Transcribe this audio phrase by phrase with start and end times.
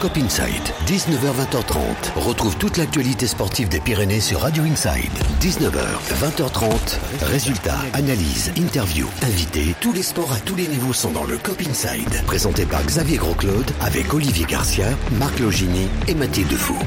[0.00, 2.14] Cop Inside, 19h-20h30.
[2.16, 5.12] Retrouve toute l'actualité sportive des Pyrénées sur Radio Inside.
[5.42, 5.76] 19h,
[6.22, 6.96] 20h30.
[7.24, 9.74] Résultats, analyses, interviews, invités.
[9.82, 12.24] Tous les sports à tous les niveaux sont dans le Cop Inside.
[12.24, 14.88] Présenté par Xavier Grosclaude avec Olivier Garcia,
[15.18, 16.78] Marc Logini et Mathilde Fou.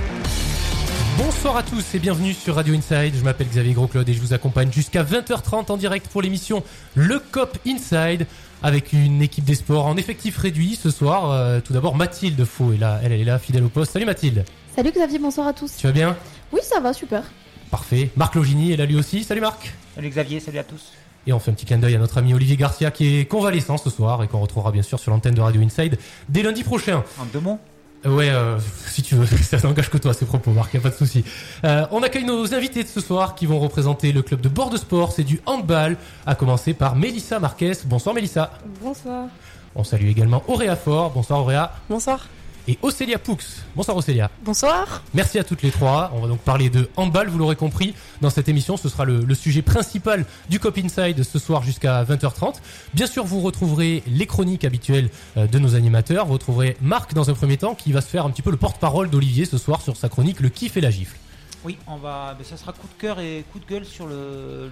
[1.17, 3.13] Bonsoir à tous et bienvenue sur Radio Inside.
[3.15, 6.63] Je m'appelle Xavier Grosclaude et je vous accompagne jusqu'à 20h30 en direct pour l'émission
[6.95, 8.25] Le Cop Inside
[8.63, 11.31] avec une équipe des sports en effectif réduit ce soir.
[11.31, 13.91] Euh, tout d'abord Mathilde Faux est là, elle, elle est là fidèle au poste.
[13.91, 14.43] Salut Mathilde.
[14.75, 15.75] Salut Xavier, bonsoir à tous.
[15.77, 16.17] Tu vas bien?
[16.51, 17.23] Oui, ça va, super.
[17.69, 18.09] Parfait.
[18.15, 19.23] Marc Logini est là lui aussi.
[19.23, 19.73] Salut Marc.
[19.95, 20.93] Salut Xavier, salut à tous.
[21.27, 23.77] Et on fait un petit clin d'œil à notre ami Olivier Garcia qui est convalescent
[23.77, 27.03] ce soir et qu'on retrouvera bien sûr sur l'antenne de Radio Inside dès lundi prochain.
[27.19, 27.59] En deux mots?
[28.05, 30.89] Ouais, euh, si tu veux, ça n'engage que toi ces propos, Marc, y a pas
[30.89, 31.23] de souci.
[31.63, 34.69] Euh, on accueille nos invités de ce soir qui vont représenter le club de bord
[34.69, 37.73] de sport, c'est du handball, à commencer par Mélissa Marquez.
[37.85, 38.51] Bonsoir Mélissa.
[38.81, 39.27] Bonsoir.
[39.75, 41.11] On salue également Auréa Fort.
[41.11, 41.71] Bonsoir Auréa.
[41.89, 42.27] Bonsoir.
[42.67, 43.37] Et Océlia Poux.
[43.75, 44.31] Bonsoir Océlia.
[44.45, 45.03] Bonsoir.
[45.13, 46.11] Merci à toutes les trois.
[46.15, 47.93] On va donc parler de handball, vous l'aurez compris.
[48.21, 52.05] Dans cette émission, ce sera le, le sujet principal du Cop Inside ce soir jusqu'à
[52.05, 52.55] 20h30.
[52.93, 56.25] Bien sûr, vous retrouverez les chroniques habituelles euh, de nos animateurs.
[56.25, 58.57] Vous retrouverez Marc dans un premier temps qui va se faire un petit peu le
[58.57, 61.17] porte-parole d'Olivier ce soir sur sa chronique Le kiff et la gifle.
[61.65, 64.07] Oui, on va, ben, ça sera coup de cœur et coup de gueule sur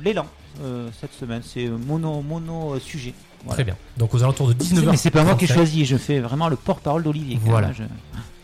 [0.02, 0.28] l'élan
[0.61, 1.42] euh, cette semaine.
[1.44, 3.14] C'est mono mono euh, sujet.
[3.44, 3.53] Voilà.
[3.56, 3.75] Très bien.
[3.97, 4.92] Donc aux alentours de 19h.
[4.92, 7.39] Mais c'est pas moi qui ai choisi, je fais vraiment le porte-parole d'Olivier.
[7.44, 7.72] Voilà.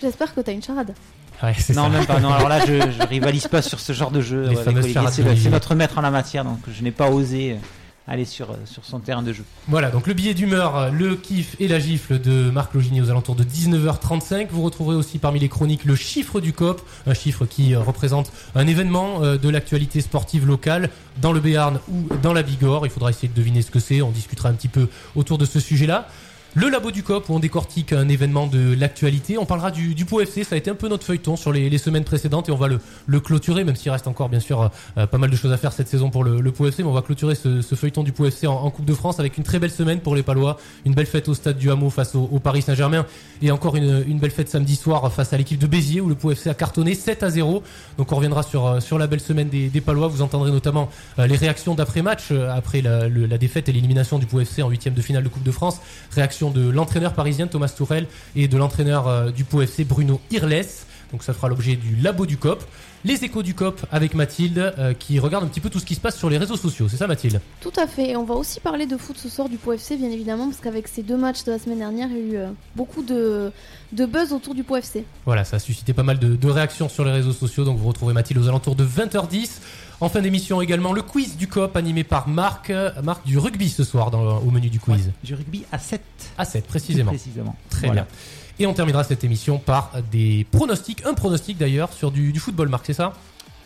[0.01, 0.93] J'espère que t'as une charade.
[1.43, 1.89] Ouais, Non, ça.
[1.89, 2.19] même pas.
[2.19, 4.41] Non, alors là, je, je rivalise pas sur ce genre de jeu.
[4.41, 4.93] Les avec fameuses Olivier.
[4.95, 5.43] charades C'est le- d'Olivier.
[5.49, 7.55] c'est notre maître en la matière, donc je n'ai pas osé euh,
[8.07, 9.43] aller sur, euh, sur son terrain de jeu.
[9.67, 13.35] Voilà, donc le billet d'humeur, le kiff et la gifle de Marc Logini aux alentours
[13.35, 14.47] de 19h35.
[14.49, 18.31] Vous retrouverez aussi parmi les chroniques le chiffre du COP, un chiffre qui euh, représente
[18.55, 20.89] un événement euh, de l'actualité sportive locale
[21.21, 22.85] dans le Béarn ou dans la Bigorre.
[22.85, 24.01] Il faudra essayer de deviner ce que c'est.
[24.01, 26.07] On discutera un petit peu autour de ce sujet-là.
[26.55, 29.37] Le labo du COP où on décortique un événement de l'actualité.
[29.37, 31.69] On parlera du, du Pau FC, ça a été un peu notre feuilleton sur les,
[31.69, 34.71] les semaines précédentes et on va le, le clôturer, même s'il reste encore bien sûr
[34.97, 36.89] euh, pas mal de choses à faire cette saison pour le, le Pau FC, mais
[36.89, 39.43] on va clôturer ce, ce feuilleton du Pau FC en, Coupe de France avec une
[39.43, 42.39] très belle semaine pour les Palois, une belle fête au stade du Hameau face au,
[42.39, 43.05] Paris Saint-Germain
[43.41, 46.15] et encore une, une belle fête samedi soir face à l'équipe de Béziers où le
[46.15, 47.61] Pau FC a cartonné 7 à 0.
[47.97, 50.07] Donc on reviendra sur, euh, sur la belle semaine des, des Palois.
[50.07, 54.39] Vous entendrez notamment euh, les réactions d'après-match après la, la défaite et l'élimination du Pau
[54.39, 55.79] FC en huitième de finale de Coupe de France.
[56.45, 60.65] De l'entraîneur parisien Thomas Tourel et de l'entraîneur euh, du Pau FC Bruno Irles.
[61.11, 62.63] Donc ça fera l'objet du labo du COP.
[63.05, 65.95] Les échos du COP avec Mathilde euh, qui regarde un petit peu tout ce qui
[65.95, 66.87] se passe sur les réseaux sociaux.
[66.89, 67.39] C'est ça Mathilde?
[67.61, 68.09] Tout à fait.
[68.09, 70.59] Et on va aussi parler de foot ce soir du Pau FC, bien évidemment, parce
[70.59, 73.51] qu'avec ces deux matchs de la semaine dernière, il y a eu euh, beaucoup de,
[73.93, 75.05] de buzz autour du Pau FC.
[75.25, 77.63] Voilà, ça a suscité pas mal de, de réactions sur les réseaux sociaux.
[77.63, 79.49] Donc vous retrouvez Mathilde aux alentours de 20h10.
[79.99, 83.67] En fin d'émission également le quiz du COP animé par Marc, euh, Marc du rugby
[83.69, 85.07] ce soir dans, au menu du quiz.
[85.07, 86.01] Ouais, du rugby à 7.
[86.37, 87.11] À 7 précisément.
[87.11, 87.55] Précisément.
[87.69, 88.03] Très Voilà.
[88.03, 88.11] bien.
[88.59, 92.69] Et on terminera cette émission par des pronostics, un pronostic d'ailleurs sur du, du football,
[92.69, 93.13] Marc, c'est ça?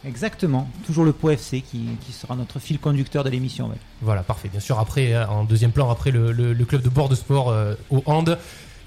[0.05, 0.69] Exactement.
[0.85, 3.67] Toujours le Pau FC qui, qui sera notre fil conducteur de l'émission.
[3.67, 3.75] ouais.
[4.01, 4.47] Voilà, parfait.
[4.49, 7.15] Bien sûr, après, euh, en deuxième plan, après le, le- le club de bord de
[7.15, 8.37] sport euh, au hand.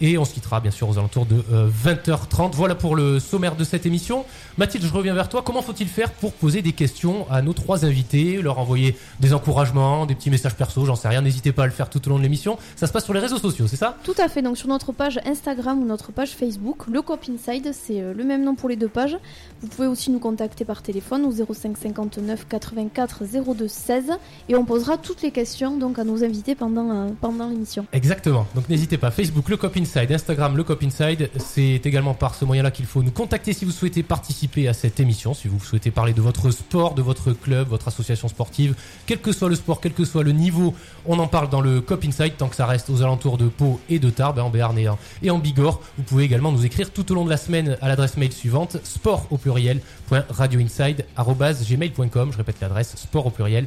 [0.00, 2.52] Et on se quittera bien sûr aux alentours de euh, 20h30.
[2.52, 4.24] Voilà pour le sommaire de cette émission.
[4.58, 5.42] Mathilde, je reviens vers toi.
[5.42, 10.06] Comment faut-il faire pour poser des questions à nos trois invités, leur envoyer des encouragements,
[10.06, 11.22] des petits messages perso, j'en sais rien.
[11.22, 12.58] N'hésitez pas à le faire tout au long de l'émission.
[12.76, 13.96] Ça se passe sur les réseaux sociaux, c'est ça?
[14.04, 14.42] Tout à fait.
[14.42, 18.24] Donc sur notre page Instagram ou notre page Facebook, le Cop Inside, c'est euh, le
[18.24, 19.16] même nom pour les deux pages.
[19.60, 23.22] Vous pouvez aussi nous contacter par téléphone au 05 59 84
[23.54, 24.04] 02 16
[24.48, 27.86] et on posera toutes les questions donc à nos invités pendant, euh, pendant l'émission.
[27.92, 28.46] Exactement.
[28.54, 29.10] Donc n'hésitez pas.
[29.10, 31.30] Facebook, le Cop Inside, Instagram, le Cop Inside.
[31.38, 35.00] C'est également par ce moyen-là qu'il faut nous contacter si vous souhaitez participer à cette
[35.00, 38.74] émission, si vous souhaitez parler de votre sport, de votre club, votre association sportive,
[39.06, 40.74] quel que soit le sport, quel que soit le niveau,
[41.06, 43.80] on en parle dans le Cop Inside tant que ça reste aux alentours de Pau
[43.88, 45.80] et de Tarbes, hein, en Béarn et en, Bigorre.
[45.96, 48.78] Vous pouvez également nous écrire tout au long de la semaine à l'adresse mail suivante
[48.84, 52.32] sport au pluriel point radioinside@gmail.com.
[52.32, 53.66] Je répète l'adresse sport au pluriel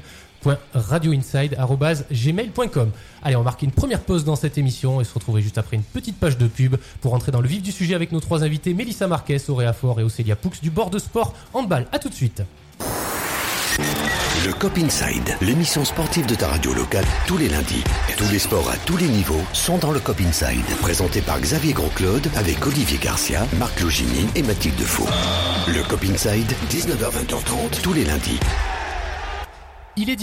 [0.74, 2.92] radioinside.gmail.com.
[3.24, 5.78] Allez, on va marquer une première pause dans cette émission et se retrouver juste après
[5.78, 8.44] une petite page de pub pour entrer dans le vif du sujet avec nos trois
[8.44, 11.88] invités, Mélissa Marquez, Auréa Fort et Océlia Poux du bord de sport handball.
[11.92, 12.44] À tout de suite.
[14.46, 17.84] Le Cop Inside, l'émission sportive de ta radio locale tous les lundis.
[18.18, 20.66] Tous les sports à tous les niveaux sont dans le Cop Inside.
[20.82, 25.08] Présenté par Xavier Grosclaude avec Olivier Garcia, Marc Logini et Mathilde Faux.
[25.68, 28.40] Le Cop Inside, 19h-20h30 tous les lundis.
[30.00, 30.22] Il est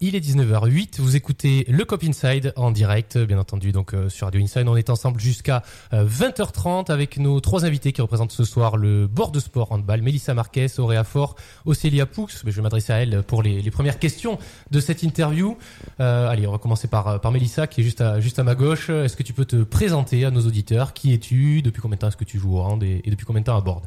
[0.00, 4.26] Il est 19h08, vous écoutez le Cop Inside en direct, bien entendu, donc euh, sur
[4.26, 4.68] Radio Inside.
[4.68, 5.62] On est ensemble jusqu'à
[5.94, 10.02] euh, 20h30 avec nos trois invités qui représentent ce soir le bord de sport handball.
[10.02, 12.28] Mélissa Marquez, Auréa Fort, Océlia Poux.
[12.44, 14.38] Mais je vais m'adresser à elle pour les, premières questions
[14.70, 15.56] de cette interview.
[16.00, 18.90] Euh, allez, on va commencer par, par Mélissa qui est juste à, ma gauche.
[18.90, 20.92] Est-ce que tu peux te présenter à nos auditeurs?
[20.92, 21.62] Qui es-tu?
[21.62, 23.56] Depuis combien de temps est-ce que tu joues au et, et depuis combien de temps
[23.56, 23.80] à bord?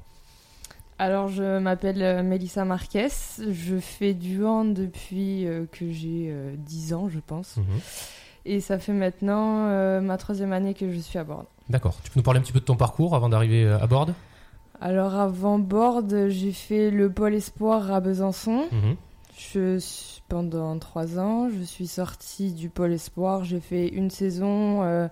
[0.97, 3.09] Alors, je m'appelle euh, Mélissa Marquez.
[3.39, 7.57] Je fais du hand depuis euh, que j'ai euh, 10 ans, je pense.
[7.57, 7.65] Mhm.
[8.45, 11.45] Et ça fait maintenant euh, ma troisième année que je suis à bord.
[11.69, 11.97] D'accord.
[12.03, 14.07] Tu peux nous parler un petit peu de ton parcours avant d'arriver euh, à bord
[14.80, 18.65] Alors, avant board, j'ai fait le pôle espoir à Besançon.
[18.71, 18.95] Mhm.
[19.38, 21.50] Je suis pendant trois ans.
[21.50, 23.44] Je suis sortie du pôle espoir.
[23.44, 25.07] J'ai fait une saison euh,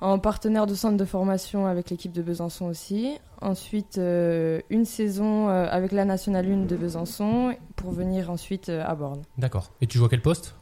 [0.00, 3.16] en partenaire de centre de formation avec l'équipe de Besançon aussi.
[3.40, 8.84] Ensuite, euh, une saison euh, avec la nationale 1 de Besançon pour venir ensuite euh,
[8.86, 9.22] à Borne.
[9.38, 9.70] D'accord.
[9.80, 10.54] Et tu joues à quel poste?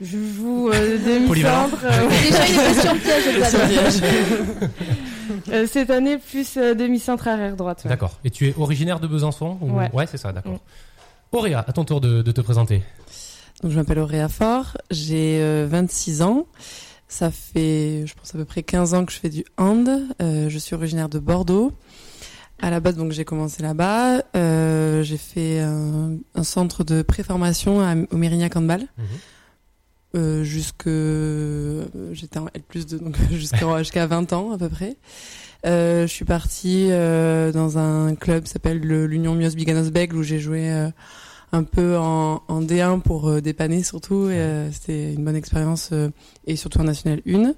[0.00, 4.02] Je joue euh, demi-centre euh, Déjà une question piège,
[5.68, 7.82] cette année, plus euh, demi-centre arrière droite.
[7.84, 7.88] ouais.
[7.90, 8.18] D'accord.
[8.24, 10.06] Et tu es originaire de Besançon ou- Ouais.
[10.06, 10.52] c'est ça, d'accord.
[10.54, 10.58] Mm.
[11.32, 12.82] Auréa, à ton tour de, de te présenter.
[13.62, 16.46] Donc, je m'appelle Auréa Fort, j'ai euh, 26 ans.
[17.08, 19.88] Ça fait, je pense, à peu près 15 ans que je fais du hand.
[20.20, 21.72] Euh, je suis originaire de Bordeaux.
[22.60, 24.22] À la base, donc, j'ai commencé là-bas.
[24.34, 28.86] Euh, j'ai fait un, un centre de préformation à- au Mérignac Handball.
[28.98, 29.04] Mhm.
[30.14, 30.88] Euh, jusque
[32.12, 34.96] j'étais en L plus 2 donc jusqu'à jusqu'à 20 ans à peu près.
[35.66, 40.16] Euh, je suis partie euh, dans un club qui s'appelle le- l'Union Mios Biganos Bègle
[40.16, 40.88] où j'ai joué euh,
[41.52, 45.90] un peu en, en D1 pour euh, dépanner surtout et euh, c'était une bonne expérience
[45.92, 46.10] euh,
[46.46, 47.54] et surtout en National 1.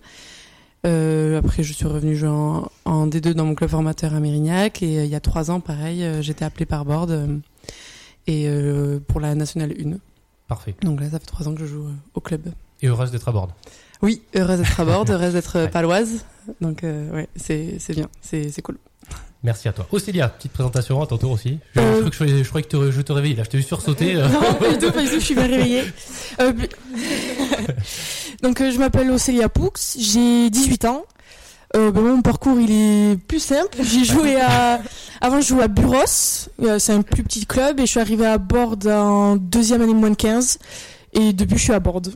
[0.86, 4.82] Euh, après je suis revenue jouer en, en D2 dans mon club formateur à Mérignac
[4.82, 7.40] et euh, il y a trois ans pareil euh, j'étais appelée par board
[8.26, 8.46] et
[9.08, 9.96] pour la Nationale 1.
[10.48, 10.74] Parfait.
[10.82, 12.42] Donc là ça fait trois ans que je joue au club.
[12.82, 13.48] Et heureuse d'être à bord.
[14.02, 16.26] Oui, heureuse d'être à bord, heureuse d'être paloise.
[16.60, 18.76] Donc, ouais, c'est c'est bien, c'est c'est cool.
[19.44, 19.86] Merci à toi.
[19.92, 21.58] Océlia, petite présentation à ton tour aussi.
[21.76, 23.44] Je, je Euh, crois que je, je croyais que te- je te réveille là.
[23.44, 24.16] Je t'ai vu sursauter.
[24.16, 24.26] euh.
[24.28, 25.84] Non, pas du tout, pas du tout, je suis bien réveillée.
[26.40, 26.52] Euh,
[28.42, 31.04] Donc, euh, je m'appelle Océlia Poux, j'ai 18 ans.
[31.76, 33.78] Euh, ben, mon parcours, il est plus simple.
[33.82, 34.80] J'ai joué à...
[35.20, 36.48] Avant, je jouais à Buros.
[36.62, 37.78] Euh, c'est un plus petit club.
[37.80, 40.58] Et je suis arrivée à Borde en deuxième année moins de 15.
[41.12, 42.08] Et depuis, je suis à Borde.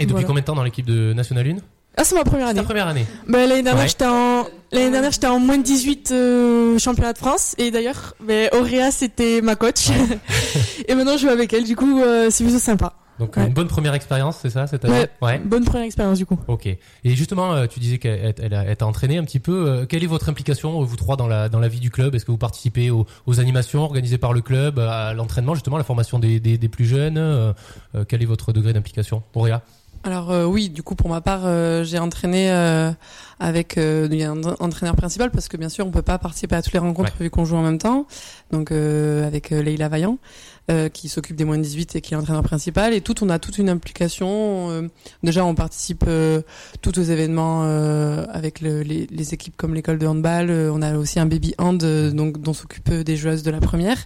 [0.00, 0.26] Et depuis Voilà.
[0.26, 1.56] combien de temps dans l'équipe de National 1
[1.98, 2.60] Ah, c'est ma première C'est année.
[2.60, 3.04] ta première année.
[3.28, 3.88] Ben, l'année dernière, Ouais.
[3.88, 4.46] j'étais en...
[4.70, 7.54] L'année dernière, j'étais en moins de 18 euh, championnat de France.
[7.58, 9.88] Et d'ailleurs, ben, Auréa, c'était ma coach.
[10.88, 11.64] et maintenant, je joue avec elle.
[11.64, 12.92] Du coup, euh, c'est plutôt sympa.
[13.18, 13.46] Donc Ouais.
[13.48, 15.40] une bonne première expérience, c'est ça cette année Ouais.
[15.44, 16.38] Bonne première expérience, du coup.
[16.46, 16.66] Ok.
[16.66, 16.78] Et
[17.16, 19.68] justement, euh, tu disais qu'elle elle a- elle t'a entraîné un petit peu.
[19.68, 22.14] Euh, Quelle est votre implication, euh, vous trois, dans la, dans la vie du club?
[22.14, 25.80] Est-ce que vous participez aux, aux animations organisées par le club, à l'entraînement, justement, à
[25.80, 27.54] la formation des, des, des plus jeunes?
[28.06, 29.62] Quel est votre degré d'implication Auréa?
[30.04, 32.90] Alors euh, oui, du coup pour ma part, euh, j'ai entraîné euh,
[33.40, 36.72] avec euh, un entraîneur principal parce que bien sûr on peut pas participer à toutes
[36.72, 38.06] les rencontres vu qu'on joue en même temps.
[38.52, 40.18] Donc euh, avec euh, Leïla Vaillant
[40.70, 43.28] euh, qui s'occupe des moins de 18 et qui est l'entraîneur principal et tout on
[43.28, 44.70] a toute une implication.
[44.70, 44.88] euh,
[45.24, 46.42] déjà on participe euh,
[46.80, 50.50] tout aux événements euh, avec le- les, les équipes comme l'école de handball.
[50.50, 51.84] On a aussi un baby hand
[52.14, 53.98] donc dont s'occupent des joueuses de la première.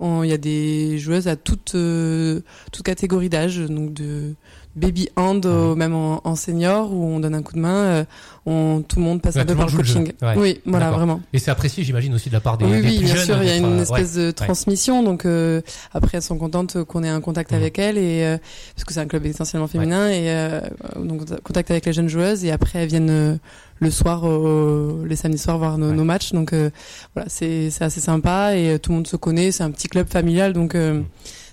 [0.00, 2.40] Il y a des joueuses à toute euh,
[2.72, 4.34] toute catégorie d'âge donc de
[4.76, 8.04] baby hand au- même en, en senior où on donne un coup de main euh,
[8.44, 10.12] on tout le monde passe Ouais, un peu par le coaching.
[10.22, 10.34] Ouais.
[10.36, 12.96] oui voilà vraiment Et c'est apprécié, j'imagine, aussi de la part des, oui des oui
[12.98, 13.24] plus bien jeunes.
[13.24, 15.62] sûr il y a une euh, espèce de transmission donc euh,
[15.94, 17.56] après elles sont contentes qu'on ait un contact Mhm.
[17.58, 18.36] avec elles et euh,
[18.74, 20.60] parce que c'est un club essentiellement féminin et euh,
[21.02, 23.36] donc contact avec les jeunes joueuses et après elles viennent euh,
[23.80, 25.94] le soir au- les samedis soirs voir nos, Ouais.
[25.96, 26.70] nos matchs donc euh,
[27.14, 29.88] voilà c'est c'est assez sympa et euh, tout le monde se connaît c'est un petit
[29.88, 31.04] club familial donc euh, Mhm.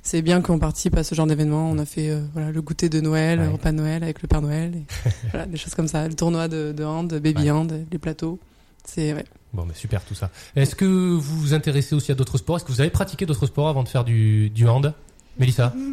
[0.03, 1.69] C'est bien qu'on participe à ce genre d'événement.
[1.71, 3.45] On a fait euh, voilà le goûter de Noël, Ouais.
[3.45, 4.83] le repas de Noël avec le Père Noël, et
[5.31, 6.07] voilà des choses comme ça.
[6.07, 7.49] Le tournoi de, de hand, baby Ouais.
[7.51, 8.39] hand, les plateaux.
[8.85, 9.25] C'est ouais.
[9.53, 10.29] Bon, mais super tout ça.
[10.55, 12.57] Est-ce que vous vous intéressez aussi à d'autres sports?
[12.57, 14.93] Est-ce que vous avez pratiqué d'autres sports avant de faire du, du hand
[15.39, 15.73] Mélissa?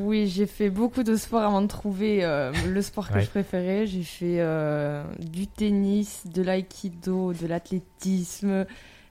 [0.00, 3.24] Oui, j'ai fait beaucoup de sport avant de trouver euh, le sport que Ouais.
[3.24, 3.86] je préférais.
[3.86, 8.64] J'ai fait euh, du tennis, de l'aïkido, de l'athlétisme,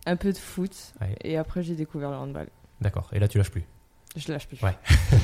[0.07, 0.71] un peu de foot.
[1.01, 1.15] Ouais.
[1.23, 2.47] Et après, j'ai découvert le handball.
[2.81, 3.07] D'accord.
[3.13, 3.63] Et là, tu lâches plus?
[4.15, 4.57] Je lâche plus.
[4.61, 4.75] Ouais.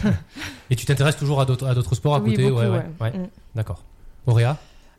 [0.69, 2.43] Et tu t'intéresses toujours à d'autres à d'autres sports à Oui, côté?
[2.49, 2.77] beaucoup, Ouais, ouais.
[2.77, 2.83] ouais.
[2.99, 3.11] ouais.
[3.17, 3.27] Mm.
[3.55, 3.83] D'accord.
[4.27, 4.57] Auréa?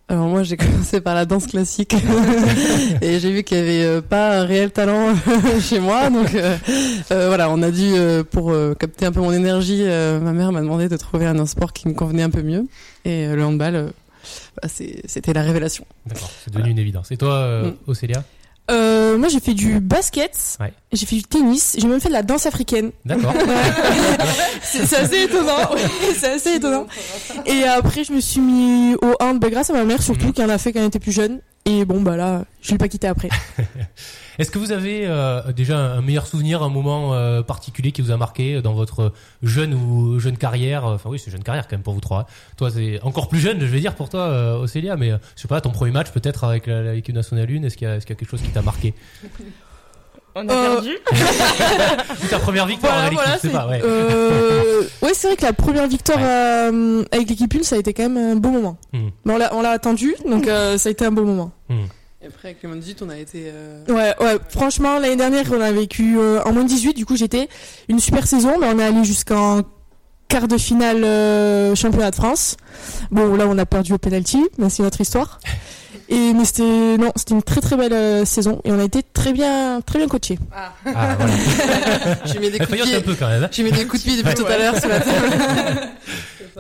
[0.09, 1.95] Alors moi j'ai commencé par la danse classique
[3.01, 5.15] et j'ai vu qu'il y avait euh, pas un réel talent
[5.61, 6.57] chez moi donc euh,
[7.13, 10.33] euh, voilà on a dû euh, pour euh, capter un peu mon énergie euh, ma
[10.33, 12.67] mère m'a demandé de trouver un, un sport qui me convenait un peu mieux
[13.05, 13.91] et euh, le handball euh,
[14.61, 15.85] bah, c'est- c'était la révélation.
[16.07, 16.31] D'accord.
[16.45, 17.11] C'est devenu une évidence.
[17.11, 17.75] Et toi, euh, Mm.
[17.87, 18.25] Océlia
[18.71, 20.73] Euh, moi, j'ai fait du basket, Ouais.
[20.93, 22.93] j'ai fait du tennis, j'ai même fait de la danse africaine.
[23.05, 23.35] D'accord.
[24.63, 25.57] C'est c'est assez étonnant.
[25.75, 25.81] ouais,
[26.19, 26.87] c'est assez étonnant.
[27.45, 30.33] Et après, je me suis mis au hand, bah, grâce à ma mère surtout, Mhm.
[30.33, 31.41] qui en a fait quand elle était plus jeune.
[31.65, 33.29] Et bon, bah là, je l'ai pas quitté après.
[34.39, 38.11] Est-ce que vous avez euh, déjà un meilleur souvenir, un moment euh, particulier qui vous
[38.11, 39.13] a marqué dans votre
[39.45, 42.27] jeune ou jeune carrière Enfin oui, c'est jeune carrière quand même pour vous trois.
[42.57, 44.97] Toi, c'est encore plus jeune, je vais dire pour toi, euh, Océlia.
[44.97, 47.89] Mais euh, je sais pas, ton premier match peut-être avec l'équipe nationale 1, est-ce qu'il
[47.89, 48.95] y, qu'il y a quelque chose qui t'a marqué?
[50.35, 50.97] On a Euh, perdu.
[52.25, 53.69] Ou ta première victoire Voilà, en équipe, voilà, c'est- pas.
[53.69, 53.81] Ouais.
[53.85, 56.25] Euh, ouais, c'est vrai que la première victoire Ouais.
[56.25, 58.77] euh, avec l'équipe Ulm, ça a été quand même un beau moment.
[58.93, 59.11] Mhm.
[59.25, 61.51] Mais on l'a, on l'a attendu, donc euh, ça a été un beau moment.
[62.25, 63.45] Et après, avec le moins 18, on a été.
[63.47, 64.39] euh, Ouais, ouais.
[64.49, 66.95] Franchement, l'année dernière, on a vécu euh, en moins 18.
[66.95, 67.49] Du coup, j'étais
[67.89, 69.63] une super saison, mais on est allé jusqu'en
[70.29, 72.57] quart de finale euh, championnat de France.
[73.11, 75.41] Bon, là, on a perdu au penalty, mais c'est notre histoire.
[76.15, 79.03] Et mais c'était non, c'était une très très belle euh, saison et on a été
[79.03, 80.39] très bien très bien coachés.
[80.55, 81.27] Ah, voilà.
[82.27, 83.01] J'ai mis des coups de un pied.
[83.01, 83.45] peu quand même.
[83.45, 83.49] hein.
[83.51, 85.89] J'ai mis des coups de pied depuis tout à l'heure sur la table.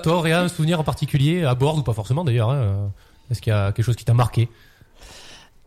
[0.03, 2.91] Toi, Auréa, un souvenir en particulier à bord ou pas forcément d'ailleurs hein,
[3.31, 4.49] Est-ce qu'il y a quelque chose qui t'a marqué?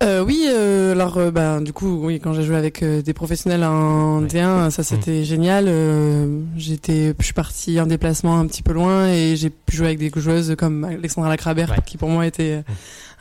[0.03, 3.13] Euh, oui, euh, alors euh, ben du coup, oui, quand j'ai joué avec euh, des
[3.13, 4.27] professionnels en Ouais.
[4.27, 5.65] D1, ça c'était génial.
[5.69, 9.87] Euh, j'étais, je suis partie en déplacement un petit peu loin et j'ai pu jouer
[9.87, 11.77] avec des joueuses comme Alexandra Lacrabert, Ouais.
[11.85, 12.61] qui pour moi était euh,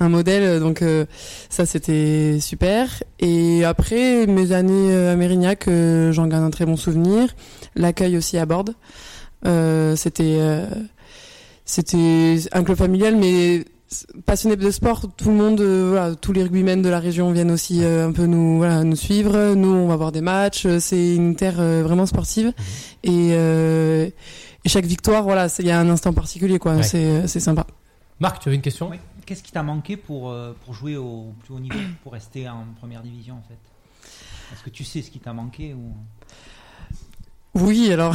[0.01, 0.59] un modèle.
[0.59, 1.05] Donc euh,
[1.49, 2.89] ça c'était super.
[3.21, 5.69] Et après mes années à Mérignac,
[6.11, 7.29] j'en garde un très bon souvenir.
[7.77, 8.65] L'accueil aussi à bord,
[9.47, 10.67] euh, c'était euh,
[11.65, 13.65] c'était un club familial, mais
[14.27, 17.51] passionné de sport, tout le monde, euh, voilà, tous les rugbymen de la région viennent
[17.51, 19.55] aussi euh, un peu nous, voilà, nous suivre.
[19.55, 20.67] Nous, on va voir des matchs.
[20.67, 22.53] Euh, C'est une terre euh, vraiment sportive
[23.03, 24.09] et, euh,
[24.65, 26.75] et chaque victoire, voilà, c'est- il y a un instant particulier, quoi.
[26.77, 26.83] Ouais.
[26.83, 27.67] C'est c'est sympa.
[28.21, 28.89] Marc, tu avais une question?
[28.91, 28.97] Oui.
[29.27, 32.65] Qu'est-ce qui t'a manqué pour, euh, pour jouer au plus haut niveau, pour rester en
[32.79, 33.59] première division en fait?
[34.53, 35.93] Est-ce que tu sais ce qui t'a manqué ou?
[37.55, 38.15] Oui, alors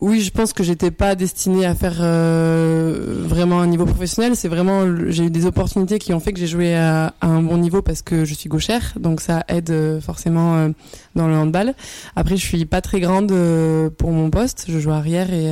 [0.00, 4.34] Oui, je pense que j'étais pas destinée à faire euh, vraiment un niveau professionnel.
[4.34, 7.58] C'est vraiment j'ai eu des opportunités qui ont fait que j'ai joué à, un bon
[7.58, 10.68] niveau parce que je suis gauchère, donc ça aide euh, forcément euh,
[11.16, 11.74] dans le handball.
[12.16, 14.64] Après, je suis pas très grande euh, pour mon poste.
[14.68, 15.50] Je joue arrière et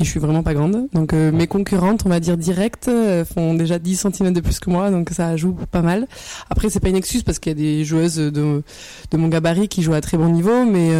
[0.00, 0.88] et je suis vraiment pas grande.
[0.94, 2.88] Donc mes concurrentes, on va dire directes,
[3.34, 6.06] font déjà 10 cm de plus que moi, donc ça joue pas mal.
[6.48, 8.62] Après, c'est pas une excuse parce qu'il y a des joueuses de
[9.10, 10.92] de mon gabarit qui jouent à très bon niveau, mais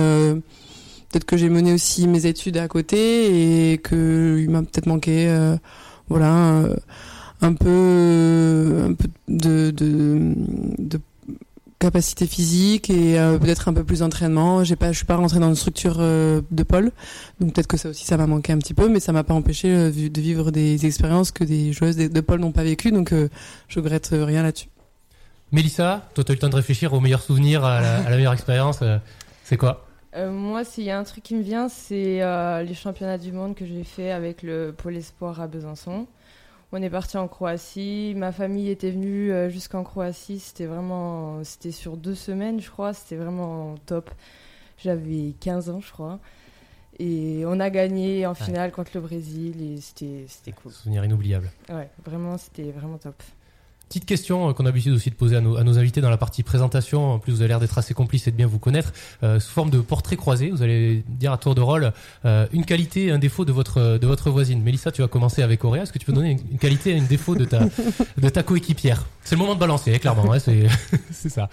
[1.11, 5.29] peut-être que j'ai mené aussi mes études à côté et que il m'a peut-être manqué,
[5.29, 5.57] euh,
[6.09, 6.77] voilà, euh,
[7.41, 10.35] un peu, un peu de, de,
[10.79, 11.01] de
[11.79, 14.65] capacité physique et euh, peut-être un peu plus d'entraînement.
[14.65, 16.91] J'ai pas, je suis pas rentrée dans une structure euh, de pôle,
[17.41, 19.35] donc peut-être que ça aussi ça m'a manqué un petit peu, mais ça m'a pas
[19.35, 23.13] empêché euh, de vivre des expériences que des joueuses de, pôle n'ont pas vécues, donc
[23.13, 23.29] euh,
[23.69, 24.69] je regrette euh, rien là-dessus.
[25.53, 28.11] Mélissa, toi, tu as eu le temps de réfléchir au meilleur souvenir, à la, à
[28.11, 28.81] la meilleure expérience.
[28.83, 28.99] euh,
[29.45, 29.88] c'est quoi?
[30.15, 33.33] Euh, moi, s'il y a un truc qui me vient, c'est euh, les championnats du
[33.33, 36.07] monde que j'ai fait avec le Pôle Espoir à Besançon.
[36.73, 38.15] On est parti en Croatie.
[38.17, 40.39] Ma famille était venue euh, jusqu'en Croatie.
[40.39, 42.93] C'était vraiment, c'était sur deux semaines, je crois.
[42.93, 44.11] C'était vraiment top.
[44.79, 46.19] J'avais 15 ans, je crois.
[46.99, 50.73] Et on a gagné en finale contre le Brésil et c'était, c'était cool.
[50.73, 51.51] Souvenir inoubliable.
[51.69, 53.23] Ouais, vraiment, c'était vraiment top.
[53.89, 56.11] Petite question euh, qu'on a l'habitude aussi de poser à nos, à nos invités dans
[56.11, 57.15] la partie présentation.
[57.15, 58.93] En plus, vous avez l'air d'être assez complice et de bien vous connaître.
[59.23, 61.93] Euh, sous forme de portrait croisé, vous allez dire à tour de rôle
[62.25, 64.63] euh, une qualité et un défaut de votre, de votre voisine.
[64.63, 65.85] Mélissa, tu vas commencer avec Auréa.
[65.85, 67.61] Est-ce que tu peux donner une, une qualité et un défaut de ta,
[68.19, 69.07] de ta coéquipière?
[69.25, 70.33] C'est le moment de balancer, hein, clairement.
[70.33, 70.67] hein, c'est,
[71.11, 71.49] c'est ça.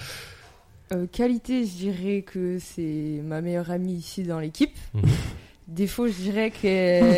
[0.91, 4.75] Euh, qualité, je dirais que c'est ma meilleure amie ici dans l'équipe.
[4.93, 5.03] Mhm.
[5.67, 7.17] Défaut, je dirais que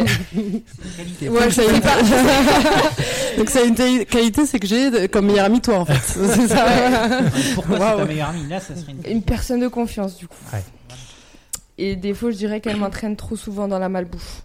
[0.96, 1.30] Qualité.
[1.30, 2.02] Ouais, ça y pas.
[3.38, 6.00] Donc ça a une qualité, c'est que j'ai comme meilleur ami toi en fait.
[6.02, 6.66] C'est ça.
[7.56, 7.98] Pourquoi c'est Waouh.
[8.00, 9.12] ta meilleure amie Là, ça serait une.
[9.12, 10.38] une personne de confiance du coup.
[10.54, 10.64] Ouais.
[11.78, 14.44] Et défaut, je dirais qu'elle m'entraîne trop souvent dans la malbouffe.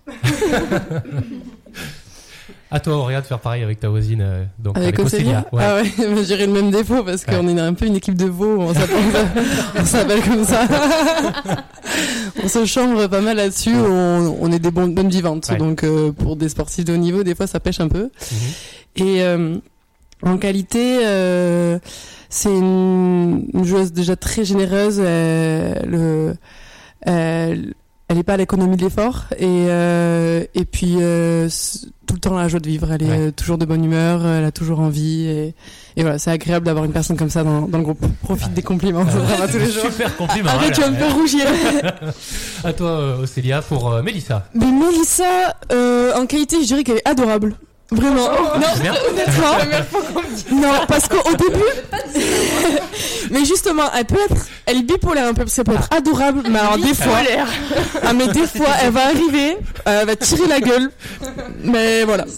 [2.75, 4.23] À toi, Auréa, de faire pareil avec ta voisine.
[4.23, 5.47] euh, donc Avec Océlia.
[5.53, 5.63] Ouais.
[5.63, 8.25] Ah ouais, mais j'irai le même défaut parce qu'on est un peu une équipe de
[8.25, 8.73] veaux, on
[9.85, 10.67] s'appelle, comme ça.
[12.43, 15.49] on se chambre pas mal là-dessus, on, on est des bonnes, bonnes vivantes.
[15.51, 15.57] Ouais.
[15.59, 18.05] Donc euh, pour des sportifs de haut niveau, des fois ça pêche un peu.
[18.05, 19.07] Mhm.
[19.07, 19.57] Et euh,
[20.23, 21.79] en qualité, euh,
[22.31, 24.97] c'est une, une joueuse déjà très généreuse.
[25.05, 26.35] euh, le,
[27.03, 27.75] elle,
[28.09, 31.49] elle est pas à l'économie de l'effort et euh, et puis euh,
[32.13, 32.93] tout le temps la joie de vivre.
[32.93, 33.19] Elle est Ouais.
[33.19, 35.55] euh, toujours de bonne humeur, elle a toujours envie et,
[35.97, 38.05] et voilà, c'est agréable d'avoir une personne comme ça dans, dans le groupe.
[38.23, 39.85] Profite des compliments, ça va tous les jours.
[39.85, 40.51] Super compliment.
[40.51, 41.47] Arrête, tu vas me faire rougir.
[42.65, 44.47] À toi, euh, Océlia, pour euh, Mélissa.
[44.55, 47.57] Mais Mélissa, euh, en qualité, je dirais qu'elle est adorable.
[47.93, 48.29] Vraiment.
[48.59, 49.57] Non, honnêtement.
[50.51, 52.21] Non, parce qu'au début.
[53.31, 54.47] mais justement, elle peut être.
[54.67, 57.19] Elle est bipolaire un peu, parce qu'elle peut être adorable, mais alors des fois.
[58.03, 59.57] Ah, mais des fois, elle va arriver,
[59.87, 60.91] euh, elle va tirer la gueule.
[61.63, 62.25] Mais voilà.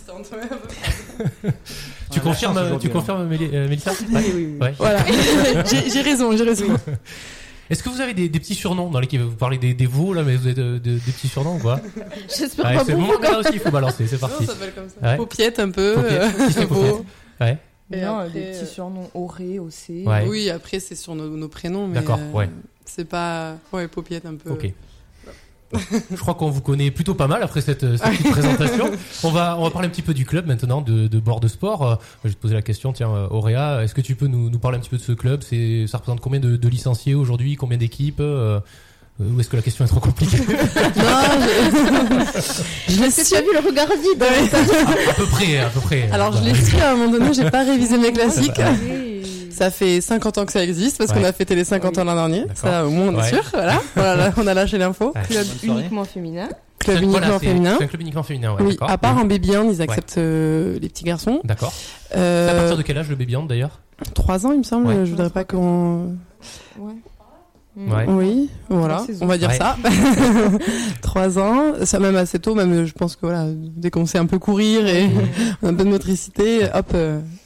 [2.10, 4.56] Tu Ah, confirmes, chance tu aujourd'hui, confirmes euh, Mélissa Ouais.
[4.60, 4.74] Ouais.
[4.78, 5.00] Voilà.
[5.68, 6.66] J'ai j'ai raison, j'ai raison.
[7.70, 9.20] Est-ce que vous avez des, des petits surnoms dans l'équipe?
[9.20, 11.60] Vous parlez des, des veaux là, mais vous avez de- de- des petits surnoms ou
[11.60, 11.80] quoi?
[12.36, 13.22] J'espère Ouais, pas C'est le pour moment vous.
[13.22, 14.44] là aussi, il faut balancer, c'est Non, parti.
[14.46, 15.08] ça s'appelle comme ça.
[15.10, 15.16] Ouais.
[15.16, 15.94] Paupiette un peu.
[15.94, 16.58] Paupiette.
[16.58, 17.04] euh, beau.
[17.40, 17.58] Ouais,
[17.90, 20.06] Non, Et des après, petits surnoms Auré, OC.
[20.06, 20.26] Ouais.
[20.28, 21.86] Oui, après c'est sur nos, nos prénoms.
[21.88, 22.50] mais, D'accord, euh, ouais.
[22.84, 23.56] C'est pas.
[23.72, 24.50] Ouais, paupiette un peu.
[24.50, 24.72] ok.
[26.10, 28.90] Je crois qu'on vous connaît plutôt pas mal après cette, cette petite présentation.
[29.24, 31.48] On va, on va parler un petit peu du club maintenant, de, de bord de
[31.48, 31.82] sport.
[31.86, 34.50] Euh, Je vais te poser la question, tiens, euh, Auréa, est-ce que tu peux nous,
[34.50, 35.42] nous parler un petit peu de ce club?
[35.48, 37.56] C'est, Ça représente combien de, de licenciés aujourd'hui?
[37.56, 38.60] Combien d'équipes euh,
[39.20, 40.38] Ou est-ce que la question est trop compliquée?
[42.88, 45.68] Je l'ai Est-ce que tu as vu le regard vide à, à peu près, à
[45.70, 46.08] peu près.
[46.12, 48.60] Alors je Bah, l'ai su à un moment donné, j'ai pas révisé mes classiques.
[49.54, 51.18] Ça fait 50 ans que ça existe parce Ouais.
[51.20, 52.44] qu'on a fêté les 50 ans l'an dernier.
[52.54, 53.28] Ça, au moins, on est Ouais.
[53.28, 53.42] sûr.
[53.52, 53.80] Voilà.
[53.94, 55.12] Voilà, on a lâché l'info.
[55.28, 56.48] Club uniquement féminin.
[56.78, 57.76] Club voilà, uniquement c'est- féminin.
[57.78, 58.62] Club uniquement féminin, ouais.
[58.62, 61.40] oui, à part en baby hand, ils acceptent euh, les petits garçons.
[61.44, 61.72] D'accord.
[62.10, 63.80] C'est à partir Euh, de quel âge le baby hand d'ailleurs?
[64.14, 64.88] 3 ans, il me semble.
[64.88, 65.04] Ouais.
[65.06, 66.16] Je voudrais pas qu'on.
[66.78, 66.92] Ouais.
[67.76, 68.04] Ouais.
[68.06, 69.56] Oui, voilà, on va dire Ouais.
[69.56, 69.76] ça.
[71.02, 74.26] Trois ans, ça même assez tôt, même je pense que voilà, dès qu'on sait un
[74.26, 75.08] peu courir et
[75.62, 76.94] on a un peu de motricité, hop,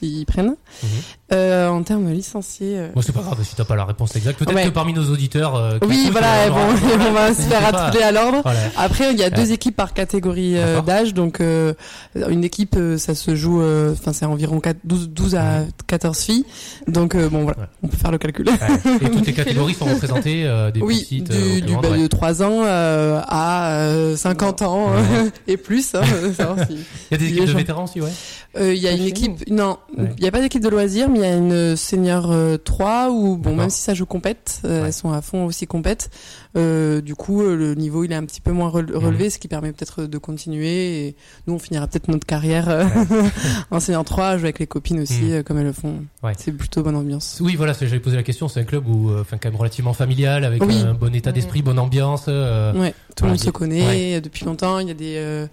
[0.03, 0.55] euh, ils prennent.
[0.83, 0.89] Mhm.
[1.31, 4.15] Euh, en termes de licenciés, euh, Bon, c'est pas grave si t'as pas la réponse
[4.15, 4.39] exacte.
[4.39, 4.63] Peut-être Ouais.
[4.65, 5.55] que parmi nos auditeurs.
[5.55, 6.45] euh, oui, voilà, euh,
[6.93, 8.39] elles on va se faire atteler à l'ordre.
[8.43, 8.59] Voilà.
[8.77, 11.73] Après, il y a deux équipes par catégorie euh, d'âge, donc euh,
[12.15, 16.17] une équipe, euh, ça se joue, euh, enfin c'est environ 4, 12, 12 à 14
[16.19, 16.45] filles,
[16.87, 17.65] donc euh, bon voilà, Ouais.
[17.83, 18.47] on peut faire le calcul.
[18.49, 18.97] Ouais.
[19.01, 21.29] Et toutes les catégories sont représentées, euh, des oui, petites.
[21.31, 22.07] du, euh, du, bah, de ouais.
[22.09, 25.29] 3 ans euh, à euh, 50 ans Ouais.
[25.47, 25.93] et plus.
[25.93, 26.01] hein,
[26.39, 26.77] Il
[27.11, 27.57] y a des équipes de gens.
[27.57, 28.09] vétérans aussi, ouais.
[28.57, 30.09] Euh, Il y a une équipe, non, il Ouais.
[30.21, 33.37] n'y a pas d'équipe de loisirs, mais il y a une senior euh, 3 où,
[33.37, 36.09] bon, même si ça joue compète, euh, elles sont à fond aussi compète.
[36.57, 39.29] Euh, du coup, euh, le niveau il est un petit peu moins rele- relevé, Mhm.
[39.29, 41.07] ce qui permet peut-être de continuer.
[41.07, 41.15] Et
[41.45, 42.85] nous, on finira peut-être notre carrière euh,
[43.71, 45.43] en senior 3, jouer avec les copines aussi, Mhm.
[45.43, 46.03] comme elles le font.
[46.23, 46.33] Ouais.
[46.37, 47.37] C'est plutôt bonne ambiance.
[47.41, 48.47] Oui, voilà, j'avais posé la question.
[48.47, 50.75] C'est un club où, enfin, quand même relativement familial, avec Oui.
[50.79, 52.25] un bon état d'esprit, bonne ambiance.
[52.27, 54.79] euh, Ouais, tout voilà, le monde se a- connaît depuis longtemps.
[54.79, 55.45] Il y a des euh,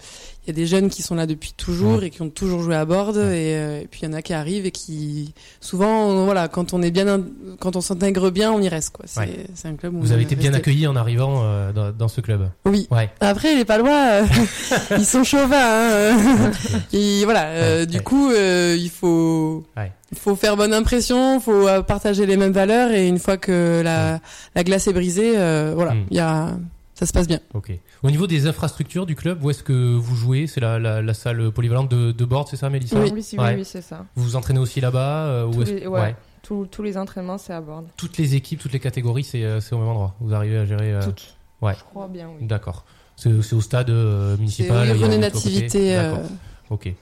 [0.46, 2.76] il y a des jeunes qui sont là depuis toujours et qui ont toujours joué
[2.76, 6.06] à board et, euh, et puis il y en a qui arrivent et qui souvent
[6.06, 7.20] on- voilà quand on est bien
[7.58, 9.06] quand on s'intègre bien on y reste quoi.
[9.08, 9.46] C'est Ouais.
[9.64, 10.62] un club où Vous avez été bien resté.
[10.88, 12.48] En arrivant euh, dans, dans ce club.
[12.64, 12.86] Oui.
[12.90, 13.10] Ouais.
[13.20, 14.24] Après les Palois euh,
[14.98, 16.50] ils sont chauvins hein,
[16.92, 18.02] et voilà euh, Ouais, du ouais.
[18.02, 19.92] coup euh, il faut Ouais.
[20.12, 24.20] il faut faire bonne impression, faut partager les mêmes valeurs et une fois que la
[24.54, 26.04] la glace est brisée euh, voilà, Mm.
[26.10, 26.50] il y a
[26.94, 27.40] ça se passe bien.
[27.52, 27.72] Ok.
[28.02, 30.46] Au niveau des infrastructures du club, où est-ce que vous jouez?
[30.46, 32.96] C'est la, la, la salle polyvalente de, de board, c'est ça, Mélissa?
[32.98, 33.54] Oui, oui, oui, Ouais.
[33.56, 34.06] oui, c'est ça.
[34.16, 36.16] Vous vous entraînez aussi là-bas euh, ouais.
[36.46, 37.82] Tous- tous les entraînements, c'est à bord.
[37.96, 40.14] Toutes les équipes, toutes les catégories, c'est euh, c'est au même endroit.
[40.20, 40.92] Vous arrivez à gérer.
[40.92, 41.36] euh, Toutes.
[41.62, 41.74] ouais.
[41.76, 42.46] Je crois bien, oui.
[42.46, 42.84] D'accord.
[43.16, 44.82] C'est au stade euh, municipal.
[44.92, 46.30] oui, il y a euh, D'accord.
[46.70, 46.92] Ok.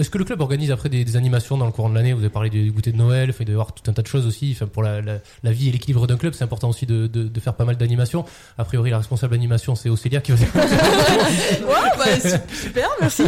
[0.00, 2.12] Est-ce que le club organise après des, des animations dans le courant de l'année?
[2.12, 4.06] Vous avez parlé du goûter de Noël, il doit y avoir tout un tas de
[4.06, 4.52] choses aussi.
[4.54, 7.22] Enfin, pour la, la, la vie et l'équilibre d'un club, c'est important aussi de, de,
[7.24, 8.24] de faire pas mal d'animations.
[8.58, 13.24] A priori, la responsable d'animation, c'est Océlia qui va Ouais, bah, su- super, merci.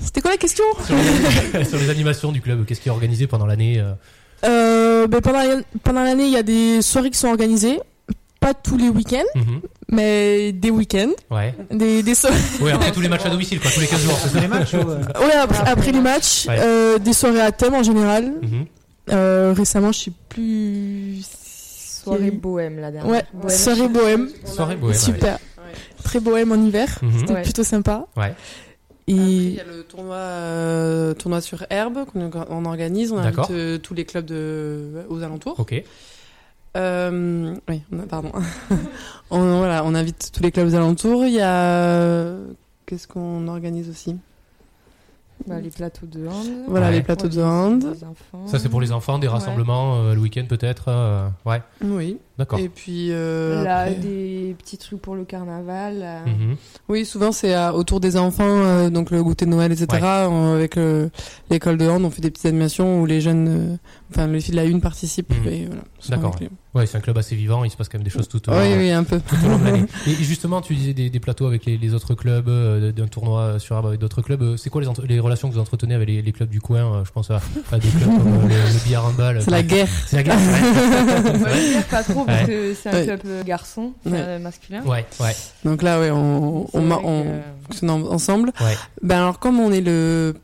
[0.00, 0.64] C'était quoi la question?
[0.84, 2.64] Sur, les, sur les animations du club.
[2.66, 3.82] Qu'est-ce qui est organisé pendant l'année
[4.44, 7.80] euh, ben, Pendant la- pendant l'année, il y a des soirées qui sont organisées.
[8.40, 9.60] Pas tous les week-ends, mhm.
[9.90, 11.10] mais des week-ends.
[11.28, 11.54] Ouais.
[11.72, 12.28] Des, des so-
[12.60, 14.46] Ouais, après tous les matchs à domicile, quoi, tous les 15 jours, c'est ça les
[14.46, 16.56] matchs ou, ouais, après, après les matchs, Ouais.
[16.60, 18.34] euh, des soirées à thème en général.
[18.40, 18.66] Mhm.
[19.10, 21.18] Euh, récemment, je sais plus.
[22.04, 23.10] Soirée bohème, la dernière.
[23.10, 23.58] Ouais, Bohème.
[23.58, 24.28] soirée bohème.
[24.44, 24.92] Soirée bohème.
[24.94, 24.98] ouais.
[24.98, 25.38] Super.
[26.04, 26.86] Très bohème en hiver.
[27.02, 27.10] Mhm.
[27.20, 27.42] C'était Ouais.
[27.42, 28.06] plutôt sympa.
[28.16, 28.34] Ouais.
[29.14, 33.12] Après, il y a le tournoi, euh, tournoi sur herbe qu'on on organise.
[33.12, 35.58] On invite euh, tous les clubs de, aux alentours.
[35.60, 35.82] Ok.
[36.76, 38.32] Euh, oui, on a- pardon.
[39.30, 41.24] on, voilà, on invite tous les clubs aux alentours.
[41.24, 42.34] Il y a.
[42.86, 44.16] Qu'est-ce qu'on organise aussi?
[45.48, 46.46] Bah, les plateaux de hand.
[46.68, 46.92] Voilà, Ouais.
[46.92, 47.84] les plateaux de hand.
[48.46, 49.32] Ça, c'est pour les enfants, des Ouais.
[49.32, 50.84] rassemblements euh, le week-end peut-être.
[50.88, 52.18] euh, ouais, Oui.
[52.38, 52.58] d'accord.
[52.58, 53.08] Et puis.
[53.10, 56.00] euh, Là, après- des petits trucs pour le carnaval.
[56.02, 56.56] euh, Mhm.
[56.88, 59.86] Oui, souvent c'est euh, autour des enfants, euh, donc le goûter de Noël, etc.
[60.02, 60.08] Ouais.
[60.54, 61.08] Avec euh,
[61.50, 63.76] l'école de hand, on fait des petites animations où les jeunes, euh,
[64.10, 64.78] enfin les filles de la une.
[64.78, 64.80] Et
[65.66, 66.36] voilà, souvent D'accord,
[66.74, 68.52] Ouais, c'est un club assez vivant, il se passe quand même des choses tout au,
[68.52, 69.18] Oui, oui, un peu.
[69.20, 69.84] tout au long de l'année.
[70.06, 73.58] Et justement, tu disais des, des plateaux avec les, les autres clubs, euh, d'un tournoi
[73.58, 74.42] sur Arbre avec d'autres clubs.
[74.42, 76.60] Euh, C'est quoi les, entre- les relations que vous entretenez avec les, les clubs du
[76.60, 77.40] coin Euh, Je pense à,
[77.72, 79.40] à des clubs comme euh, le, le billard handball.
[79.42, 79.88] C'est la guerre.
[80.06, 81.74] C'est la guerre, ouais.
[81.78, 82.46] On pas trop parce Ouais.
[82.46, 83.04] que c'est un Ouais.
[83.18, 84.12] club garçon, Ouais.
[84.14, 84.82] euh, masculin.
[84.84, 85.36] Ouais, ouais.
[85.64, 88.52] Donc là, ouais, on, on, on euh, fonctionne en- ensemble.
[88.60, 88.76] Ouais.
[89.02, 90.34] Ben alors, comme on est le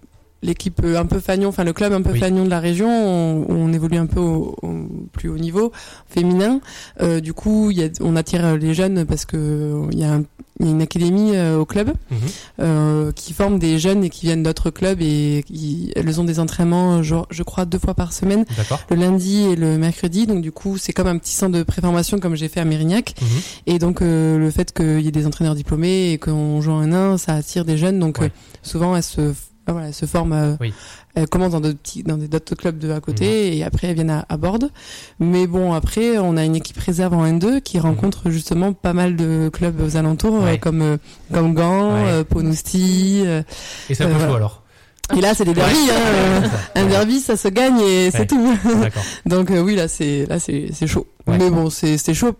[0.44, 2.20] l'équipe euh, un peu fagnon, enfin le club un peu Oui.
[2.20, 4.68] fagnon de la région, on, on évolue un peu au, au
[5.12, 5.72] plus haut niveau
[6.08, 6.60] féminin.
[7.00, 10.04] Euh, du coup, y a, on attire euh, les jeunes parce que euh, il y
[10.04, 10.24] a, un-
[10.60, 12.18] y a une académie euh, au club Mhm.
[12.60, 16.38] euh, qui forme des jeunes et qui viennent d'autres clubs et qui, elles ont des
[16.38, 18.80] entraînements, genre, je crois, deux fois par semaine, D'accord.
[18.90, 20.26] le lundi et le mercredi.
[20.26, 23.14] Donc du coup, c'est comme un petit centre de préformation comme j'ai fait à Mérignac.
[23.20, 23.28] Mhm.
[23.66, 26.92] Et donc euh, le fait qu'il y ait des entraîneurs diplômés et qu'on joue en
[26.92, 27.98] un, ça attire des jeunes.
[27.98, 28.30] Donc Ouais.
[28.62, 29.32] souvent elles se,
[29.72, 30.32] voilà, elles se forment.
[30.32, 30.72] euh, Oui.
[31.14, 34.10] Elles commencent dans d'autres petits, dans d'autres clubs de à côté et après elles viennent
[34.10, 34.70] à, à Borde.
[35.20, 39.14] Mais bon après on a une équipe réserve en N2 qui rencontre justement pas mal
[39.16, 40.54] de clubs aux alentours Ouais.
[40.54, 40.96] euh, comme euh,
[41.32, 42.02] comme Gand, Ouais.
[42.08, 43.22] euh, Ponousti.
[43.24, 43.42] euh.
[43.88, 44.36] Et c'est un peu Euh, chaud voilà.
[44.36, 44.62] alors?
[45.16, 45.74] et là c'est des derbies.
[45.90, 46.40] Hein, euh,
[46.76, 46.88] un ça.
[46.88, 48.26] derby ça se gagne et c'est Ouais.
[48.26, 48.54] tout.
[49.26, 51.06] Donc euh, oui là c'est là c'est c'est chaud.
[51.26, 51.38] Ouais.
[51.38, 52.32] Mais bon c'est c'est chaud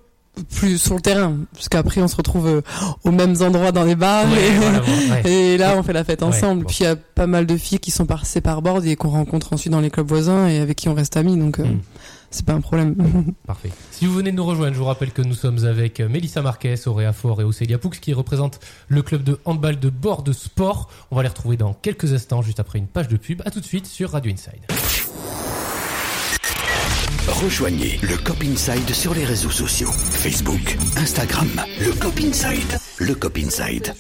[0.57, 2.61] plus sur le terrain parce qu'après on se retrouve euh,
[3.05, 5.31] aux mêmes endroits dans les bars Ouais, et, voilà, ouais.
[5.31, 6.63] et là on fait la fête Ouais, ensemble.
[6.63, 6.69] bon.
[6.69, 9.11] Puis il y a pas mal de filles qui sont passées par bord et qu'on
[9.11, 11.81] rencontre ensuite dans les clubs voisins et avec qui on reste amis donc euh, Mm.
[12.31, 12.97] c'est pas un problème.
[13.47, 13.71] Parfait.
[13.93, 16.43] Si vous venez de nous rejoindre, je vous rappelle que nous sommes avec euh, Mélissa
[16.43, 20.33] Marquez, Auréa Fort et Océlia Poux qui représentent le club de handball de bord de
[20.33, 20.91] sport.
[21.13, 23.41] On va les retrouver dans quelques instants, juste après une page de pub.
[23.47, 25.64] À tout de suite sur Radio Inside.
[27.27, 29.91] Rejoignez le Cop Inside sur les réseaux sociaux.
[29.91, 31.49] Facebook, Instagram,
[31.81, 32.79] le Cop Inside.
[32.99, 33.95] Le Cop Inside.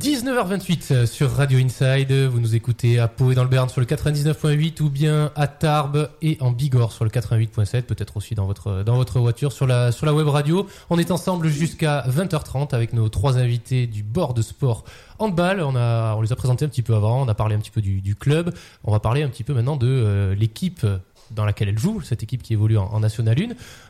[0.00, 2.12] 19h28 euh, sur Radio Inside.
[2.12, 5.46] Vous nous écoutez à Pau et dans le Béarn sur le 99.8 ou bien à
[5.46, 9.68] Tarbes et en Bigorre sur le 88.7, peut-être aussi dans votre dans votre voiture sur
[9.68, 10.66] la sur la web radio.
[10.90, 14.84] On est ensemble jusqu'à 20h30 avec nos trois invités du bord de sport
[15.20, 15.60] handball.
[15.60, 17.70] On a on les a présentés un petit peu avant, on a parlé un petit
[17.70, 18.52] peu du, du club.
[18.82, 20.84] On va parler un petit peu maintenant de euh, l'équipe
[21.34, 23.36] dans laquelle elle joue, cette équipe qui évolue en, en National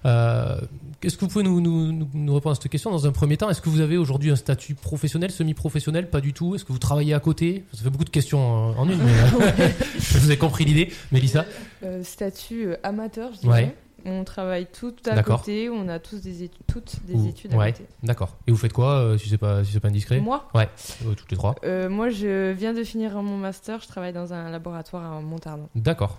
[0.05, 0.09] 1.
[0.09, 0.61] Euh,
[1.02, 3.37] Est-ce que vous pouvez nous, nous, nous, nous répondre à cette question dans un premier
[3.37, 3.50] temps?
[3.50, 6.09] Est-ce que vous avez aujourd'hui un statut professionnel, semi-professionnel?
[6.11, 6.55] Pas du tout.
[6.55, 7.64] Est-ce que vous travaillez à côté?
[7.72, 10.92] Ça fait beaucoup de questions en, en une, mais euh, je vous ai compris l'idée.
[11.12, 11.44] Mélissa
[11.85, 13.52] Euh, statut euh, amateur, je dirais.
[13.64, 13.76] Ouais.
[14.05, 17.72] On travaille tout à côté, on a tous des études, toutes des études à ouais.
[17.72, 17.85] côté.
[18.02, 18.37] D'accord.
[18.48, 20.18] Et vous faites quoi, euh, si c'est pas, si pas indiscret?
[20.18, 20.68] Moi, Ouais,
[21.07, 21.55] euh, toutes les trois.
[21.62, 25.68] euh, moi, je viens de finir mon master, je travaille dans un laboratoire à Montarnon.
[25.76, 26.18] D'accord.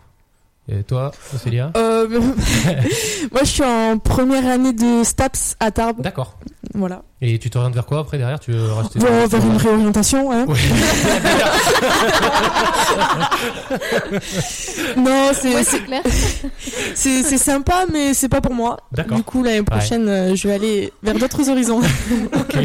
[0.70, 1.12] Et toi,
[1.44, 2.08] Célia Euh,
[3.32, 6.02] moi, je suis en première année de STAPS à Tarbes.
[6.02, 6.38] D'accord.
[6.74, 7.02] Voilà.
[7.22, 8.40] Et tu t'orientes vers quoi après derrière?
[8.40, 10.46] Tu veux rester Bon, vers une réorientation, hein.
[10.48, 10.58] Ouais.
[14.98, 16.02] Non, c'est Ouais, clair.
[16.96, 18.78] c'est c'est sympa, mais c'est pas pour moi.
[18.92, 19.18] D'accord.
[19.18, 21.80] Du coup, l'année prochaine, euh, je vais aller vers d'autres horizons.
[21.82, 22.58] Ok.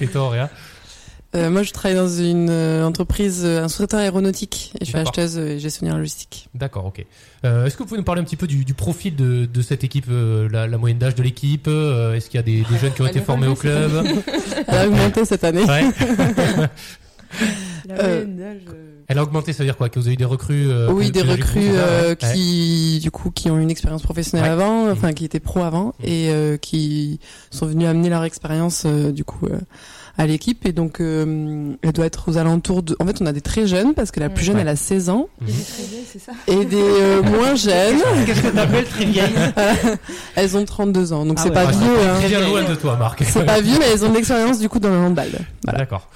[0.00, 0.50] Et toi, Auréa?
[1.36, 4.98] Euh, moi je travaille dans une euh, entreprise, euh, un sous-traitant aéronautique et je suis
[4.98, 6.48] acheteuse et gestionnaire logistique.
[6.56, 7.06] D'accord, ok.
[7.44, 9.62] Euh, Est-ce que vous pouvez nous parler un petit peu du, du profil de, de
[9.62, 12.62] cette équipe, euh, la, la moyenne d'âge de l'équipe euh, Est-ce qu'il y a des,
[12.68, 13.92] des jeunes qui ont Elle été formés au club
[14.66, 15.62] Elle a augmenté cette année.
[15.64, 15.84] Ouais.
[17.88, 20.14] La Euh, moyenne d'âge, euh, Elle a augmenté, ça veut dire quoi Que vous avez
[20.14, 22.10] eu des recrues euh, oui, des recrues euh.
[22.10, 22.16] Ouais.
[22.34, 24.52] qui, du coup, qui ont une expérience professionnelle Ouais.
[24.64, 26.06] avant, enfin qui étaient pro avant, Mhm.
[26.08, 27.20] et euh, qui
[27.52, 29.58] sont venus amener leur expérience euh, du coup euh,
[30.18, 30.66] à l'équipe.
[30.66, 32.96] Et donc, euh, elle doit être aux alentours de.
[33.00, 34.62] En fait, on a des très jeunes parce que la plus jeune, Ouais.
[34.62, 35.48] elle a 16 ans, Mhm.
[35.48, 36.32] il est très bien, c'est ça?
[36.46, 39.32] Et des euh, moins jeunes, Qu'est-ce que t'appelles très vieille
[40.36, 41.24] elles ont 32 ans.
[41.24, 41.80] Donc Ah c'est ouais, pas Ah, vieux.
[42.00, 42.14] c'est hein.
[42.18, 43.22] Très bien loin de toi, Marc.
[43.26, 45.30] C'est pas vieux, mais elles ont de l'expérience du coup dans le handball.
[45.64, 45.78] Voilà.
[45.80, 46.08] D'accord.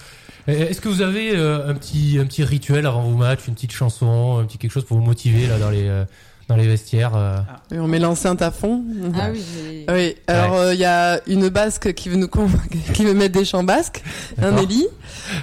[0.46, 3.72] Est-ce que vous avez euh, un petit un petit rituel avant vos matchs, une petite
[3.72, 6.04] chanson, un petit quelque chose pour vous motiver là dans les euh,
[6.48, 7.38] dans les vestiaires euh
[7.74, 8.82] Et on met l'enceinte à fond.
[9.18, 9.86] Ah oui, j'ai...
[9.92, 12.48] Oui, alors il y a une basque qui veut nous con-
[12.94, 14.02] qui veut mettre des chants basques,
[14.40, 14.56] un.
[14.56, 14.86] Ellie.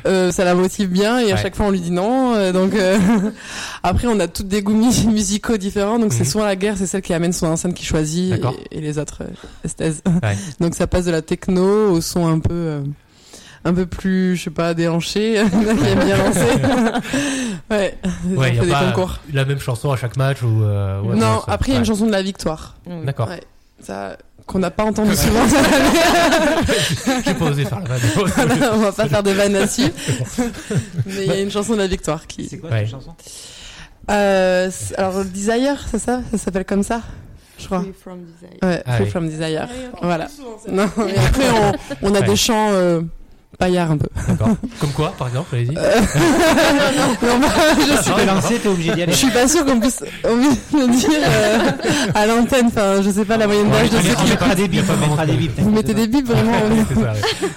[0.06, 2.36] Euh, ça la motive bien et à chaque fois on lui dit non.
[2.36, 2.98] euh, donc euh,
[3.84, 5.98] après on a toutes des goûts mu- musicaux différents.
[6.00, 6.18] Donc Mhm.
[6.18, 8.34] c'est soit la guerre, c'est celle qui amène son enceinte qui choisit
[8.72, 9.28] et, et les autres euh,
[9.64, 10.02] esthèses.
[10.06, 10.36] Ouais.
[10.60, 12.82] Donc ça passe de la techno au son un peu euh,
[13.64, 16.40] un peu plus je sais pas déhanché qui aime bien lancer.
[17.72, 19.20] ouais, on Ouais, il y a des pas concours.
[19.34, 21.86] la même chanson à chaque match ou euh, ouais, non, après il y a une
[21.86, 22.76] chanson de la victoire.
[23.06, 23.28] D'accord.
[23.30, 23.42] Ouais.
[23.82, 25.46] Ça qu'on n'a pas entendu souvent.
[27.26, 28.70] J'ai pas osé faire la vanne.
[28.74, 29.92] on va pas faire de vanne là-dessus.
[31.06, 32.48] Mais il y a une chanson de la victoire qui.
[32.50, 32.80] C'est quoi Ouais.
[32.82, 33.14] cette chanson?
[34.10, 36.22] Euh, alors Desire, c'est ça?
[36.32, 37.02] Ça s'appelle comme ça
[37.60, 37.82] Je crois.
[37.82, 38.58] Free from desire.
[38.64, 39.10] Ouais, Ah Free oui.
[39.12, 39.68] from Desire.
[40.02, 40.28] Voilà.
[40.70, 41.50] Non, et après
[42.02, 42.26] on, on a Ouais.
[42.28, 43.02] des chants euh,
[43.58, 44.08] paillards un peu.
[44.28, 44.56] D'accord.
[44.80, 45.78] Comme quoi, par exemple, allez-y.
[45.78, 46.00] Euh,
[47.24, 49.14] non, bah, je, Si t'es lancé, t'es obligé d'y je aller.
[49.14, 51.72] suis pas sûre qu'on puisse, on puisse le dire euh,
[52.16, 52.68] à l'antenne.
[52.68, 54.30] Enfin, je sais pas la moyenne Ouais, d'âge de ceux qui.
[54.30, 55.60] mettra des bips, pas on vraiment mettra de- des bips.
[55.60, 57.50] Vous mettez des bips vraiment Ouais, c'est ça, ouais.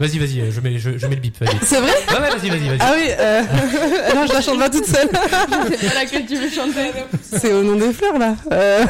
[0.00, 1.54] Vas-y, vas-y, je mets, je, je mets le bip, vas-y.
[1.64, 2.78] C'est vrai Ouais, ouais, vas-y, vas-y, vas-y.
[2.80, 3.04] Ah oui.
[3.20, 3.42] Euh...
[4.16, 5.08] non, je la chante pas toute seule.
[5.14, 6.90] à laquelle tu veux chanter.
[7.22, 8.34] C'est au nom des fleurs là.
[8.50, 8.84] Euh...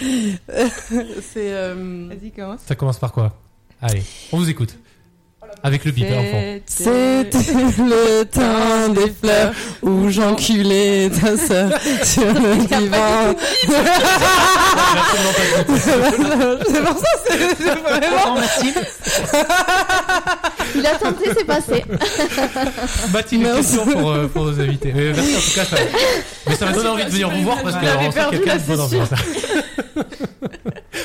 [0.48, 1.52] c'est.
[1.52, 2.08] Euh...
[2.08, 2.60] Vas-y, commence.
[2.66, 3.32] Ça commence par quoi?
[3.80, 4.02] Allez,
[4.32, 4.76] on vous écoute.
[5.62, 6.42] Avec le bip, hein, enfant.
[6.66, 11.70] C'était le temps des fleurs où j'enculais ta sœur
[12.04, 13.34] sur le divan.
[16.68, 18.36] C'est pour ça, c'est c'est vraiment.
[20.74, 21.84] Il a tenté, c'est passé.
[23.12, 23.76] Mathilde, une Merci.
[23.76, 24.92] question pour, euh, pour nos invités.
[24.94, 25.64] Mais merci en tout cas.
[25.64, 25.76] Ça,
[26.46, 28.62] mais ça m'a donné envie de venir vous voir parce l'avez qu'on sent quelqu'un de
[28.66, 29.08] c'est ambiance.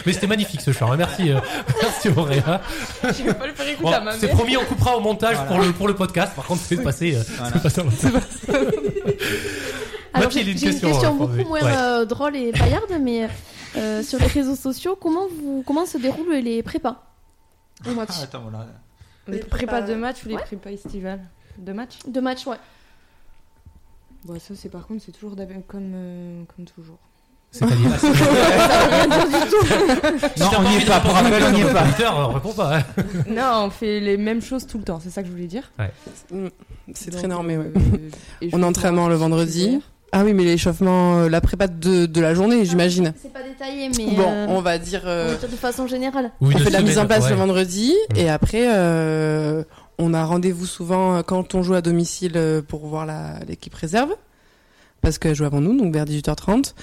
[0.06, 0.92] Mais c'était magnifique ce chant.
[0.92, 0.98] hein.
[0.98, 1.40] Merci, euh,
[1.82, 2.62] merci Auréa.
[3.04, 4.36] Je vais pas le faire écouter Bon, à ma c'est mère.
[4.36, 5.50] promis, on coupera au montage Voilà.
[5.52, 6.34] pour le pour le podcast.
[6.36, 7.16] Par contre, c'est passé.
[7.16, 7.54] euh, Voilà.
[7.54, 7.86] c'est passé en
[10.14, 11.74] Alors, j'ai une une question, question euh, beaucoup moins Ouais.
[11.76, 13.30] euh, drôle et paillarde, mais
[13.78, 17.02] euh, sur les réseaux sociaux, comment, vous, comment se déroulent les prépas
[17.90, 18.68] au match Ah, attends, voilà.
[19.28, 20.42] Les prépas de match ou les Ouais.
[20.42, 21.22] prépas estivales
[21.58, 22.58] De match De match, ouais.
[24.26, 25.36] Bon, ça, c'est par contre, c'est toujours
[25.68, 26.98] comme, euh, comme toujours.
[27.52, 27.92] C'est-à-dire.
[30.40, 31.84] Non, on n'y est pas, pour rappel, on n'y est pas.
[32.16, 32.78] On répond pas.
[32.78, 32.84] hein.
[33.30, 35.72] non, on fait les mêmes choses tout le temps, c'est ça que je voulais dire.
[36.94, 37.72] C'est Donc, très normé, ouais.
[37.76, 38.10] euh,
[38.42, 39.82] je On entraînement le vendredi.
[40.14, 43.14] Ah oui, mais l'échauffement, euh, la prépa de, de la journée, j'imagine.
[43.22, 45.02] C'est pas détaillé, mais Bon, euh, on va dire.
[45.06, 46.32] on euh, va dire de façon générale.
[46.42, 47.30] On fait de la mise en place ouais.
[47.30, 48.18] le vendredi Mm.
[48.18, 49.64] et après euh,
[49.98, 53.74] on a rendez-vous souvent euh, quand on joue à domicile euh, pour voir la- l'équipe
[53.74, 54.10] réserve
[55.02, 56.74] parce qu'elle joue avant nous donc vers 18h30.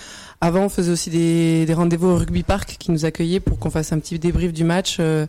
[0.41, 3.93] Avant on faisait aussi des, rendez-vous au rugby park qui nous accueillait pour qu'on fasse
[3.93, 4.99] un petit débrief du match.
[5.01, 5.27] Euh,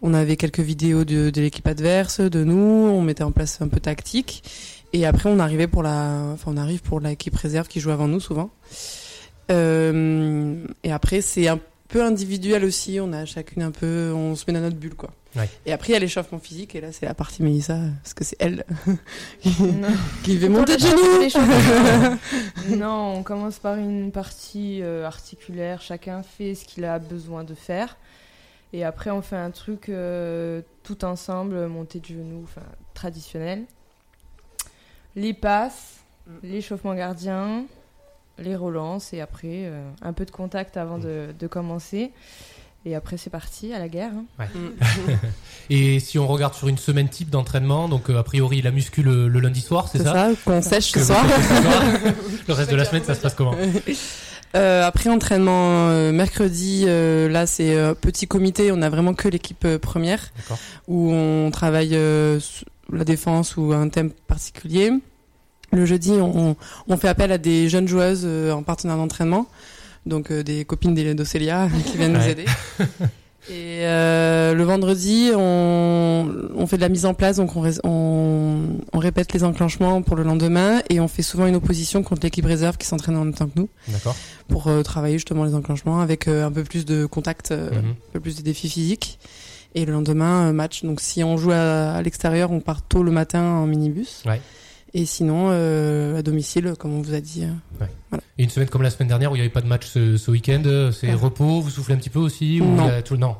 [0.00, 3.68] on avait quelques vidéos de, de l'équipe adverse, de nous, on mettait en place un
[3.68, 4.42] peu tactique
[4.92, 8.08] et après on arrivait pour la enfin on arrive pour l'équipe réserve qui joue avant
[8.08, 8.50] nous souvent.
[9.50, 14.44] Euh, et après c'est un peu individuel aussi, on a chacune un peu, on se
[14.46, 15.10] met dans notre bulle quoi.
[15.38, 15.48] Ouais.
[15.66, 18.24] Et après il y a l'échauffement physique et là c'est la partie Mélissa parce que
[18.24, 18.64] c'est elle
[19.40, 19.50] qui,
[20.24, 22.76] qui fait monter le de genoux.
[22.76, 27.54] non, on commence par une partie euh, articulaire, chacun fait ce qu'il a besoin de
[27.54, 27.96] faire.
[28.72, 33.64] Et après, on fait un truc euh, tout ensemble, montée de genoux, enfin traditionnel.
[35.16, 36.00] Les passes,
[36.42, 37.64] l'échauffement gardien,
[38.38, 42.12] les relances, et après, euh, un peu de contact avant de, de commencer.
[42.86, 44.12] Et après, c'est parti à la guerre.
[44.38, 44.46] hein.
[45.70, 49.02] Et si on regarde sur une semaine type d'entraînement, donc euh, a priori la muscu
[49.02, 51.24] le, le lundi soir, c'est C'est ça, ça, qu'on sèche ce soir.
[52.48, 53.54] Le reste de la semaine, ça se passe comment
[54.56, 59.28] Euh, après entraînement euh, mercredi, euh, là c'est euh, petit comité, on a vraiment que
[59.28, 60.32] l'équipe euh, première
[60.86, 62.40] où on travaille euh,
[62.90, 64.90] la défense ou un thème particulier.
[65.70, 66.56] Le jeudi, on,
[66.88, 69.46] on fait appel à des jeunes joueuses euh, en partenaire d'entraînement,
[70.06, 72.44] donc euh, des copines d'Océlia qui viennent nous aider.
[73.50, 77.78] Et euh, le vendredi, on, on fait de la mise en place, donc on, ré-
[77.82, 82.22] on, on répète les enclenchements pour le lendemain et on fait souvent une opposition contre
[82.24, 84.14] l'équipe réserve qui s'entraîne en même temps que nous D'accord.
[84.48, 87.78] pour euh, travailler justement les enclenchements avec euh, un peu plus de contact, Mhm.
[87.90, 89.18] un peu plus de défis physiques.
[89.74, 90.82] Et le lendemain, match.
[90.82, 94.22] Donc si on joue à, à l'extérieur, on part tôt le matin en minibus.
[94.26, 94.40] Ouais.
[94.94, 97.44] Et sinon, euh, à domicile, comme on vous a dit.
[97.44, 98.16] euh.
[98.38, 100.16] Et une semaine comme la semaine dernière où il n'y avait pas de match ce,
[100.16, 101.14] ce week-end, euh, c'est Ouais.
[101.14, 102.88] repos, vous soufflez un petit peu aussi ou Non.
[103.04, 103.16] tout...
[103.16, 103.36] Non.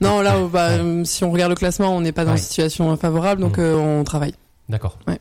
[0.00, 1.04] Non, là, bah, Ouais.
[1.04, 4.04] si on regarde le classement, on n'est pas dans une situation favorable, donc euh, on
[4.04, 4.34] travaille.
[4.68, 4.98] D'accord.
[5.06, 5.18] Ouais.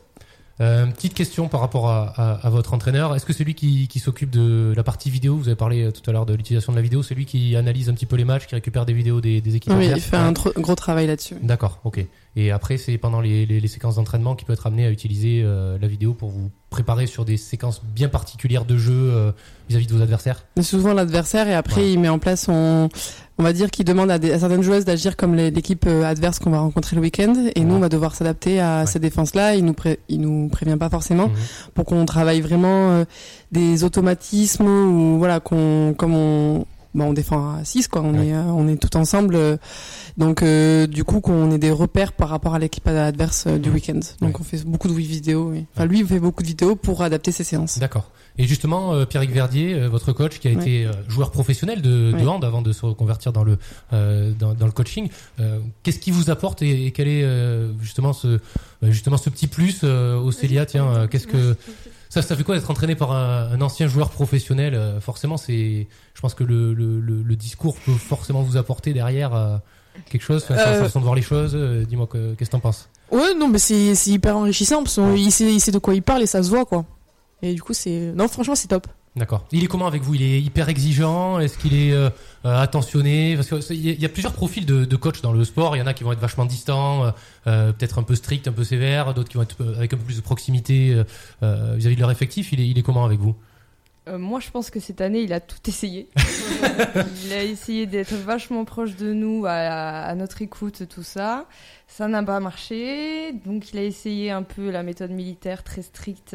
[0.62, 3.15] Euh, petite question par rapport à, à- à votre entraîneur.
[3.15, 5.91] Est-ce que c'est lui qui, qui s'occupe de la partie vidéo Vous avez parlé euh,
[5.91, 7.02] tout à l'heure de l'utilisation de la vidéo.
[7.04, 9.56] C'est lui qui analyse un petit peu les matchs, qui récupère des vidéos des, des
[9.56, 11.36] équipes Oui, il fait un gros travail là-dessus.
[11.41, 12.06] D'accord, ok.
[12.36, 15.41] Et après, c'est pendant les, les- les séquences d'entraînement qu'il peut être amené à utiliser
[15.43, 19.31] euh, la vidéo pour vous préparer sur des séquences bien particulières de jeu euh,
[19.69, 22.88] vis-à-vis de vos adversaires souvent l'adversaire et après il met en place son,
[23.38, 26.39] on va dire qu'il demande à, des- à certaines joueuses d'agir comme l'équipe euh, adverse
[26.39, 28.86] qu'on va rencontrer le week-end et nous on va devoir s'adapter à Ouais.
[28.88, 29.55] ces défenses-là.
[29.55, 31.34] Il nous pré- il nous prévient pas forcément Mhm.
[31.73, 33.03] pour qu'on travaille vraiment euh,
[33.51, 38.27] des automatismes ou voilà qu'on comme on bah, on défend à 6 quoi, on Ouais.
[38.27, 39.36] est euh, on est tout ensemble.
[39.36, 39.58] euh,
[40.17, 43.99] donc euh, du coup qu'on ait des repères par rapport à l'équipe adverse du week-end.
[44.21, 44.41] Donc Ouais.
[44.41, 45.49] on fait beaucoup de vidéos.
[45.51, 45.65] oui.
[45.75, 47.80] Enfin lui il fait beaucoup de vidéos pour adapter ses séances.
[47.80, 48.12] D'accord.
[48.38, 52.62] Et justement, Pierrick Verdier, votre coach, qui a été joueur professionnel de, de hand avant
[52.62, 53.58] de se reconvertir dans le
[53.91, 55.10] euh, dans, dans le coaching,
[55.84, 58.39] qu'est-ce qui vous apporte et, et quel est euh, justement ce
[58.84, 61.56] justement ce petit plus au Célia Tiens, qu'est-ce que
[62.12, 65.88] ça, ça fait quoi d'être entraîné par un, un ancien joueur professionnel Euh, Forcément, c'est,
[66.13, 69.58] je pense que le, le, le, le discours peut forcément vous apporter derrière euh,
[70.10, 71.56] quelque chose, sa Euh, façon de voir les choses.
[71.88, 72.89] Dis-moi, que- qu'est-ce que t'en penses?
[73.12, 76.02] Ouais, non, mais c'est c'est hyper enrichissant parce qu'il sait, il sait de quoi il
[76.04, 76.86] parle et ça se voit, quoi.
[77.41, 78.12] Et du coup, c'est.
[78.15, 78.88] Non, franchement, c'est top.
[79.17, 79.45] D'accord.
[79.52, 80.15] Il est comment avec vous?
[80.15, 81.39] Il est hyper exigeant?
[81.39, 82.10] Est-ce qu'il est euh,
[82.45, 83.36] euh, attentionné?
[83.36, 85.34] Parce que c'est- il y, a- il y a plusieurs profils de, de coach dans
[85.34, 85.76] le sport.
[85.76, 87.12] Il y en a qui vont être vachement distants,
[87.47, 90.04] euh, peut-être un peu stricts, un peu sévères, d'autres qui vont être avec un peu
[90.06, 91.04] plus de proximité
[91.43, 92.54] euh, vis-à-vis de leur effectif.
[92.54, 93.36] Il est, il est comment avec vous?
[94.08, 96.08] Euh, moi, je pense que cette année, il a tout essayé.
[97.26, 101.45] il a essayé d'être vachement proche de nous, à, à, notre écoute, tout ça.
[101.88, 103.34] Ça n'a pas marché.
[103.45, 106.34] Donc, il a essayé un peu la méthode militaire très stricte.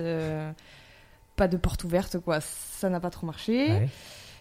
[1.36, 2.38] Euh, pas de porte ouverte, quoi.
[2.40, 3.68] Ça n'a pas trop marché.
[3.70, 3.88] Ouais.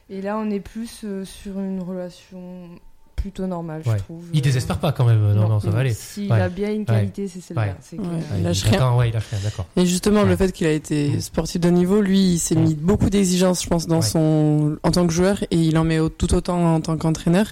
[0.10, 2.70] Et là, on est plus euh, sur une relation
[3.16, 3.94] plutôt normale, Ouais.
[3.98, 4.24] je trouve.
[4.34, 5.34] Il désespère pas quand même.
[5.34, 5.94] Non, non, ça va aller.
[5.94, 6.40] S'il Ouais.
[6.40, 7.64] a bien une qualité, c'est celle-là.
[7.64, 7.76] Ouais.
[7.82, 8.08] C'est que- Ouais.
[8.10, 8.94] Ouais, Il lâche rien.
[9.06, 9.66] il lâche rien, d'accord.
[9.76, 10.30] Et justement, Ouais.
[10.30, 11.22] le fait qu'il a été Mm.
[11.22, 12.64] sportif de niveau, lui, il s'est Mm.
[12.64, 14.02] mis beaucoup d'exigences, je pense, dans Ouais.
[14.04, 17.48] son, en tant que joueur, et il en met tout autant en tant qu'entraîneur.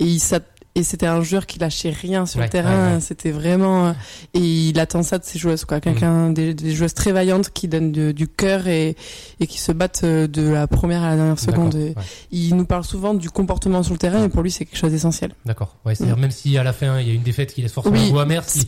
[0.00, 0.42] Et il s'att-
[0.74, 2.88] et c'était un joueur qui lâchait rien sur Ouais, le terrain.
[2.88, 3.00] ouais, ouais.
[3.00, 3.92] C'était vraiment, euh,
[4.34, 5.80] et il attend ça de ses joueuses, quoi.
[5.80, 6.34] Quelqu'un, Mm.
[6.34, 8.96] des, des joueuses très vaillantes qui donnent de- du cœur et,
[9.40, 11.76] et qui se battent euh, de la première à la dernière seconde.
[12.30, 14.92] Il nous parle souvent du comportement sur le terrain, et pour lui, c'est quelque chose
[14.92, 15.32] d'essentiel.
[15.44, 15.76] D'accord.
[15.84, 17.96] Ouais, c'est-à-dire même si à la fin il y a une défaite qui laisse forcément
[17.96, 18.06] Oui.
[18.08, 18.66] un goût amer, si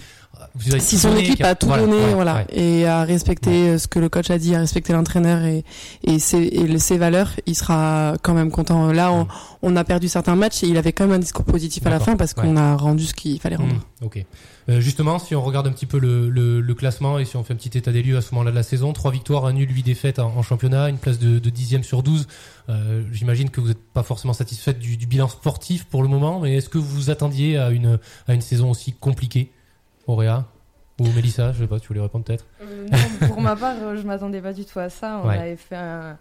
[0.79, 2.47] si son équipe a tout donné, ouais, voilà, ouais.
[2.51, 5.65] et à respecter euh, ce que le coach a dit, à respecter l'entraîneur et,
[6.05, 8.93] et, ses, et le- ses valeurs, il sera quand même content.
[8.93, 9.27] Là, on,
[9.63, 12.01] on a perdu certains matchs et il avait quand même un discours positif à la
[12.01, 12.43] fin parce ouais.
[12.43, 13.75] qu'on a rendu ce qu'il fallait rendre.
[14.03, 14.25] Ok.
[14.71, 17.45] Euh, justement, si on regarde un petit peu le, le, le classement et si on
[17.45, 19.53] fait un petit état des lieux à ce moment-là de la saison, trois victoires, un
[19.53, 22.27] nul, huit défaites en, en championnat, une place de, de dixième sur 12.
[22.71, 26.41] Euh, J'imagine que vous n'êtes pas forcément satisfaite du, du bilan sportif pour le moment,
[26.41, 29.51] mais est-ce que vous vous attendiez à une, à une saison aussi compliquée,
[30.07, 30.47] Auréa
[31.01, 32.87] ou Mélissa Je sais pas, tu voulais répondre peut-être Euh,
[33.21, 35.21] non, pour ma part, euh, je m'attendais pas du tout à ça.
[35.25, 35.39] On Ouais.
[35.39, 36.19] avait fait un,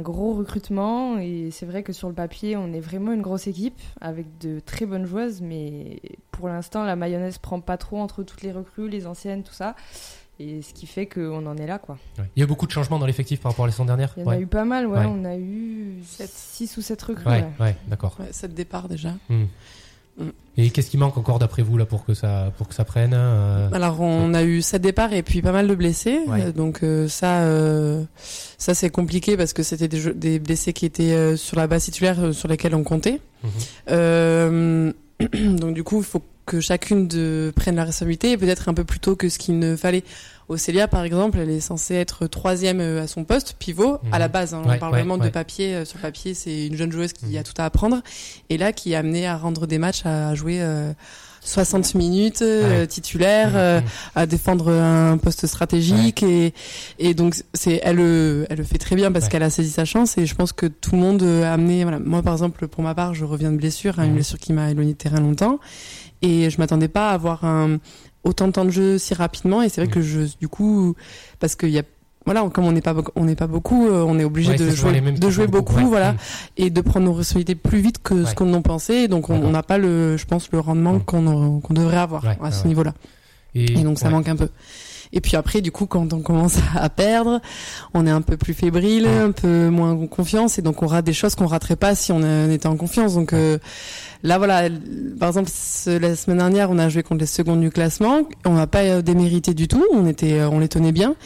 [0.00, 3.80] gros recrutement et c'est vrai que sur le papier, on est vraiment une grosse équipe
[4.00, 6.00] avec de très bonnes joueuses, mais
[6.32, 9.76] pour l'instant, la mayonnaise prend pas trop entre toutes les recrues, les anciennes, tout ça.
[10.42, 11.98] Et ce qui fait qu'on en est là, quoi.
[12.18, 12.24] Ouais.
[12.34, 14.14] Il y a eu beaucoup de changements dans l'effectif par rapport à la saison dernière
[14.16, 14.36] Il y en ouais.
[14.36, 14.98] a eu pas mal, ouais.
[15.00, 15.04] Ouais.
[15.06, 17.26] On a eu 6 ou 7 recrues.
[17.28, 17.66] Ouais, ouais.
[17.66, 18.16] ouais, d'accord.
[18.18, 19.10] Ouais, sept départs déjà.
[19.28, 19.44] Hmm.
[20.56, 23.12] Et qu'est-ce qui manque encore d'après vous là pour que ça pour que ça prenne
[23.14, 26.20] euh, Alors on a eu sept départs et puis pas mal de blessés.
[26.26, 26.42] Ouais.
[26.42, 28.02] Euh, Donc euh, ça, euh,
[28.58, 32.48] ça c'est compliqué parce que c'était des, blessés qui étaient sur la base titulaire sur
[32.48, 33.20] lesquels on comptait.
[33.88, 34.92] Mhm.
[35.58, 38.84] Donc du coup, il faut que chacune de prenne la responsabilité et peut-être un peu
[38.84, 40.02] plus tôt que ce qu'il ne fallait.
[40.48, 44.12] Océlia, par exemple, elle est censée être troisième euh, à son poste, pivot, Mhm.
[44.14, 44.52] à la base.
[44.52, 44.62] hein.
[44.66, 45.26] Ouais, on parle ouais, vraiment ouais.
[45.26, 45.74] de papier.
[45.76, 47.36] euh, sur papier, c'est une jeune joueuse qui Mhm.
[47.38, 48.00] a tout à apprendre
[48.48, 50.92] et là qui est amenée à rendre des matchs, à jouer euh,
[51.42, 52.86] 60 minutes euh, Ouais.
[52.88, 53.56] titulaire, Mhm.
[53.56, 53.80] euh,
[54.16, 56.52] à défendre un poste stratégique et
[56.98, 59.84] et donc c'est elle le elle le fait très bien parce qu'elle a saisi sa
[59.86, 62.82] chance et je pense que tout le monde a amené voilà moi par exemple pour
[62.82, 64.14] ma part je reviens de blessure hein, une Mhm.
[64.16, 65.60] blessure qui m'a éloigné de terrain longtemps
[66.22, 67.78] et je m'attendais pas à avoir un
[68.24, 69.94] autant de temps de jeu si rapidement et c'est vrai Mhm.
[69.94, 70.94] que je du coup
[71.38, 71.82] parce qu'il y a
[72.26, 74.68] voilà, comme on n'est pas on n'est pas beaucoup, euh, on est obligé Ouais, de
[74.70, 75.84] jouer de jouer beaucoup, ouais.
[75.84, 76.16] voilà, Hmm.
[76.58, 78.26] et de prendre nos responsabilités plus vite que Ouais.
[78.28, 79.08] ce qu'on en pensait.
[79.08, 81.04] Donc on n'a pas le, je pense, le rendement Mm.
[81.04, 82.92] qu'on qu'on devrait avoir à ce niveau-là.
[83.54, 84.48] Et, Et donc ça manque un peu.
[85.12, 87.40] Et puis après, du coup, quand on commence à perdre,
[87.94, 91.04] on est un peu plus fébrile, un peu moins en confiance, et donc on rate
[91.04, 93.14] des choses qu'on raterait pas si on euh, était en confiance.
[93.14, 93.58] Donc euh,
[94.22, 94.68] là, voilà,
[95.18, 98.52] par exemple, ce- la semaine dernière, on a joué contre les secondes du classement, on
[98.54, 101.16] n'a pas euh, démérité du tout, on était, euh, on les tenait bien,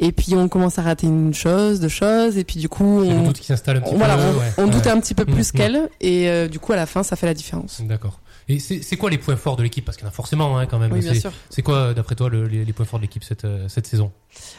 [0.00, 3.22] et puis on commence à rater une chose, deux choses, et puis du coup, on,
[3.24, 4.22] doute qui s'installe un petit on- voilà, peu.
[4.22, 4.70] on, ouais, on ouais.
[4.70, 5.56] doutait un petit peu Mm, plus mm.
[5.58, 7.82] qu'elle, et euh, du coup, à la fin, ça fait la différence.
[7.82, 8.18] D'accord.
[8.48, 9.84] Et c'est quoi les points forts de l'équipe?
[9.84, 10.92] Parce qu'il y en a forcément hein, quand même.
[10.92, 11.32] Oui, bien C'est- sûr.
[11.50, 14.12] C'est quoi, d'après toi, le- les, les points forts de l'équipe cette, euh, cette saison?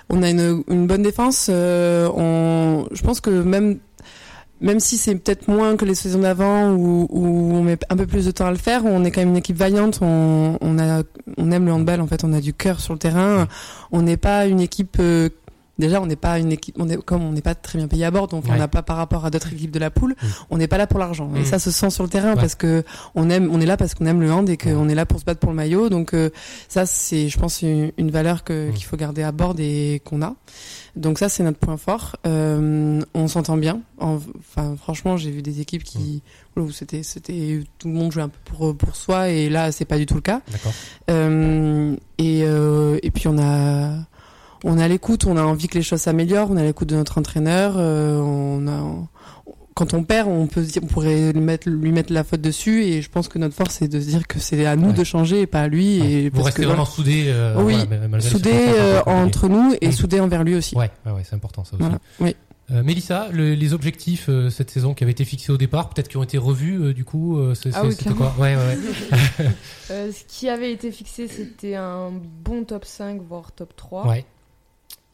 [0.10, 1.48] On a une, une bonne défense.
[1.50, 3.80] euh, on, je pense que même
[4.60, 8.08] même si c'est peut-être moins que les saisons d'avant où, où on met un peu
[8.08, 10.00] plus de temps à le faire, on est quand même une équipe vaillante.
[10.02, 11.04] On, on a
[11.38, 12.24] on aime le handball en fait.
[12.24, 13.48] On a du cœur sur le terrain.
[13.92, 15.30] On n'est pas une équipe euh,
[15.80, 18.04] Déjà, on n'est pas une équipe, on est, comme on n'est pas très bien payé
[18.06, 20.26] à bord, donc on n'a pas par rapport à d'autres équipes de la poule, Mm.
[20.50, 21.30] on n'est pas là pour l'argent.
[21.36, 21.46] Et Mm.
[21.46, 22.36] ça se sent sur le terrain Ouais.
[22.42, 22.84] parce que
[23.16, 24.58] on aime, on est là parce qu'on aime le hand et Ouais.
[24.58, 25.90] qu'on est là pour se battre pour le maillot.
[25.90, 26.30] Donc euh,
[26.68, 28.74] ça, c'est, je pense, une, une valeur que Mm.
[28.74, 30.36] qu'il faut garder à bord et qu'on a.
[30.96, 32.16] Donc ça, c'est notre point fort.
[32.26, 33.82] Euh, on s'entend bien.
[34.00, 36.24] En- Enfin, franchement, j'ai vu des équipes qui,
[36.56, 39.86] où c'était, c'était tout le monde jouait un peu pour pour soi et là, c'est
[39.86, 40.42] pas du tout le cas.
[40.52, 40.74] D'accord.
[41.12, 43.94] Euh, et, euh, et puis on a,
[44.64, 46.88] on est à l'écoute, on a envie que les choses s'améliorent, on est à l'écoute
[46.90, 47.76] de notre entraîneur.
[47.78, 49.08] euh, on a,
[49.76, 52.42] quand on perd, on peut se dire, on pourrait lui mettre, lui mettre la faute
[52.42, 52.84] dessus.
[52.84, 54.94] Et je pense que notre force, c'est de se dire que c'est à nous Ouais.
[54.94, 56.00] de changer et pas à lui.
[56.02, 56.12] Ouais.
[56.12, 57.26] Et Vous parce restez que, vraiment soudés.
[57.28, 57.76] euh, Oui,
[58.10, 59.92] voilà, soudés euh, entre nous et Mm.
[59.92, 60.76] soudés envers lui aussi.
[60.76, 61.84] Ouais, ouais, ouais, c'est important ça aussi.
[61.84, 62.00] Voilà.
[62.20, 62.36] Oui.
[62.70, 66.10] Euh, Mélissa, le- les objectifs euh, cette saison qui avaient été fixés au départ, peut-être
[66.10, 68.36] qui ont été revus euh, du coup, euh, c'est- Ah c'est- oui, c'était quoi?
[68.38, 69.46] Ouais, ouais, ouais.
[69.92, 72.12] Euh, ce qui avait été fixé, c'était un
[72.44, 74.06] bon top 5, voire top 3.
[74.08, 74.26] Ouais,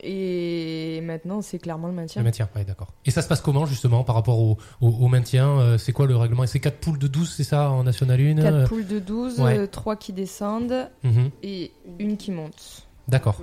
[0.03, 2.21] Et maintenant, c'est clairement le maintien.
[2.21, 2.93] le maintien, ouais, d'accord.
[3.05, 6.05] Et ça se passe comment justement par rapport au, au, au maintien euh, C'est quoi
[6.05, 6.45] le règlement?
[6.45, 9.39] C'est 4 poules de 12, c'est ça en National 1 4 euh, poules de 12,
[9.39, 9.67] ouais.
[9.67, 12.85] 3 qui descendent mhm, et une qui monte.
[13.07, 13.41] D'accord.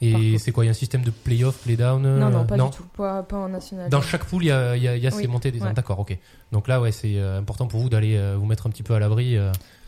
[0.00, 2.56] Et c'est quoi Il y a un système de play-off, play-down euh, Non, non, pas
[2.56, 2.84] du tout.
[2.96, 3.88] Pas, pas en national.
[3.88, 5.72] Dans chaque poule, il y a, y a, y a ces Oui, montées des ouais.
[5.72, 6.16] D'accord, ok.
[6.52, 8.94] Donc là, ouais, c'est euh, important pour vous d'aller euh, vous mettre un petit peu
[8.94, 9.38] à l'abri.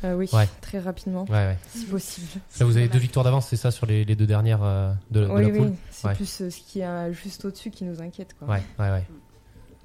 [0.05, 0.49] Euh, Euh, oui, Ouais.
[0.61, 1.59] très rapidement, ouais, ouais.
[1.75, 2.27] si possible.
[2.61, 5.25] Là, vous avez deux victoires d'avance, c'est ça, sur les, les deux dernières euh, de,
[5.25, 6.15] de Oui, la oui, poule c'est Ouais.
[6.15, 8.35] plus euh, ce qui est juste au-dessus qui nous inquiète.
[8.39, 8.49] Quoi.
[8.49, 9.03] Ouais, ouais, ouais.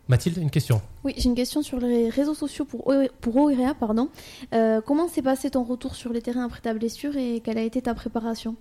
[0.09, 0.81] Mathilde, une question.
[1.05, 4.09] Oui, j'ai une question sur les réseaux sociaux pour, O- pour Oirea, pardon.
[4.53, 7.61] Euh, comment s'est passé ton retour sur les terrains après ta blessure et quelle a
[7.63, 8.55] été ta préparation?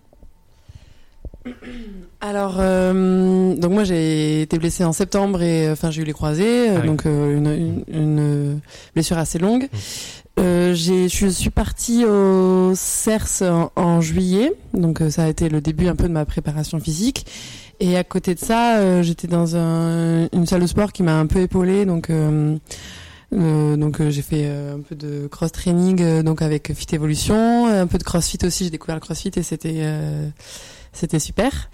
[2.21, 6.13] Alors, euh, donc moi j'ai été blessée en septembre et euh, enfin j'ai eu les
[6.13, 6.87] croisés, euh, Ah oui.
[6.87, 8.61] donc euh, une, une, une
[8.95, 9.65] blessure assez longue.
[9.65, 10.41] Mm.
[10.75, 13.43] Je suis partie au CERS
[13.77, 17.27] en, juillet, donc euh, ça a été le début un peu de ma préparation physique.
[17.81, 21.19] Et à côté de ça, euh, j'étais dans un, une salle de sport qui m'a
[21.19, 22.11] un peu épaulée, donc.
[22.11, 22.57] euh,
[23.33, 28.39] j'ai fait un peu de cross training donc avec Fit Evolution, un peu de CrossFit
[28.45, 28.65] aussi.
[28.65, 29.83] J'ai découvert le CrossFit et c'était
[30.93, 31.71] c'était super.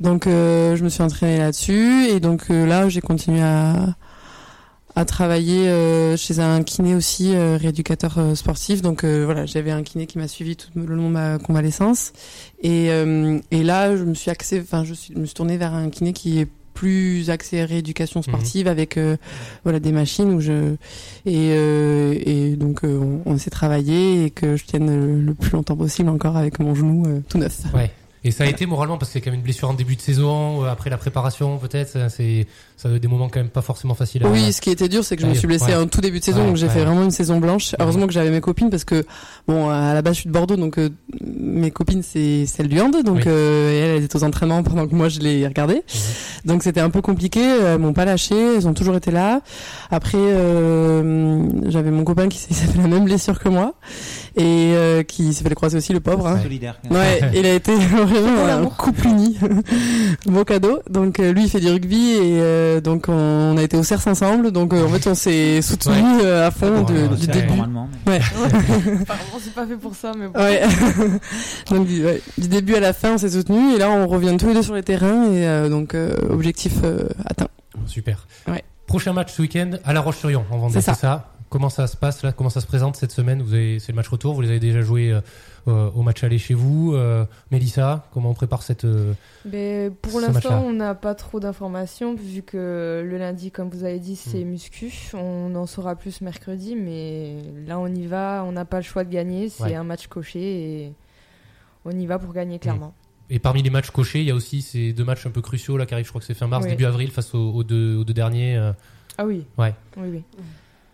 [0.00, 3.94] Donc je me suis entraînée là-dessus et donc là j'ai continué à
[4.94, 8.82] à travailler euh, chez un kiné aussi euh, rééducateur euh, sportif.
[8.82, 12.12] Donc euh, voilà, j'avais un kiné qui m'a suivi tout le long de ma convalescence
[12.62, 15.56] et euh, et là je me suis axée enfin je, suis, je me suis tournée
[15.56, 19.16] vers un kiné qui est plus axé rééducation sportive avec euh,
[19.62, 20.74] voilà des machines où je
[21.26, 25.34] et euh, et donc euh, on, on s'est travaillé et que je tienne le, le
[25.34, 27.60] plus longtemps possible encore avec mon genou euh, tout neuf.
[27.74, 27.90] Ouais.
[28.24, 29.96] Et ça a été moralement parce qu'il y a quand même une blessure en début
[29.96, 32.08] de saison, après la préparation peut-être.
[32.08, 32.46] C'est
[32.82, 34.24] ça a eu des moments quand même pas forcément faciles.
[34.24, 34.28] À...
[34.28, 35.76] Oui, ce qui était dur, c'est que je me suis blessée ouais.
[35.76, 36.72] en tout début de saison, Ouais, donc j'ai ouais.
[36.72, 37.74] fait vraiment une saison blanche.
[37.78, 39.04] Heureusement que j'avais mes copines parce que
[39.46, 40.88] bon, à la base je suis de Bordeaux, donc euh,
[41.20, 43.22] mes copines c'est celle du hand, donc Oui.
[43.26, 45.84] euh, et elles, elles étaient aux entraînements pendant que moi je les regardais.
[46.44, 47.40] Donc c'était un peu compliqué.
[47.40, 49.40] Elles m'ont pas lâché, elles ont toujours été là.
[49.90, 53.74] Après, euh, j'avais mon copain qui s'est fait la même blessure que moi
[54.36, 56.26] et euh, qui s'est fait le croiser aussi, le pauvre.
[56.26, 56.40] Hein.
[56.42, 56.80] Solidaire.
[56.90, 59.38] Ouais, il a été vraiment un couple uni.
[60.26, 60.80] Beau cadeau.
[60.90, 62.40] Donc euh, lui il fait du rugby et
[62.76, 64.50] euh, donc on a été au CERS ensemble.
[64.52, 67.46] Donc euh, en fait on s'est soutenus euh, à fond ouais, du début.
[67.48, 67.88] Normalement.
[68.06, 68.20] mais- Ouais.
[69.02, 70.38] Apparemment, c'est pas fait pour ça, mais bon.
[70.38, 70.62] Ouais.
[71.70, 74.36] donc du, ouais, du début à la fin on s'est soutenus et là on revient
[74.38, 77.48] tous les deux sur les terrains et euh, donc euh, objectif euh, atteint.
[77.86, 78.26] Super.
[78.48, 78.62] Ouais.
[78.86, 80.94] Prochain match ce week-end à La Roche-sur-Yon en Vendée, C'est c'est ça.
[80.94, 81.28] ça?
[81.52, 82.32] Comment ça se passe là?
[82.32, 83.42] Comment ça se présente cette semaine?
[83.42, 84.32] Vous avez c'est le match retour.
[84.32, 85.20] Vous les avez déjà joué euh,
[85.68, 86.94] euh, au match aller chez vous.
[86.94, 89.12] Euh, Mélissa, comment on prépare cette euh,
[89.44, 93.98] Mais pour l'instant, on n'a pas trop d'informations vu que le lundi, comme vous avez
[93.98, 94.48] dit, c'est Mm.
[94.48, 95.10] muscu.
[95.12, 97.36] On en saura plus mercredi, mais
[97.66, 98.44] là, on y va.
[98.48, 99.50] On n'a pas le choix de gagner.
[99.50, 99.74] C'est Ouais.
[99.74, 100.40] un match coché
[100.86, 100.92] et
[101.84, 102.94] on y va pour gagner clairement.
[103.28, 105.76] Et parmi les matchs cochés, il y a aussi ces deux matchs un peu cruciaux
[105.76, 106.06] là qui arrivent.
[106.06, 106.70] Je crois que c'est fin mars, Oui.
[106.70, 108.56] début avril face aux, aux deux, aux deux derniers.
[109.18, 109.44] Ah oui.
[109.58, 109.74] Ouais.
[109.98, 110.22] Oui, oui.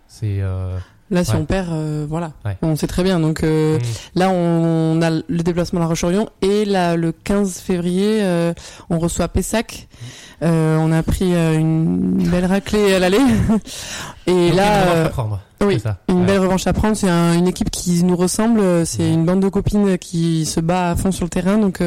[0.08, 0.76] C'est euh,
[1.10, 1.38] Là si Ouais.
[1.40, 2.32] on perd euh, voilà.
[2.44, 2.58] Ouais.
[2.60, 6.28] On sait très bien donc euh, mm, Là, on a le déplacement à La Roche-sur-Yon
[6.42, 8.52] et là, le 15 février, euh,
[8.90, 9.88] on reçoit Pessac.
[10.42, 13.18] Euh, on a pris euh, une belle raclée à l'aller.
[14.26, 15.40] Et donc, là, revanche à prendre.
[15.62, 15.96] oui, ça.
[16.08, 16.26] une Ouais.
[16.26, 16.94] belle revanche à prendre.
[16.96, 18.84] C'est un- une équipe qui nous ressemble.
[18.86, 19.12] C'est Ouais.
[19.14, 21.56] une bande de copines qui se bat à fond sur le terrain.
[21.56, 21.82] Donc,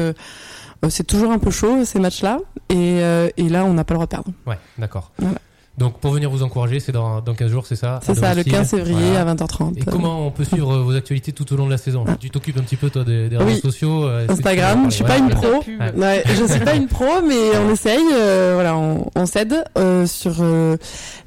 [0.88, 2.38] c'est toujours un peu chaud ces matchs-là.
[2.70, 4.30] Et, euh, et là, on n'a pas le droit de perdre.
[4.46, 5.12] Ouais, d'accord.
[5.18, 5.38] Voilà.
[5.78, 8.44] Donc pour venir vous encourager, c'est dans, dans 15 jours, c'est ça C'est ça, le
[8.44, 9.30] domicile 15 février Voilà.
[9.30, 9.78] à 20h30.
[9.78, 12.04] Et comment on peut suivre vos actualités tout au long de la saison?
[12.06, 12.16] Ah.
[12.20, 15.08] Tu t'occupes un petit peu toi des, des réseaux sociaux euh, Instagram, je suis Ouais,
[15.08, 15.64] pas une pro.
[15.96, 16.22] Ouais.
[16.26, 18.04] Je suis pas une pro, mais on essaye.
[18.12, 20.76] euh, voilà, on, on s'aide euh, sur euh,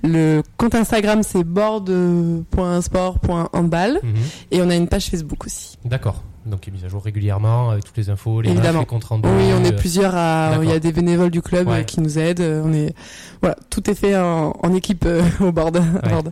[0.04, 4.14] le compte Instagram, c'est board.sport.handball Mhm.
[4.52, 5.78] et on a une page Facebook aussi.
[5.86, 6.22] D'accord.
[6.46, 9.04] Donc qui est mise à jour régulièrement avec toutes les infos, les matchs, les comptes
[9.06, 9.28] rendus.
[9.28, 10.58] Oui, on est euh, plusieurs à.
[10.62, 11.80] Il y a des bénévoles du club Ouais.
[11.80, 12.42] euh, qui nous aident.
[12.42, 12.94] euh, On est
[13.42, 15.82] voilà, tout est fait en, en équipe euh, au board.
[16.04, 16.32] board.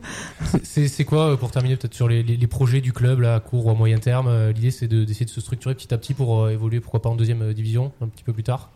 [0.64, 3.36] C'est c'est quoi euh, pour terminer peut-être sur les, les, les projets du club là,
[3.36, 5.91] à court ou à moyen terme euh, L'idée c'est de- d'essayer de, se structurer petit
[5.93, 8.43] à petit pour euh, évoluer pourquoi pas en deuxième euh, division un petit peu plus
[8.43, 8.70] tard?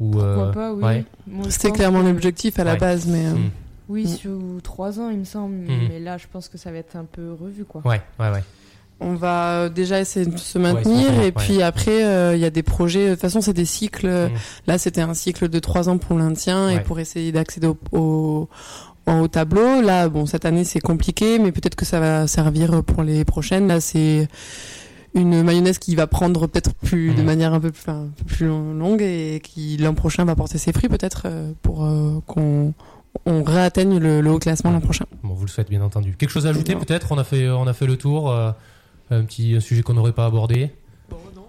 [0.00, 0.82] Ou Pourquoi euh, pas, oui.
[0.84, 1.04] ouais.
[1.26, 3.50] Moi, je C'était clairement que- l'objectif à la base, mais euh, Mm.
[3.88, 4.08] Oui, Mm.
[4.08, 5.54] sur trois ans, il me semble.
[5.56, 5.88] Mhm.
[5.90, 7.82] Mais là, je pense que ça va être un peu revu, quoi.
[7.84, 8.42] Ouais, ouais, ouais.
[9.00, 12.50] On va euh, déjà essayer de se maintenir et puis après euh, il y a
[12.50, 13.06] des projets.
[13.06, 14.08] De toute façon, c'est des cycles.
[14.08, 14.30] Mm.
[14.66, 16.80] Là, c'était un cycle de trois ans pour l'Indien et Ouais.
[16.80, 18.48] pour essayer d'accéder au,
[19.06, 19.82] au, tableau.
[19.82, 23.66] Là, bon, cette année, c'est compliqué, mais peut-être que ça va servir pour les prochaines.
[23.68, 24.28] Là, c'est
[25.14, 27.24] une mayonnaise qui va prendre peut-être plus de Mhm.
[27.26, 30.58] manière un peu plus, enfin, un peu plus longue et qui l'an prochain va porter
[30.58, 32.72] ses fruits peut-être euh, pour euh, qu'on
[33.26, 35.04] on réatteigne le, le haut classement l'an prochain.
[35.22, 36.16] Bon, vous le souhaitez bien entendu.
[36.18, 37.12] Quelque chose à ajouter peut-être?
[37.12, 38.30] On a fait, on a fait le tour.
[38.32, 38.50] euh,
[39.10, 40.70] un petit un sujet qu'on n'aurait pas abordé.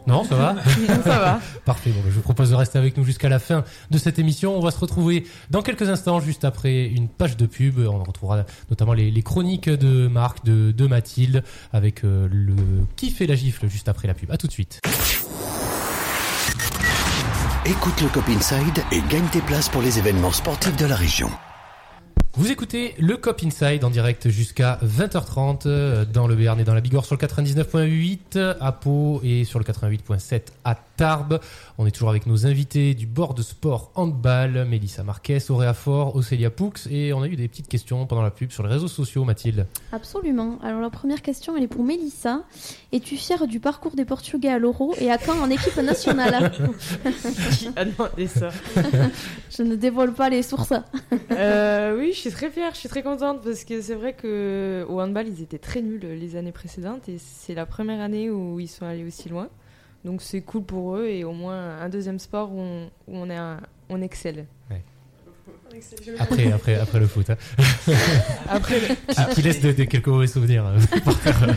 [0.07, 0.23] non.
[0.23, 0.55] ça va
[1.03, 1.39] ça va.
[1.65, 1.89] Parfait.
[1.91, 4.55] Bon, ben, je vous propose de rester avec nous jusqu'à la fin de cette émission.
[4.57, 7.79] On va se retrouver dans quelques instants, juste après une page de pub.
[7.79, 11.43] On retrouvera notamment les, les chroniques de Marc, de, de Mathilde,
[11.73, 12.55] avec euh, le
[12.95, 14.31] kiff et la gifle juste après la pub.
[14.31, 14.81] À tout de suite.
[17.65, 21.31] Écoute le Cop Inside et gagne tes places pour les événements sportifs de la région.
[22.37, 26.73] Vous écoutez le Cop Inside en direct jusqu'à 20h30 euh, dans le Béarn et dans
[26.73, 31.39] la Bigorre sur le 99.8 à Pau et sur le 88.7 à Tarbes.
[31.77, 36.15] On est toujours avec nos invités du bord de sport handball, Mélissa Marquez, Auréa Fort,
[36.15, 38.87] Océlia Poux et on a eu des petites questions pendant la pub sur les réseaux
[38.87, 39.67] sociaux, Mathilde.
[39.91, 40.57] Absolument.
[40.63, 42.43] Alors la première question, elle est pour Mélissa.
[42.91, 47.69] Es-tu fière du parcours des Portugais à l'Euro et à quand en équipe nationale Qui
[47.75, 48.49] a demandé ça
[49.55, 50.73] Je ne dévoile pas les sources.
[51.31, 54.85] Euh, Oui, je suis très fière, je suis très contente parce que c'est vrai que
[54.89, 58.59] au handball ils étaient très nuls les années précédentes et c'est la première année où
[58.59, 59.49] ils sont allés aussi loin.
[60.05, 63.29] Donc c'est cool pour eux et au moins un deuxième sport où on, où on,
[63.29, 64.45] est un- on excelle.
[66.19, 67.35] Après, après, après le foot, hein.
[68.47, 70.65] Après, le- qui, qui laisse de, de quelques mauvais souvenirs.
[70.67, 71.49] euh, faire,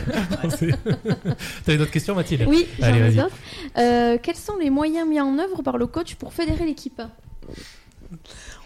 [0.53, 0.71] euh.
[1.65, 3.29] T'as une autre question, Mathilde Oui, Allez, d'autres.
[3.77, 7.01] Euh, quels sont les moyens mis en œuvre par le coach pour fédérer l'équipe?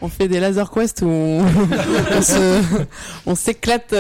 [0.06, 1.08] On fait des laser quest où
[3.26, 3.96] on, s'éclate.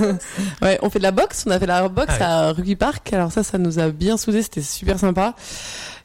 [0.62, 1.44] ouais, on fait de la boxe.
[1.46, 3.12] On a fait la boxe Ah à Rugby Park.
[3.12, 4.40] Alors ça, ça nous a bien soudés.
[4.40, 5.34] C'était super sympa.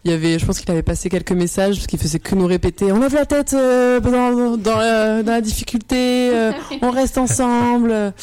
[0.03, 2.45] Il y avait, je pense qu'il avait passé quelques messages parce qu'il faisait que nous
[2.45, 2.91] répéter.
[2.91, 6.29] On lève la tête euh, dans, dans, la, dans la difficulté.
[6.33, 8.13] euh, on reste ensemble.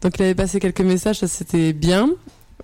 [0.00, 1.20] Donc il avait passé quelques messages.
[1.20, 2.10] Ça c'était bien.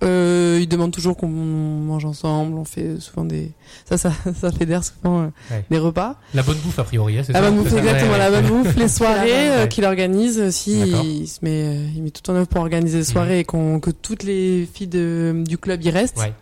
[0.03, 2.57] Euh, il demande toujours qu'on mange ensemble.
[2.57, 3.51] On fait souvent des,
[3.85, 5.65] ça, ça, ça fédère souvent euh, Ouais.
[5.69, 6.15] des repas.
[6.33, 8.47] La bonne bouffe, a priori, hein, c'est La ça bonne bouffe, exactement, ouais, la bonne
[8.47, 10.79] bouffe, les soirées euh, qu'il organise aussi.
[10.79, 11.03] D'accord.
[11.05, 13.79] Il, se met, euh, il met tout en œuvre pour organiser les soirées et qu'on,
[13.79, 16.17] que toutes les filles de, du club y restent.
[16.17, 16.33] Ouais.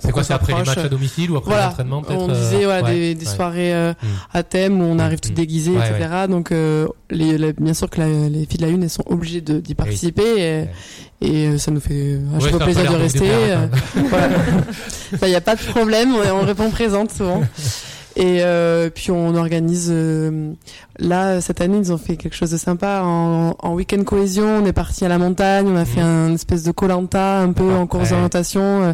[0.00, 2.34] C'est quoi, c'est après les matchs à domicile ou après Voilà, l'entraînement peut-être on euh,
[2.34, 3.34] disait voilà, ouais, des, des ouais.
[3.34, 4.06] soirées euh, Mm.
[4.34, 5.34] à thème où on arrive toutes Mm.
[5.34, 6.08] déguisées, Ouais, etc.
[6.28, 9.02] Donc, euh, les, la- bien sûr que la- les filles de la une, elles sont
[9.06, 10.66] obligées d'y participer
[11.20, 13.28] et, et, euh, ça nous fait à Ouais, chaque fois plaisir de rester.
[13.30, 13.70] euh, hein.
[14.08, 14.28] voilà.
[15.22, 17.42] Il n'y a pas de problème, on, on répond présente souvent.
[18.20, 20.50] Et euh, puis on organise euh,
[20.98, 24.44] là cette année ils ont fait quelque chose de sympa en, en week-end cohésion.
[24.60, 27.72] On est parti à la montagne, on a fait un espèce de colanta un peu
[27.72, 28.10] en course ouais.
[28.10, 28.60] d'orientation.
[28.82, 28.92] euh,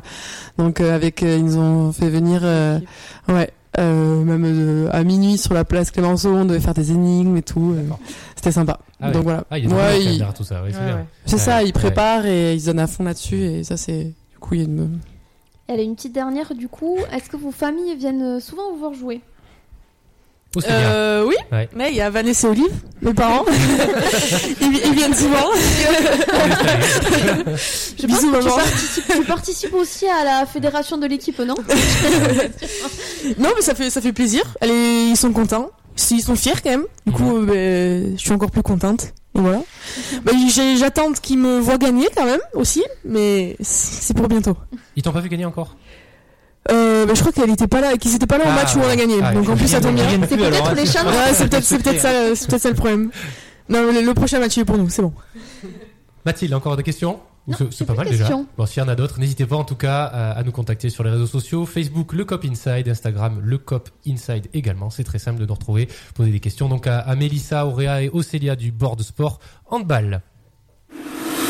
[0.59, 2.79] donc euh, avec euh, ils nous ont fait venir euh,
[3.29, 7.37] ouais euh, même euh, à minuit sur la place Clémenceau, on devait faire des énigmes
[7.39, 7.75] et tout.
[7.77, 7.83] euh.
[8.37, 8.79] C'était sympa.
[9.01, 9.13] Ah ouais.
[9.15, 9.45] Donc voilà.
[9.51, 10.97] Ah, il Ouais, il- tout ça, ouais, c'est Ouais, bien.
[10.97, 11.05] ouais.
[11.25, 11.73] c'est Ouais, ça, ils ouais.
[11.73, 14.67] préparent et ils donnent à fond là-dessus et ça c'est du coup il y a
[14.67, 15.01] une
[15.67, 16.99] Elle a une petite dernière du coup.
[17.13, 19.21] Est-ce que vos familles viennent souvent vous voir jouer?
[20.71, 21.69] Euh, oui, Ouais.
[21.75, 22.71] mais il y a Vanessa et Olive,
[23.03, 23.45] mes parents.
[24.61, 25.51] ils, ils viennent souvent.
[27.97, 28.57] Je pense Bisous, que tu maman.
[28.57, 31.57] participes, tu participes aussi à la fédération de l'équipe, non?
[33.39, 34.43] Non, mais ça fait, ça fait plaisir.
[34.61, 35.71] Est- ils sont contents.
[36.11, 36.85] Ils sont fiers quand même.
[37.07, 39.13] Du coup, euh, ben, je suis encore plus contente.
[39.35, 39.63] Voilà.
[40.49, 44.57] J'ai- J'attends qu'ils me voient gagner quand même aussi, mais c'est pour bientôt.
[44.97, 45.77] Ils t'ont pas vu gagner encore?
[46.71, 48.75] Euh, ben, je crois qu'elle était pas là, qu'ils étaient pas là au Ah, match
[48.75, 49.17] où on a gagné.
[49.23, 50.07] ah, Donc en plus ça tombe bien.
[50.07, 50.83] viennent C'est peut-être les.
[50.83, 53.11] Ouais, c'est peut-être ça, c'est peut-être ça le problème.
[53.69, 55.13] Non, le, le prochain match est pour nous, c'est bon.
[56.25, 57.19] Mathilde, encore des questions?
[57.71, 58.29] C'est- pas mal déjà.
[58.57, 60.89] Bon, s'il y en a d'autres, n'hésitez pas en tout cas à, à nous contacter
[60.91, 64.89] sur les réseaux sociaux Facebook, le Cop Inside, Instagram, le Cop Inside également.
[64.91, 65.89] C'est très simple de nous retrouver.
[66.15, 70.23] Poser des questions donc à, à Mélissa, Auréa et Océlia du bord de sport handball.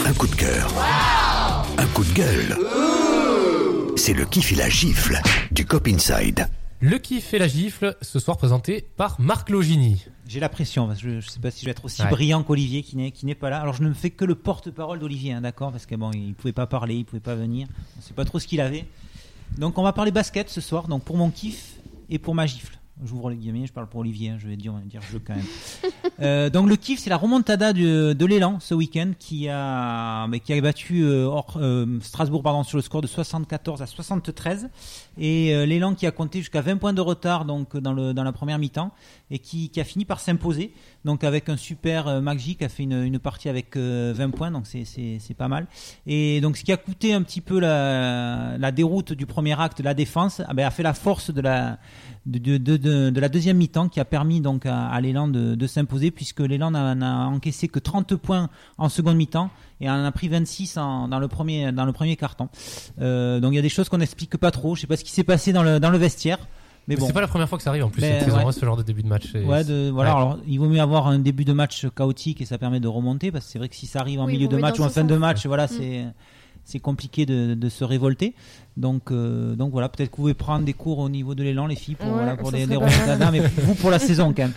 [0.06, 0.72] Un coup de cœur.
[1.78, 2.58] Un coup de gueule.
[3.96, 5.20] C'est le kiff et la gifle
[5.52, 6.48] du Cop Inside.
[6.80, 10.04] Le kiff et la gifle, ce soir présenté par Marc Logini.
[10.26, 12.08] J'ai la pression, parce que je, je sais pas si je vais être aussi Ouais.
[12.10, 12.96] brillant qu'Olivier qui
[13.26, 13.60] n'est pas là.
[13.60, 16.52] Alors je ne fais que le porte-parole d'Olivier, hein, d'accord Parce que bon, il pouvait
[16.52, 17.68] pas parler, il pouvait pas venir.
[17.98, 18.86] On sait pas trop ce qu'il avait.
[19.58, 21.74] Donc on va parler basket ce soir, donc pour mon kiff
[22.10, 22.78] et pour ma gifle.
[23.02, 25.44] J'ouvre les guillemets, je parle pour Olivier, hein, je vais dire, dire je quand même.
[26.20, 30.38] Euh, donc le kiff, c'est la remontada de, de l'élan ce week-end qui a, mais
[30.38, 34.68] qui a battu euh, euh, Strasbourg pardon, sur le score de 74 à 73
[35.18, 38.22] et euh, l'élan qui a compté jusqu'à 20 points de retard donc dans, le, dans
[38.22, 38.92] la première mi-temps
[39.32, 40.72] et qui a fini par s'imposer
[41.04, 44.50] donc avec un super euh, Maggi qui a fait une, partie avec euh, 20 points
[44.50, 45.66] donc c'est- pas mal.
[46.06, 49.94] Et donc ce qui a coûté un petit peu la, déroute du premier acte la
[49.94, 51.78] défense ah ben, a fait la force de la
[52.26, 56.70] de, la deuxième mi-temps qui a permis donc à, à l'élan de, s'imposer puisque l'élan
[56.70, 58.48] n'a encaissé que 30 points
[58.78, 59.50] en seconde mi-temps
[59.80, 62.48] et en a pris 26 en- dans le premier dans le premier carton.
[63.00, 64.74] Euh, donc il y a des choses qu'on n'explique pas trop.
[64.74, 66.38] Je sais pas ce qui s'est passé dans le dans le vestiaire
[66.88, 68.44] mais bon C'est pas la première fois que ça arrive en plus Ben, cette saison,
[68.44, 68.52] ouais.
[68.52, 69.32] ce genre de début de match.
[69.34, 70.10] Ouais, de, voilà.
[70.10, 70.16] Ouais.
[70.16, 73.30] Alors, il vaut mieux avoir un début de match chaotique et ça permet de remonter
[73.32, 74.88] parce que c'est vrai que si ça arrive en Oui, milieu de match ou en
[74.88, 76.04] fin de match, voilà, c'est
[76.64, 78.34] c'est compliqué de, de se révolter.
[78.76, 81.66] Donc, euh, donc voilà, peut-être que vous pouvez prendre des cours au niveau de l'élan,
[81.66, 84.52] les filles, pour, Ouais, voilà, pour des, des mais vous pour la saison quand même.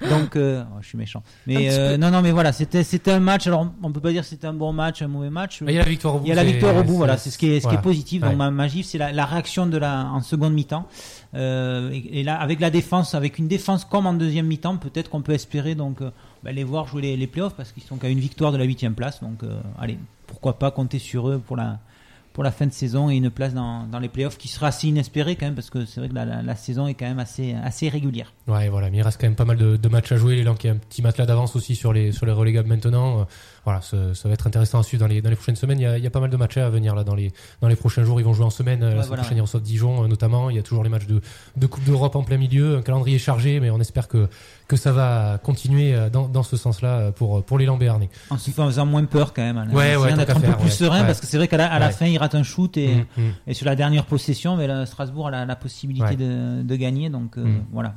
[0.10, 1.22] donc, euh, oh, je suis méchant.
[1.46, 3.46] Mais euh, non, non, mais voilà, c'était, c'était un match.
[3.46, 5.62] Alors, on peut pas dire que c'était un bon match, un mauvais match.
[5.64, 6.26] Il y a la victoire au bout.
[6.26, 7.82] Il y a la victoire au bout, voilà, c'est ce qui est, ce qui est
[7.82, 8.22] positif.
[8.22, 8.28] Ouais.
[8.28, 10.86] Donc ma, ma gifle, c'est la, la réaction de la en seconde mi-temps.
[11.34, 15.10] Euh, et, et là, avec la défense, avec une défense comme en deuxième mi-temps, peut-être
[15.10, 16.10] qu'on peut espérer donc euh,
[16.42, 18.64] bah, les voir jouer les, les playoffs parce qu'ils sont qu'à une victoire de la
[18.64, 19.20] huitième place.
[19.20, 19.98] Donc euh, allez,
[20.28, 21.80] pourquoi pas compter sur eux pour la
[22.34, 24.86] pour la fin de saison et une place dans, dans les playoffs qui sera assez
[24.86, 27.18] inespérée quand même parce que c'est vrai que la, la- la saison est quand même
[27.18, 28.32] assez assez régulière.
[28.46, 30.36] Ouais, voilà, mais il reste quand même pas mal de, de matchs à jouer.
[30.36, 33.20] L'élan qui a un petit matelas d'avance aussi sur les, sur les relégables maintenant.
[33.20, 33.24] Euh,
[33.64, 35.80] voilà, ça, ça va être intéressant à suivre dans les, dans les prochaines semaines.
[35.80, 37.32] Il y, a, il y a pas mal de matchs à venir là dans les,
[37.60, 38.20] dans les prochains jours.
[38.20, 38.84] Ils vont jouer en semaine.
[38.84, 39.38] Euh, la voilà, prochaine, ouais.
[39.38, 40.48] ils reçoivent Dijon euh, notamment.
[40.48, 41.20] Il y a toujours les matchs de,
[41.56, 42.76] de Coupe d'Europe en plein milieu.
[42.76, 44.28] Un calendrier chargé, mais on espère que,
[44.68, 48.10] que ça va continuer euh, dans, dans ce sens-là euh, pour, pour l'élan béarnais.
[48.30, 49.56] En se faisant moins peur quand même.
[49.56, 49.66] hein.
[49.72, 50.70] Ouais, ouais, d'être un peu plus ouais.
[50.70, 51.06] serein Ouais.
[51.06, 53.06] parce que c'est vrai qu'à la, à la fin il rate un shoot et Mm,
[53.22, 53.30] mm.
[53.46, 57.08] Et sur la dernière possession, mais là, Strasbourg a la, la possibilité de, de gagner.
[57.10, 57.64] Donc euh, Mm.
[57.72, 57.94] voilà,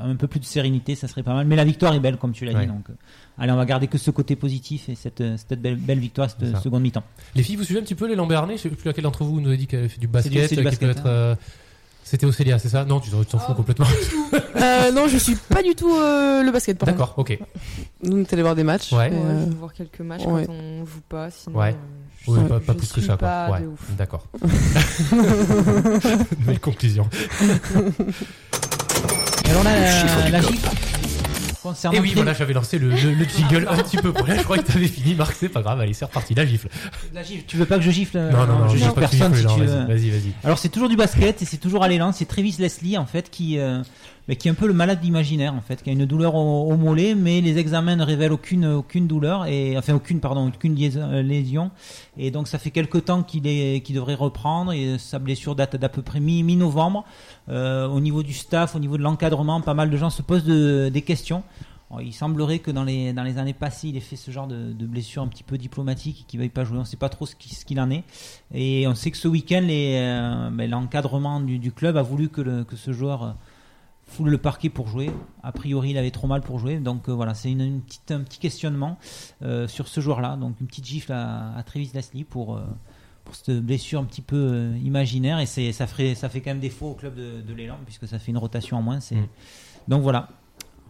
[0.00, 1.46] un peu plus de sérénité, ça serait pas mal.
[1.46, 2.66] Mais la victoire est belle, comme tu l'as dit.
[2.68, 2.94] Donc euh,
[3.38, 6.30] allez, on va garder que ce côté positif et cette, euh, cette belle, belle victoire,
[6.30, 7.02] cette seconde mi-temps.
[7.34, 9.40] Les filles, vous suivez un petit peu l'élan béarnais Je sais plus laquelle d'entre vous
[9.40, 10.50] nous a dit qu'elle avait fait du du- basket.
[10.50, 11.10] du qui basket, peut être, hein.
[11.10, 11.34] euh,
[12.12, 12.84] C'était Océlia, c'est ça?
[12.84, 13.54] Non, tu t'en fous Oh.
[13.54, 13.86] complètement.
[14.54, 16.78] Euh, non, je suis pas du tout euh, le basket.
[16.84, 17.38] D'accord, ok.
[18.02, 18.92] Nous, on est allé voir des matchs.
[18.92, 19.08] Ouais.
[19.10, 20.44] euh, je vais voir quelques matchs ouais.
[20.44, 21.58] quand on joue pas, sinon.
[21.58, 21.70] Ouais.
[21.70, 21.72] euh,
[22.26, 23.28] je Oui, pas, pas je plus que ça, quoi.
[23.28, 23.60] pas Ouais,
[23.96, 24.26] d'accord.
[26.46, 27.08] Belle conclusion.
[29.46, 30.52] Et alors là, la, la COP.
[31.62, 34.36] Concernant Et oui, voilà, j'avais lancé le, le, le jingle un petit peu pour rien.
[34.36, 35.34] Je crois que t'avais fini, Marc.
[35.38, 35.80] C'est pas grave.
[35.80, 36.34] Allez, c'est reparti.
[36.34, 36.68] La gifle.
[37.14, 39.34] la gifle, tu veux pas que je gifle euh, Non, non, non, je gifle personne
[39.34, 40.32] si vas-y, vas-y.
[40.44, 42.12] Alors c'est toujours du basket et c'est toujours à l'élan.
[42.12, 43.82] C'est Travis Leslie en fait qui, euh,
[44.28, 46.70] mais qui est un peu le malade imaginaire en fait, qui a une douleur au,
[46.72, 50.76] au mollet, mais les examens ne révèlent aucune aucune douleur et enfin aucune pardon aucune
[50.96, 51.70] euh, lésion.
[52.16, 55.76] Et donc ça fait quelque temps qu'il est qu'il devrait reprendre et sa blessure date
[55.76, 57.04] d'à peu près mi mi novembre.
[57.48, 60.88] au niveau du staff, au niveau de l'encadrement, pas mal de gens se posent de-
[60.92, 61.42] des questions.
[62.00, 64.72] Il semblerait que dans les, dans les années passées, il ait fait ce genre de,
[64.72, 66.78] de blessure un petit peu diplomatique et qu'il ne veuille pas jouer.
[66.78, 68.02] On ne sait pas trop ce qui- ce qu'il en est.
[68.54, 72.30] Et on sait que ce week-end, les, euh, ben, l'encadrement du, du club a voulu
[72.30, 73.30] que, le- que ce joueur euh,
[74.12, 75.10] foule le parquet pour jouer.
[75.42, 76.78] A priori, il avait trop mal pour jouer.
[76.78, 78.98] Donc euh, voilà, c'est une, une petite, un petit questionnement
[79.42, 80.36] euh, sur ce joueur-là.
[80.36, 82.62] Donc une petite gifle à, à Travis Leslie pour, euh,
[83.24, 85.38] pour cette blessure un petit peu imaginaire.
[85.40, 88.06] Et c'est, ça, ferait, ça fait quand même défaut au club de, de l'élan puisque
[88.06, 89.00] ça fait une rotation en moins.
[89.00, 89.16] C'est...
[89.16, 89.28] Mm.
[89.88, 90.28] Donc voilà.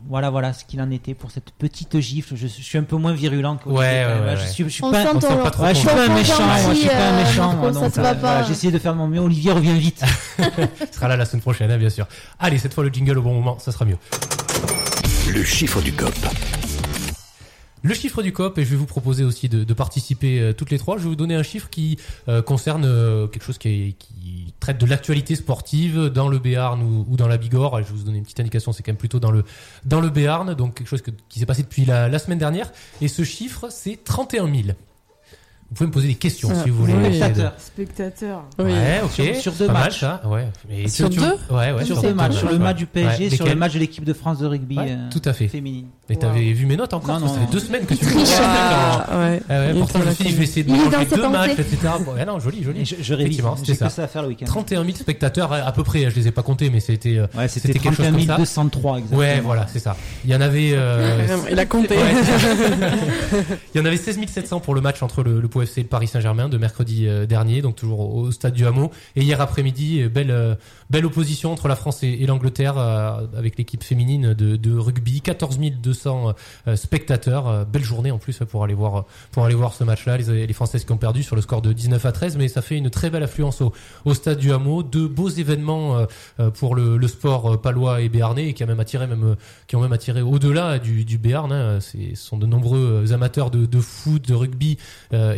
[0.09, 2.35] Voilà, voilà ce qu'il en était pour cette petite gifle.
[2.37, 4.49] Je, je suis un peu moins virulent que Ouais, ouais, ouais, Je ouais.
[4.49, 6.57] suis, je suis On pas, on pas trop Ouais, je suis pas un méchant, moi,
[6.75, 7.55] je suis pas un euh, méchant.
[7.73, 9.21] Donc, euh, voilà, essayé de faire mon mieux.
[9.21, 10.03] Olivier revient vite.
[10.39, 12.07] Ce sera là la semaine prochaine, hein, bien sûr.
[12.39, 13.99] Allez, cette fois le jingle au bon moment, ça sera mieux.
[15.33, 16.13] Le chiffre du COP.
[17.85, 20.79] Le chiffre du COP, et je vais vous proposer aussi de, participer euh, toutes les
[20.79, 20.99] trois.
[20.99, 24.79] Je vais vous donner un chiffre qui euh, concerne euh, quelque chose qui, qui traite
[24.79, 27.83] de l'actualité sportive dans le Béarn ou, dans la Bigorre.
[27.83, 29.45] Je vais vous donner une petite indication, c'est quand même plutôt dans le
[29.85, 32.71] dans le Béarn, donc quelque chose qui s'est passé depuis la, la semaine dernière.
[33.01, 34.69] Et ce chiffre, c'est 31 000.
[35.73, 36.93] Vous pouvez me poser des questions Ah, si vous voulez.
[36.93, 37.17] oui.
[37.17, 37.53] Spectateur.
[37.57, 38.43] Spectateur.
[38.59, 38.73] oui.
[38.73, 39.11] Ouais, ok.
[39.15, 40.01] Sur- sur deux matchs.
[40.01, 40.21] ça.
[40.27, 40.47] Ouais.
[40.69, 41.85] Mais Sur tu- tu- deux Ouais, ouais.
[41.87, 44.13] sur deux matchs, sur le match du PSG, Ouais, sur le match de l'équipe de
[44.13, 45.49] France de rugby Ouais, euh, tout à fait.
[45.49, 45.87] féminine.
[46.11, 48.05] Et t'avais vu mes notes encore Non, Ça fait deux semaines que tu.
[48.45, 49.41] Ah, ouais.
[49.49, 50.75] Ah ouais, Il pourtant, je me suis dit, je vais essayer de
[51.09, 51.77] ses deux matchs, etc.
[52.15, 52.85] Ouais, non, joli, Et joli.
[52.85, 53.39] je, révise.
[53.39, 54.03] Effectivement, J'ai que ça.
[54.03, 54.45] à faire le week-end.
[54.45, 57.17] 31 000 spectateurs, à peu près, je les ai pas comptés, mais c'était.
[57.17, 58.37] euh, Ouais, c'était quelque chose 31 comme ça.
[58.37, 59.21] 203 exactement.
[59.21, 59.97] Ouais, voilà, c'est ça.
[60.27, 60.73] Il y en avait.
[60.75, 61.97] euh, Il a compté.
[63.75, 66.49] Il y en avait 16 700 pour le match entre le, Pau FC Paris Saint-Germain
[66.49, 68.91] de mercredi euh, dernier, donc toujours au, stade du Hameau.
[69.17, 70.55] Et hier après-midi, euh, belle euh,
[70.91, 75.21] belle opposition entre la France et, et l'Angleterre avec l'équipe féminine de, rugby.
[75.23, 76.35] 14 200
[76.67, 79.05] euh, spectateurs, belle journée en plus pour aller voir
[79.73, 80.19] ce match-là.
[80.19, 82.61] Les, les Françaises qui ont perdu sur le score de 19 à 13, mais ça
[82.61, 84.83] fait une très belle affluence au, stade du Hameau.
[84.83, 86.07] Deux beaux événements
[86.55, 89.37] pour le, sport palois et béarnais et qui a même attiré même
[89.67, 91.53] qui ont même attiré au-delà du, du Béarn.
[91.53, 91.81] hein.
[91.81, 94.77] Ce sont de nombreux amateurs de, foot, de rugby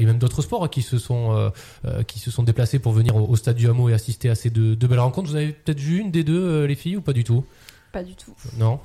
[0.04, 1.50] et même d'autres sports hein, qui se sont euh,
[1.86, 4.34] euh, qui se sont déplacés pour venir au, au stade du Hameau et assister à
[4.34, 5.30] ces deux, deux belles rencontres.
[5.30, 7.44] Vous avez peut-être vu une des deux, euh, les filles, ou pas du tout?
[7.90, 8.34] Pas du tout.
[8.58, 8.80] Non?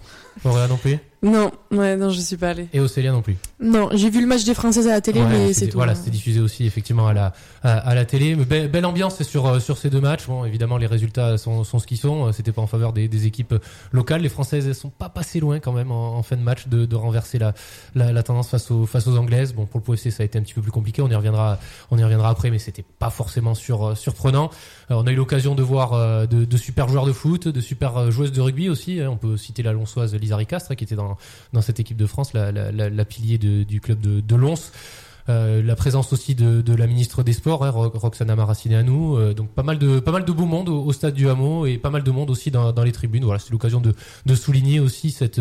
[0.46, 2.68] Auréa non plus Non, ouais, non, je suis pas allée.
[2.74, 5.28] Et Océlia non plus Non, j'ai vu le match des Françaises à la télé, Ouais,
[5.28, 5.78] mais c'était- c'est tout.
[5.78, 5.96] Voilà, hein.
[5.96, 8.36] c'était diffusé aussi effectivement à la à, à la télé.
[8.38, 10.28] Mais belle, belle ambiance sur euh, sur ces deux matchs.
[10.28, 12.28] Bon, évidemment, les résultats sont, sont ce qu'ils sont.
[12.28, 13.54] Euh, C'était pas en faveur des, des équipes
[13.92, 14.22] locales.
[14.22, 16.86] Les Françaises elles sont pas passées loin quand même en, en fin de match de,
[16.86, 17.54] de renverser la,
[17.96, 19.54] la la tendance face aux face aux Anglaises.
[19.54, 21.02] Bon, pour le POFC, ça a été un petit peu plus compliqué.
[21.02, 21.60] On y reviendra
[21.92, 24.52] on y reviendra après, mais c'était pas forcément sur euh, surprenant.
[24.90, 27.60] Euh, on a eu l'occasion de voir euh, de, de super joueurs de foot, de
[27.62, 29.02] super euh, joueuses de rugby aussi.
[29.02, 29.10] hein.
[29.12, 31.18] On peut citer la Lonsoise Lisa Ricastre qui était dans
[31.54, 34.72] dans cette équipe de France, la, la, pilier du club de, de Lons.
[35.30, 39.16] Euh, la présence aussi de, de la ministre des Sports, hein, Ro- Roxana Maracineanu.
[39.18, 41.66] Euh, donc pas mal de pas mal de beau monde au, au stade du Hameau
[41.68, 43.24] et pas mal de monde aussi dans, dans les tribunes.
[43.24, 43.94] Voilà, c'est l'occasion de,
[44.26, 45.40] de souligner aussi cette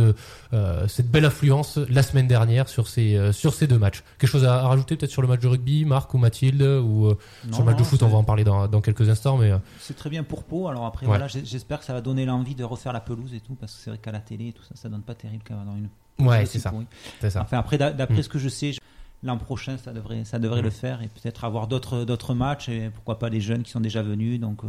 [0.52, 4.02] euh, cette belle affluence la semaine dernière sur ces euh, sur ces deux matchs.
[4.18, 7.08] Quelque chose à, à rajouter peut-être sur le match de rugby, Marc ou Mathilde ou
[7.08, 7.16] Non,
[7.52, 9.96] sur le match de foot, on va en parler dans, dans quelques instants, mais C'est
[9.96, 10.68] très bien pour Pau.
[10.68, 11.16] Alors après, Ouais.
[11.16, 13.78] voilà, j'espère que ça va donner l'envie de refaire la pelouse et tout, parce que
[13.82, 15.76] c'est vrai qu'à la télé, et tout ça, ça donne pas terrible quand même dans
[15.76, 16.28] une.
[16.28, 16.72] ouais, c'est ça.
[17.40, 18.22] Enfin, après, d'a- d'après Mm.
[18.22, 18.80] ce que je sais, je-
[19.22, 22.90] l'an prochain, ça devrait, ça devrait le faire et peut-être avoir d'autres, d'autres matchs et
[22.94, 24.68] pourquoi pas des jeunes qui sont déjà venus, donc euh,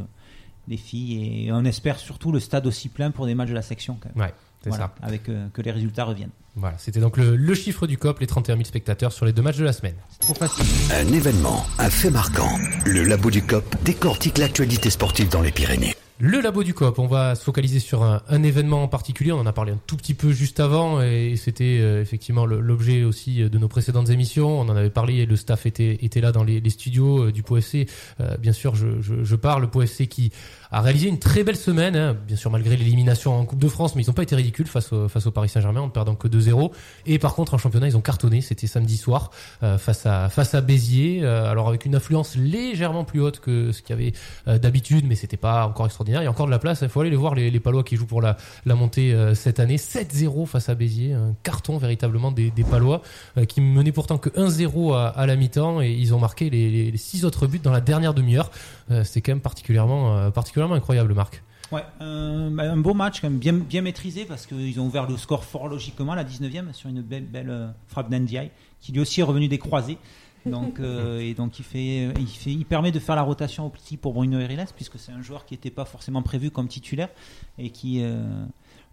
[0.68, 1.46] les filles.
[1.48, 4.10] Et on espère surtout le stade aussi plein pour des matchs de la section quand
[4.16, 4.26] même.
[4.26, 4.34] Ouais,
[4.64, 5.06] c'est Voilà, ça.
[5.06, 6.32] Avec euh, que les résultats reviennent.
[6.56, 9.42] Voilà, c'était donc le, le chiffre du COP, les 31 000 spectateurs sur les deux
[9.44, 9.96] matchs de la semaine.
[10.10, 10.66] C'est trop facile.
[10.94, 12.50] Un événement, un fait marquant.
[12.86, 15.96] Le Labo du COP décortique l'actualité sportive dans les Pyrénées.
[16.22, 19.32] Le labo du COP, on va se focaliser sur un, événement en particulier.
[19.32, 23.06] On en a parlé un tout petit peu juste avant et c'était euh, effectivement l'objet
[23.06, 24.60] aussi de nos précédentes émissions.
[24.60, 27.88] On en avait parlé et le staff était, là dans les, studios euh, du POFC.
[28.20, 30.34] Euh, bien sûr, je parle, le POFC qui
[30.72, 33.96] a réalisé une très belle semaine, hein, bien sûr malgré l'élimination en Coupe de France,
[33.96, 36.16] mais ils n'ont pas été ridicules face au, face au Paris Saint-Germain en ne perdant
[36.16, 36.72] que 2-0.
[37.08, 39.32] Et par contre en championnat, ils ont cartonné, c'était samedi soir
[39.64, 43.72] euh, face à face à Béziers, euh, alors avec une affluence légèrement plus haute que
[43.72, 44.14] ce qu'il y avait
[44.48, 46.22] euh, d'habitude, mais c'était pas encore extraordinaire.
[46.22, 46.80] Il y a encore de la place.
[46.82, 49.34] Il faut aller les voir les, les Palois qui jouent pour la, la montée euh,
[49.34, 49.78] cette année.
[49.78, 53.02] 7-0 face à Béziers, un carton véritablement des, des Palois
[53.38, 56.70] euh, qui menaient pourtant que 1-0 à, à la mi-temps et ils ont marqué les,
[56.70, 58.52] les, les six autres buts dans la dernière demi-heure.
[58.92, 61.44] Euh, C'était quand même particulièrement euh, particulièrement incroyable, Marc.
[61.72, 65.08] Ouais, un, bah, un beau match, quand même bien, bien maîtrisé parce qu'ils ont ouvert
[65.08, 68.50] le score fort logiquement, la 19e, sur une belle, belle euh, frappe d'Ndiaye,
[68.82, 69.98] qui lui aussi est revenu des croisés.
[70.46, 73.70] Donc, euh, et donc il, fait, il, fait, il permet de faire la rotation au
[73.70, 77.10] petit pour Bruno Eriles, puisque c'est un joueur qui n'était pas forcément prévu comme titulaire
[77.60, 78.24] et qui, euh,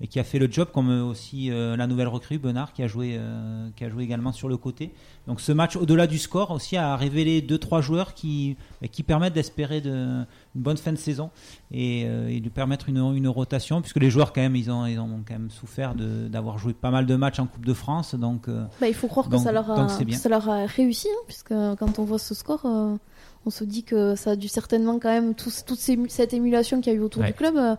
[0.01, 2.82] et qui a fait le job, comme euh, aussi euh, la nouvelle recrue, Benard, qui
[2.82, 4.92] a, joué, euh, qui a joué également sur le côté.
[5.26, 8.57] Donc ce match, au-delà du score, aussi a révélé 2-3 joueurs qui,
[8.92, 9.90] qui permettent d'espérer de,
[10.55, 11.30] une bonne fin de saison
[11.70, 14.84] et, euh, et de permettre une, une rotation, puisque les joueurs, quand même, ils ont,
[14.84, 18.14] ils ont quand même souffert d'avoir joué pas mal de matchs en Coupe de France.
[18.14, 21.99] Donc, Bah, il faut croire que ça leur a, ça leur réussi, hein, puisque quand
[21.99, 25.64] on voit ce score, on se dit que ça a dû certainement quand même, tous-
[25.64, 27.28] toute cette émulation qu'il y a eu autour Ouais.
[27.28, 27.76] du club, euh,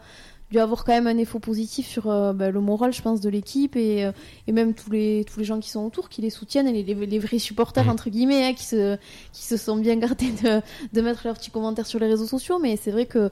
[0.52, 3.30] dû avoir quand même un effet positif sur euh, bah, le moral, je pense, de
[3.30, 4.12] l'équipe et, euh,
[4.48, 6.94] et même tous les, tous les gens qui sont autour, qui les soutiennent, et les,
[6.94, 7.90] les, les vrais supporters, Mhm.
[7.92, 8.98] entre guillemets, hein, qui, se,
[9.34, 10.62] qui se sont bien gardés de,
[10.94, 12.60] de mettre leurs petits commentaires sur les réseaux sociaux.
[12.60, 13.30] Mais c'est vrai que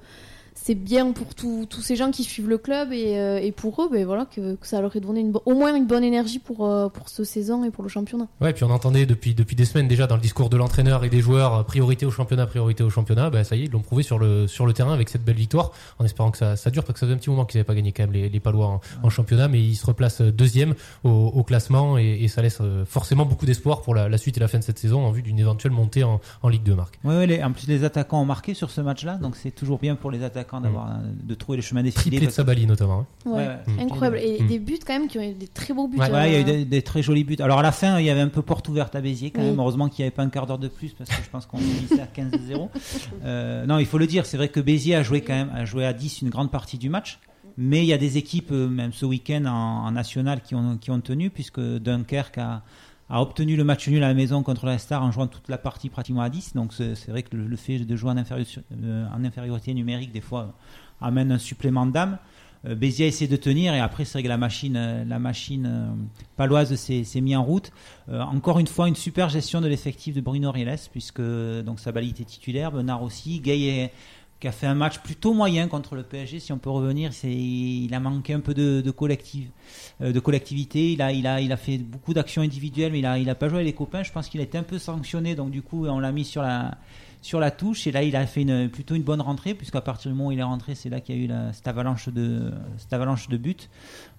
[0.57, 3.81] c'est bien pour tous tous ces gens qui suivent le club et, euh, et pour
[3.83, 6.39] eux, ben voilà, que, que ça leur ait donné une au moins une bonne énergie
[6.39, 8.27] pour, euh, pour ce saison et pour le championnat.
[8.41, 11.09] Ouais, puis on entendait depuis depuis des semaines déjà dans le discours de l'entraîneur et
[11.09, 13.29] des joueurs euh, priorité au championnat, priorité au championnat.
[13.29, 15.35] Bah ça y est, ils l'ont prouvé sur le sur le terrain avec cette belle
[15.35, 17.57] victoire, en espérant que ça, ça dure parce que ça fait un petit moment qu'ils
[17.59, 20.21] n'avaient pas gagné quand même les, les Palois en, en championnat, mais ils se replacent
[20.21, 24.17] euh, deuxième au, au classement et, et ça laisse forcément beaucoup d'espoir pour la, la
[24.17, 26.63] suite et la fin de cette saison en vue d'une éventuelle montée en, en Ligue
[26.63, 26.97] 2, Marc.
[27.03, 29.79] ouais, ouais, les- en plus, les attaquants ont marqué sur ce match-là, donc c'est toujours
[29.79, 30.93] bien pour les attaquants d'avoir euh,
[31.23, 32.17] de trouver les chemins défilés.
[32.17, 33.05] Triplé de Sabali notamment.
[33.25, 33.29] hein.
[33.29, 33.49] Ouais,
[33.81, 34.17] incroyable.
[34.19, 34.47] Et Mm.
[34.47, 35.97] des buts quand même qui ont été des très beaux buts.
[35.97, 36.11] Ouais.
[36.11, 37.35] Ouais, il y a eu des, des très jolis buts.
[37.39, 39.47] Alors à la fin, il y avait un peu porte ouverte à Béziers quand Oui.
[39.49, 39.59] même.
[39.59, 41.57] Heureusement qu'il n'y avait pas un quart d'heure de plus parce que je pense qu'on
[41.57, 42.69] finissait à 15-0.
[43.23, 45.65] Euh, non, il faut le dire, c'est vrai que Béziers a joué quand même, a
[45.65, 47.19] joué à 10 une grande partie du match.
[47.57, 50.77] Mais il y a des équipes, euh, même ce week-end en, en national, qui ont,
[50.77, 52.63] qui ont tenu, puisque Dunkerque a,
[53.09, 55.57] a obtenu le match nul à la maison contre la Star en jouant toute la
[55.57, 56.53] partie pratiquement à 10.
[56.55, 60.55] Donc c'est vrai que le, fait de jouer euh, en infériorité numérique, des fois,
[61.01, 62.17] amène un supplément d'âme.
[62.65, 65.19] Euh, Béziers a essayé de tenir et après c'est vrai que la machine, euh, la
[65.19, 65.95] machine
[66.35, 67.71] paloise s'est mise en route.
[68.11, 72.23] Encore une fois, une super gestion de l'effectif de Bruno Rieles puisque donc Sabali était
[72.23, 73.91] titulaire, Benard aussi, Gay
[74.39, 76.39] qui a fait un match plutôt moyen contre le PSG.
[76.39, 80.91] Si on peut revenir, c'est il a manqué un peu de, de euh, collectivité.
[80.91, 84.03] Il a, fait beaucoup d'actions individuelles, mais il a, il pas joué avec les copains.
[84.03, 86.41] Je pense qu'il a été un peu sanctionné, donc du coup on l'a mis sur
[86.41, 86.77] la
[87.25, 90.11] sur la touche et là il a fait une, plutôt une bonne rentrée puisqu'à partir
[90.11, 92.07] du moment où il est rentré c'est là qu'il y a eu la, cette avalanche
[92.09, 93.55] de cette avalanche de buts.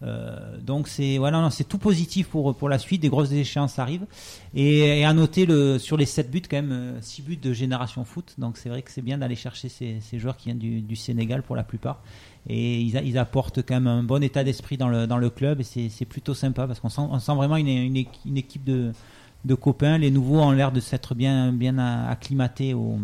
[0.02, 3.02] Euh, donc c'est voilà c'est tout positif pour pour la suite.
[3.02, 4.06] Des grosses échéances arrivent.
[4.54, 8.04] Et, et à noter le sur les 7 buts quand même 6 buts de génération
[8.04, 8.34] foot.
[8.38, 10.96] Donc c'est vrai que c'est bien d'aller chercher ces, ces joueurs qui viennent du, du
[10.96, 12.02] Sénégal pour la plupart.
[12.48, 15.60] Et ils, ils apportent quand même un bon état d'esprit dans le, dans le club.
[15.60, 18.92] Et c'est plutôt sympa parce qu'on sent, on sent vraiment une, une, une équipe de,
[19.46, 19.96] de copains.
[19.98, 22.98] Les nouveaux ont l'air de s'être bien, bien acclimatés au,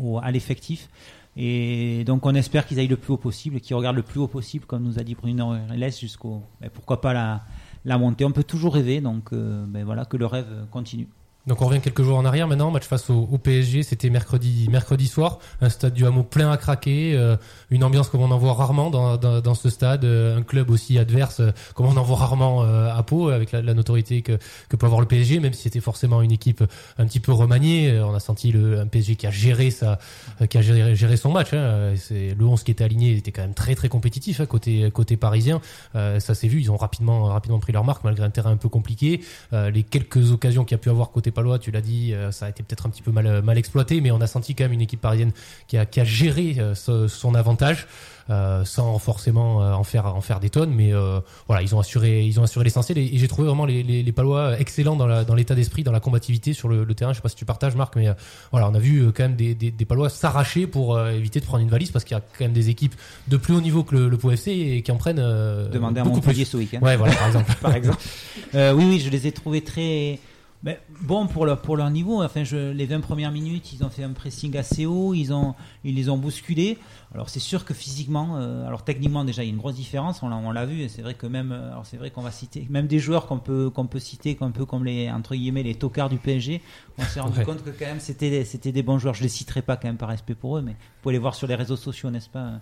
[0.00, 0.88] au- à l'effectif.
[1.36, 4.26] Et donc on espère qu'ils aillent le plus haut possible, qu'ils regardent le plus haut
[4.26, 6.42] possible, comme nous a dit Bruno Reles, jusqu'au.
[6.60, 7.42] ben, pourquoi pas la,
[7.84, 11.06] la montée On peut toujours rêver, donc euh, ben voilà, que le rêve continue.
[11.46, 14.68] Donc on revient quelques jours en arrière maintenant, match face au, au PSG, c'était mercredi
[14.70, 17.36] mercredi soir, un stade du Hameau plein à craquer, euh,
[17.70, 20.70] une ambiance comme on en voit rarement dans, dans, dans ce stade, euh, un club
[20.70, 24.22] aussi adverse euh, comme on en voit rarement euh, à Pau avec la, la notoriété
[24.22, 24.38] que,
[24.68, 26.62] que peut avoir le PSG, même si c'était forcément une équipe
[26.98, 29.98] un petit peu remaniée, on a senti le un PSG qui a géré sa
[30.48, 31.52] qui a géré, géré son match.
[31.52, 31.94] Hein.
[31.96, 35.16] C'est le 11 qui était aligné était quand même très très compétitif hein, côté côté
[35.16, 35.60] parisien.
[35.94, 38.56] Euh, ça s'est vu, ils ont rapidement rapidement pris leur marque malgré un terrain un
[38.56, 39.20] peu compliqué.
[39.52, 42.46] Euh, les quelques occasions qu'il y a pu avoir côté palois, tu l'as dit, ça
[42.46, 44.72] a été peut-être un petit peu mal mal exploité, mais on a senti quand même
[44.72, 45.32] une équipe parisienne
[45.66, 47.08] qui a qui a géré euh, ce-
[48.30, 51.80] euh, sans forcément euh, en faire en faire des tonnes mais euh, voilà ils ont
[51.80, 54.96] assuré ils ont assuré l'essentiel et, et j'ai trouvé vraiment les, les, les palois excellents
[54.96, 57.30] dans la dans l'état d'esprit dans la combativité sur le, le terrain je sais pas
[57.30, 58.12] si tu partages Marc mais euh,
[58.50, 61.62] voilà on a vu quand même des, des, des palois s'arracher pour éviter de prendre
[61.62, 62.94] une valise parce qu'il y a quand même des équipes
[63.28, 66.04] de plus haut niveau que le, le Pau FC et qui en prennent Demander à
[66.04, 66.80] beaucoup Montpellier plus ce week-end.
[66.82, 67.96] ouais voilà par exemple par exemple.
[68.52, 70.18] Oui, oui, je les ai trouvés très
[70.62, 72.22] ben, bons pour leur, pour leur niveau.
[72.22, 75.54] Enfin, je, les 20 premières minutes, ils ont fait un pressing assez haut, ils, ont,
[75.84, 76.78] ils les ont bousculés.
[77.14, 80.22] Alors, c'est sûr que physiquement, euh, alors techniquement, déjà, il y a une grosse différence,
[80.22, 82.20] on l'a, on l'a vu, et c'est vrai que même, euh, alors c'est vrai qu'on
[82.20, 85.34] va citer, même des joueurs qu'on peut, qu'on peut citer, un peu comme les, entre
[85.34, 86.60] guillemets, les tocards du PSG,
[86.98, 87.44] on s'est rendu Ouais.
[87.44, 89.14] compte que quand même, c'était, des- c'était des bons joueurs.
[89.14, 91.34] Je les citerai pas quand même par respect pour eux, mais vous pouvez les voir
[91.34, 92.60] sur les réseaux sociaux, n'est-ce pas,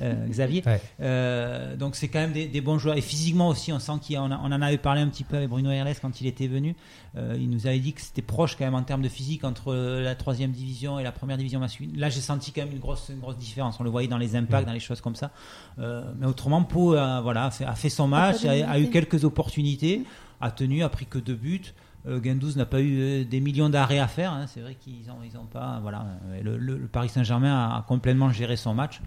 [0.00, 0.62] euh, Xavier?
[0.66, 0.80] Ouais.
[1.00, 4.30] euh, donc c'est quand même des, des bons joueurs et physiquement aussi on sent qu'on
[4.30, 6.76] on en avait parlé un petit peu avec Bruno Herles quand il était venu
[7.16, 9.74] Euh, il nous avait dit que c'était proche quand même en termes de physique entre
[9.74, 13.08] la troisième division et la première division masculine là j'ai senti quand même une grosse,
[13.08, 15.30] une grosse différence on le voyait dans les impacts dans les choses comme ça
[15.78, 16.90] Euh, mais autrement Pau
[17.22, 20.04] voilà, a, fait, a fait son match a, a eu quelques opportunités
[20.40, 21.72] a tenu a pris que deux buts
[22.06, 24.32] euh, Guendouzi n'a pas eu euh, des millions d'arrêts à faire.
[24.32, 24.46] hein.
[24.46, 25.80] C'est vrai qu'ils ont, ils ont pas.
[25.82, 26.06] Voilà,
[26.42, 29.00] le, le- le Paris Saint-Germain a, a complètement géré son match.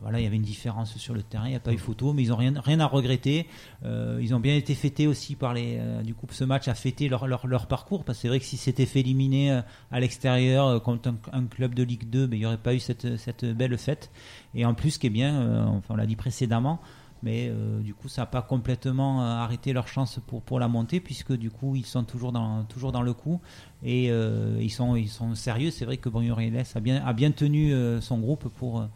[0.00, 2.12] Voilà, il y avait une différence sur le terrain, il n'y a pas eu photo,
[2.12, 3.46] mais ils n'ont rien, rien à regretter.
[3.84, 5.76] Euh, ils ont bien été fêtés aussi par les.
[5.78, 8.38] euh, du coup, ce match a fêté leur, leur, leur parcours, parce que c'est vrai
[8.38, 12.36] que si c'était fait éliminer euh, à l'extérieur contre un, club de Ligue 2, ben,
[12.36, 14.10] il n'y aurait pas eu cette, cette belle fête.
[14.54, 16.80] Et en plus, ce qui est bien, on l'a dit précédemment,
[17.22, 21.32] mais du coup, ça n'a pas complètement arrêté leur chance pour, pour la montée, puisque
[21.32, 23.40] du coup, ils sont toujours dans, toujours dans le coup
[23.84, 25.70] et ils, sont, ils sont sérieux.
[25.70, 28.88] C'est vrai que Bruno Reles a bien, a bien tenu son groupe pour,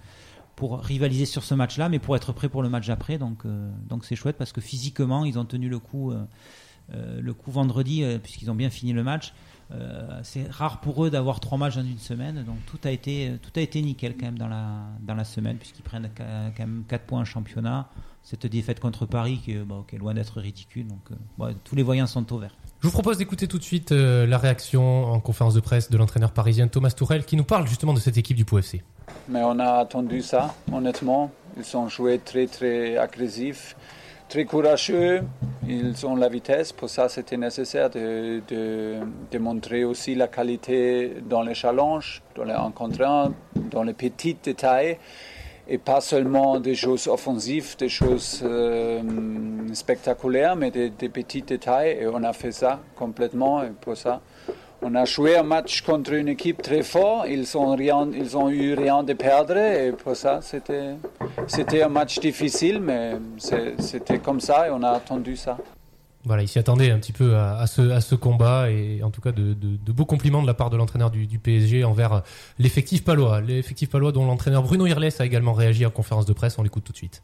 [0.56, 3.18] pour rivaliser sur ce match-là, mais pour être prêt pour le match d'après.
[3.18, 6.24] Donc, euh, donc c'est chouette parce que physiquement, ils ont tenu le coup, euh,
[6.94, 9.32] euh, le coup vendredi, puisqu'ils ont bien fini le match.
[10.22, 13.50] C'est rare pour eux d'avoir trois matchs en une semaine, donc tout a été, tout
[13.56, 16.24] a été nickel quand même dans la, dans la semaine, puisqu'ils prennent quand
[16.58, 17.88] même 4 points en championnat.
[18.22, 21.00] Cette défaite contre Paris qui, est- loin d'être ridicule, donc
[21.64, 22.54] tous les voyants sont au vert.
[22.80, 26.32] Je vous propose d'écouter tout de suite la réaction en conférence de presse de l'entraîneur
[26.32, 28.84] parisien Thomas Tourel qui nous parle justement de cette équipe du Pau FC.
[29.28, 31.30] Mais on a attendu ça, honnêtement.
[31.56, 33.76] Ils ont joué très très agressif,
[34.28, 35.22] très courageux.
[35.66, 36.72] Ils ont la vitesse.
[36.72, 38.98] Pour ça, c'était nécessaire de, de,
[39.30, 44.98] de montrer aussi la qualité dans les challenges, dans les rencontres, dans les petits détails.
[45.66, 49.00] Et pas seulement des choses offensives, des choses euh,
[49.72, 51.96] spectaculaires, mais des, des petits détails.
[52.00, 53.62] Et on a fait ça complètement.
[53.62, 54.20] Et pour ça,
[54.84, 57.26] on a joué un match contre une équipe très forte.
[57.28, 60.94] Ils ont rien, ils ont eu rien de perdre et pour ça c'était
[61.46, 63.14] c'était un match difficile, mais
[63.78, 65.56] c'était comme ça et on a attendu ça.
[66.26, 69.10] Voilà, il s'y attendait un petit peu à, à ce, à ce combat et en
[69.10, 71.84] tout cas de, de, de beaux compliments de la part de l'entraîneur du, du PSG
[71.84, 72.22] envers
[72.58, 73.42] l'effectif palois.
[73.42, 76.58] L'effectif palois dont l'entraîneur Bruno Irles a également réagi en conférence de presse.
[76.58, 77.22] On l'écoute tout de suite.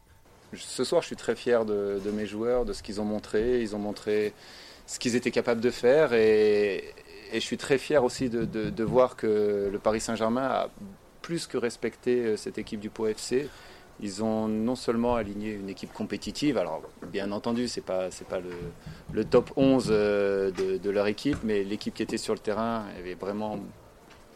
[0.55, 3.63] Ce soir, je suis très fier de, de mes joueurs, de ce qu'ils ont montré.
[3.63, 4.35] Ils ont montré
[4.87, 6.93] ce qu'ils étaient capables de faire et,
[7.33, 10.69] et je suis très fier aussi de, de- voir que le Paris Saint-Germain a
[11.23, 13.49] plus que respecté euh, cette équipe du Pau FC.
[14.03, 18.41] Ils ont non seulement aligné une équipe compétitive, alors bien entendu, c'est pas c'est pas
[18.41, 18.51] le,
[19.13, 23.15] le top 11 euh, de, leur équipe, mais l'équipe qui était sur le terrain avait
[23.15, 23.59] vraiment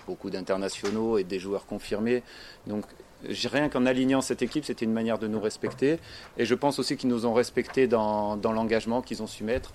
[0.06, 2.22] beaucoup d'internationaux et des joueurs confirmés.
[2.66, 2.84] Donc
[3.26, 5.98] rien qu'en alignant cette équipe, c'était une manière de nous respecter.
[6.36, 9.72] Et je pense aussi qu'ils nous ont respectés dans, dans l'engagement qu'ils ont su mettre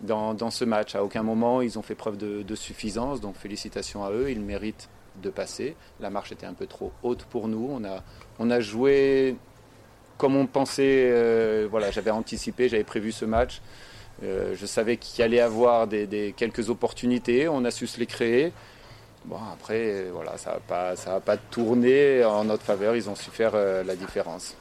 [0.00, 0.94] dans, ce match.
[0.94, 3.20] À aucun moment, ils ont fait preuve de, suffisance.
[3.20, 4.88] Donc félicitations à eux, ils méritent
[5.22, 5.76] de passer.
[6.00, 7.68] La marche était un peu trop haute pour nous.
[7.70, 8.02] On a,
[8.38, 9.36] on a joué
[10.18, 11.10] comme on pensait.
[11.10, 13.60] euh, voilà, j'avais anticipé, j'avais prévu ce match.
[14.22, 17.48] Euh, je savais qu'il allait avoir des, quelques opportunités.
[17.48, 18.52] On a su se les créer.
[19.24, 22.96] Bon, après, euh, voilà, ça n'a pas, pas tourné en notre faveur.
[22.96, 24.56] Ils ont su faire la différence.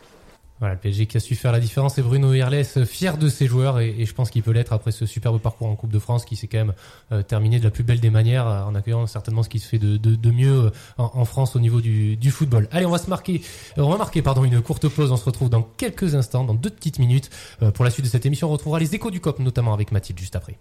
[0.60, 3.46] Voilà, le PSG qui a su faire la différence et Bruno Irles fier de ses
[3.46, 6.24] joueurs et, je pense qu'il peut l'être après ce superbe parcours en Coupe de France
[6.24, 6.74] qui s'est quand même
[7.12, 9.68] euh, terminé de la plus belle des manières euh, en accueillant certainement ce qui se
[9.68, 12.70] fait de, mieux euh, en, France au niveau du, football.
[12.72, 13.42] Allez, on va se marquer,
[13.76, 15.12] on va marquer pardon une courte pause.
[15.12, 17.30] On se retrouve dans quelques instants, dans deux petites minutes
[17.74, 18.48] pour la suite de cette émission.
[18.48, 20.58] On retrouvera les échos du COP notamment avec Mathilde juste après.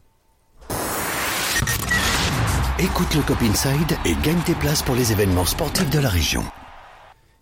[2.81, 6.45] Écoute le Cop Inside et gagne tes places pour les événements sportifs de la région.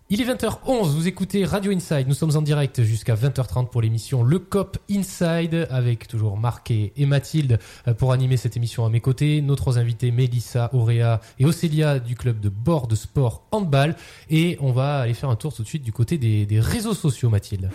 [0.09, 4.21] Il est 20h11, vous écoutez Radio Inside, nous sommes en direct jusqu'à 20h30 pour l'émission
[4.21, 8.99] Le Cop Inside avec toujours Marc et, Mathilde euh, pour animer cette émission à mes
[8.99, 13.95] côtés, nos trois invités Mélissa, Auréa et Océlia du club de bord de sport handball
[14.29, 16.93] et on va aller faire un tour tout de suite du côté des, des réseaux
[16.93, 17.71] sociaux Mathilde.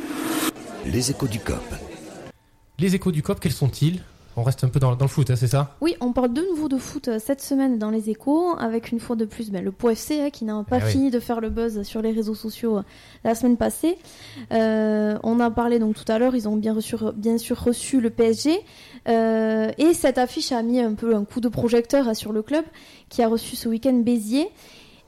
[0.85, 1.65] Les échos du COP.
[2.79, 4.03] Les échos du COP, quels sont-ils?
[4.41, 6.43] On reste un peu dans, dans le foot, hein, c'est ça Oui, on parle de
[6.43, 9.65] nouveau de foot euh, cette semaine dans les échos, avec une fois de plus ben,
[9.65, 10.93] le Pau FC hein, qui n'a pas Ah oui.
[10.93, 12.83] fini de faire le buzz sur les réseaux sociaux euh,
[13.25, 13.99] la semaine passée.
[14.53, 18.01] Euh, on a parlé donc tout à l'heure, ils ont bien, reçu, bien sûr reçu
[18.01, 18.61] le PSG.
[19.09, 22.43] euh, et cette affiche a mis un peu un coup de projecteur euh, sur le
[22.43, 22.65] club
[23.09, 24.49] qui a reçu ce week-end Béziers.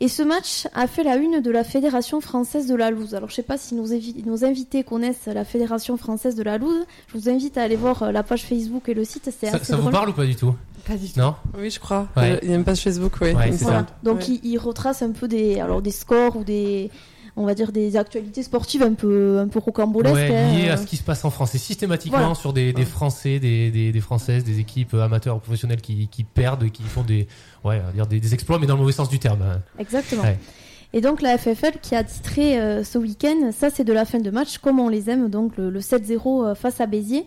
[0.02, 3.14] Et ce match a fait la une de la Fédération française de la loose.
[3.14, 6.86] Alors je sais pas si nos, invités connaissent la Fédération française de la loose.
[7.08, 9.30] Je vous invite à aller voir euh, la page Facebook et le site.
[9.30, 10.54] Ça, assez ça vous parle ou pas du tout?
[10.86, 11.20] Pas du tout.
[11.20, 11.34] Non?
[11.58, 12.08] Oui, je crois.
[12.16, 12.40] Ouais.
[12.42, 13.34] Il y a une page Facebook, oui.
[13.34, 13.84] Ouais, ça.
[14.02, 14.38] Donc Ouais.
[14.42, 16.90] il, il retrace un peu des, alors des scores ou des,
[17.36, 20.14] on va dire des actualités sportives un peu, un peu rocambolesques.
[20.14, 20.52] Ouais, hein.
[20.58, 21.54] lié à ce qui se passe en France.
[21.54, 22.34] Et systématiquement Voilà.
[22.34, 26.24] sur des, des Français, des, des, des Françaises, des équipes amateurs ou professionnelles qui, qui
[26.24, 27.28] perdent, et qui font des,
[27.64, 29.42] ouais, dire des, des exploits, mais dans le mauvais sens du terme.
[29.42, 29.60] hein.
[29.78, 30.22] Exactement.
[30.22, 30.38] Ouais.
[30.92, 34.18] Et donc la FFL qui a titré euh, ce week-end, ça c'est de la fin
[34.18, 37.26] de match comme on les aime, donc le, le 7-0 euh, face à Béziers.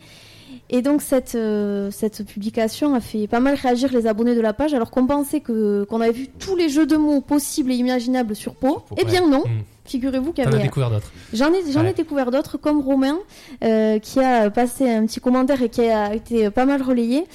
[0.69, 4.53] Et donc cette, euh, cette publication a fait pas mal réagir les abonnés de la
[4.53, 7.75] page, alors qu'on pensait que qu'on avait vu tous les jeux de mots possibles et
[7.75, 8.83] imaginables sur Pau.
[8.87, 9.61] Pour- Eh bien non, Hmm.
[9.85, 11.11] Figurez-vous qu'il y T'en as avait découvert d'autres.
[11.33, 13.17] J'en ai, j'en ai découvert d'autres, comme Romain,
[13.63, 17.25] euh, qui a passé un petit commentaire et qui a été pas mal relayé.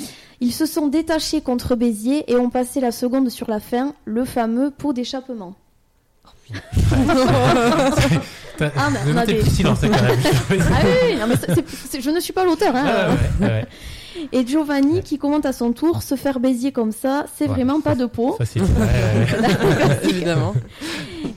[0.40, 4.24] Ils se sont détachés contre Béziers et ont passé la seconde sur la fin, le
[4.24, 5.54] fameux pot d'échappement.
[8.56, 10.18] T'as- Ah, mais on a des- silence quand même.
[10.50, 12.74] Ah oui, non, mais je ne suis pas l'auteur.
[12.74, 12.84] Hein.
[12.86, 13.66] Ah, ouais, ouais,
[14.32, 17.50] Et Giovanni qui commente à son tour, se faire Béziers comme ça, c'est Ouais.
[17.54, 18.32] vraiment pas de pot.
[18.36, 18.62] Facile.
[18.62, 19.48] Ouais, ouais,
[20.02, 20.10] ouais.
[20.10, 20.54] Évidemment.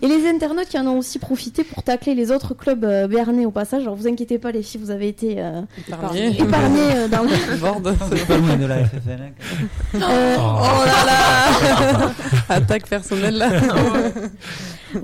[0.04, 3.46] Et les internautes qui en ont aussi profité pour tacler les autres clubs euh, béarnais
[3.46, 3.84] au passage.
[3.84, 6.42] Alors vous inquiétez pas les filles, vous avez été euh, Épargné.
[6.42, 7.58] épargnés euh, dans le...
[7.62, 7.96] Borde.
[8.10, 9.20] C'est pas loin de la FFL.
[9.22, 10.00] hein.
[10.02, 12.12] Euh, Oh là là
[12.50, 13.50] Attaque personnelle là.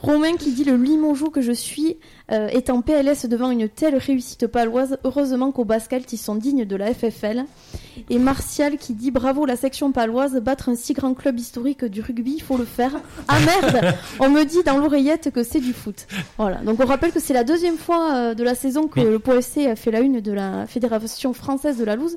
[0.02, 1.98] Romain qui dit le Limoges que je suis
[2.32, 4.98] euh, est en PLS devant une telle réussite paloise.
[5.04, 7.46] Heureusement qu'au basket ils sont dignes de la FFL.
[8.10, 12.02] Et Martial qui dit bravo la section paloise, battre un si grand club historique du
[12.02, 12.92] rugby, il faut le faire.
[13.28, 16.08] Ah merde, on me dit dans l'oreillette que c'est du foot.
[16.38, 16.58] Voilà.
[16.58, 19.06] Donc on rappelle que c'est la deuxième fois euh, de la saison que Oui.
[19.10, 22.16] le POSC a fait la une de la Fédération française de la loose.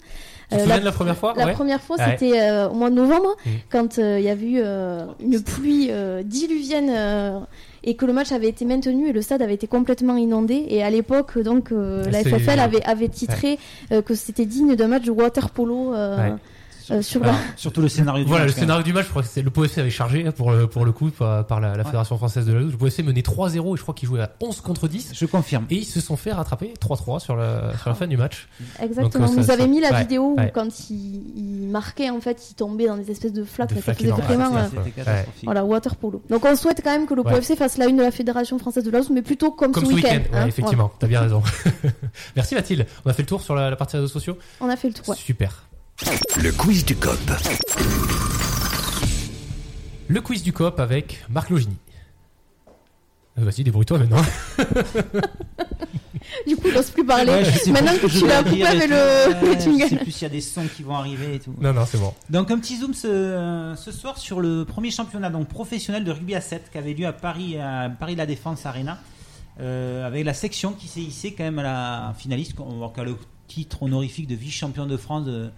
[0.50, 1.52] Tu te Euh, de la première fois la Ouais.
[1.52, 2.04] première fois, Ouais.
[2.18, 3.48] c'était euh, au mois de novembre, Mm.
[3.70, 7.38] quand euh, il y avait eu euh, une pluie euh, diluvienne euh,
[7.84, 10.66] et que le match avait été maintenu et le stade avait été complètement inondé.
[10.68, 13.58] Et à l'époque, donc, euh, Ah, la FFL avait, avait titré
[13.92, 16.34] euh, que c'était digne d'un match de water polo euh, Ouais.
[16.90, 17.40] Euh, sur Alors, la.
[17.56, 18.66] Surtout le scénario du Voilà, le match, quand même.
[18.68, 20.84] scénario du match, je crois que c'est le POFC avait chargé hein, pour le, pour
[20.84, 21.84] le coup par, par la, la Ouais.
[21.84, 22.72] Fédération Française de la Lutte.
[22.72, 25.12] Le POFC menait 3-0 et je crois qu'ils jouaient à 11 contre 10.
[25.14, 25.66] Je confirme.
[25.70, 28.48] Et ils se sont fait rattraper 3-3 sur la, sur la fin du match.
[28.82, 29.08] Exactement.
[29.08, 30.50] Donc, euh, Vous ça- avez ça- mis la ouais, vidéo où ouais.
[30.54, 33.70] quand il, il marquait, en fait, il tombait dans des espèces de flaques.
[33.70, 34.50] De mais ça flaques vraiment.
[34.52, 34.62] Ouais,
[35.06, 36.22] euh, voilà, water polo.
[36.30, 37.32] Donc on souhaite quand même que le Ouais.
[37.34, 39.84] POFC fasse la une de la Fédération Française de la Loose, mais plutôt comme, Comme
[39.84, 40.08] ce week-end.
[40.08, 40.42] week-end, hein.
[40.44, 41.42] ouais, effectivement, t'as bien raison.
[42.36, 42.86] Merci Mathilde.
[43.04, 44.36] On a fait le tour sur la, partie réseaux sociaux.
[44.58, 44.72] Voilà.
[44.72, 45.08] On a fait le tour.
[45.08, 45.16] ouais.
[45.16, 45.64] Super.
[46.02, 47.18] Le quiz du COP.
[50.08, 51.76] Le quiz du COP avec Marc Logini.
[53.38, 54.22] Euh, Vas-y, débrouille-toi maintenant.
[56.46, 57.30] Du coup, il n'ose plus parler.
[57.30, 59.88] Ouais, je Maintenant que tu l'as coupé avec le, le Je jingle.
[59.88, 61.54] sais plus s'il y a des sons qui vont arriver et tout.
[61.60, 62.14] non, non, c'est bon.
[62.30, 66.34] Donc un petit zoom ce, ce soir sur le premier championnat donc professionnel de rugby
[66.34, 68.98] à 7 qui avait lieu à Paris à Paris La Défense Arena
[69.60, 72.92] euh, avec la section qui s'est hissée quand même à la finaliste on va voir
[72.92, 73.16] qu'à le
[73.48, 75.50] titre honorifique de vice-champion de France de,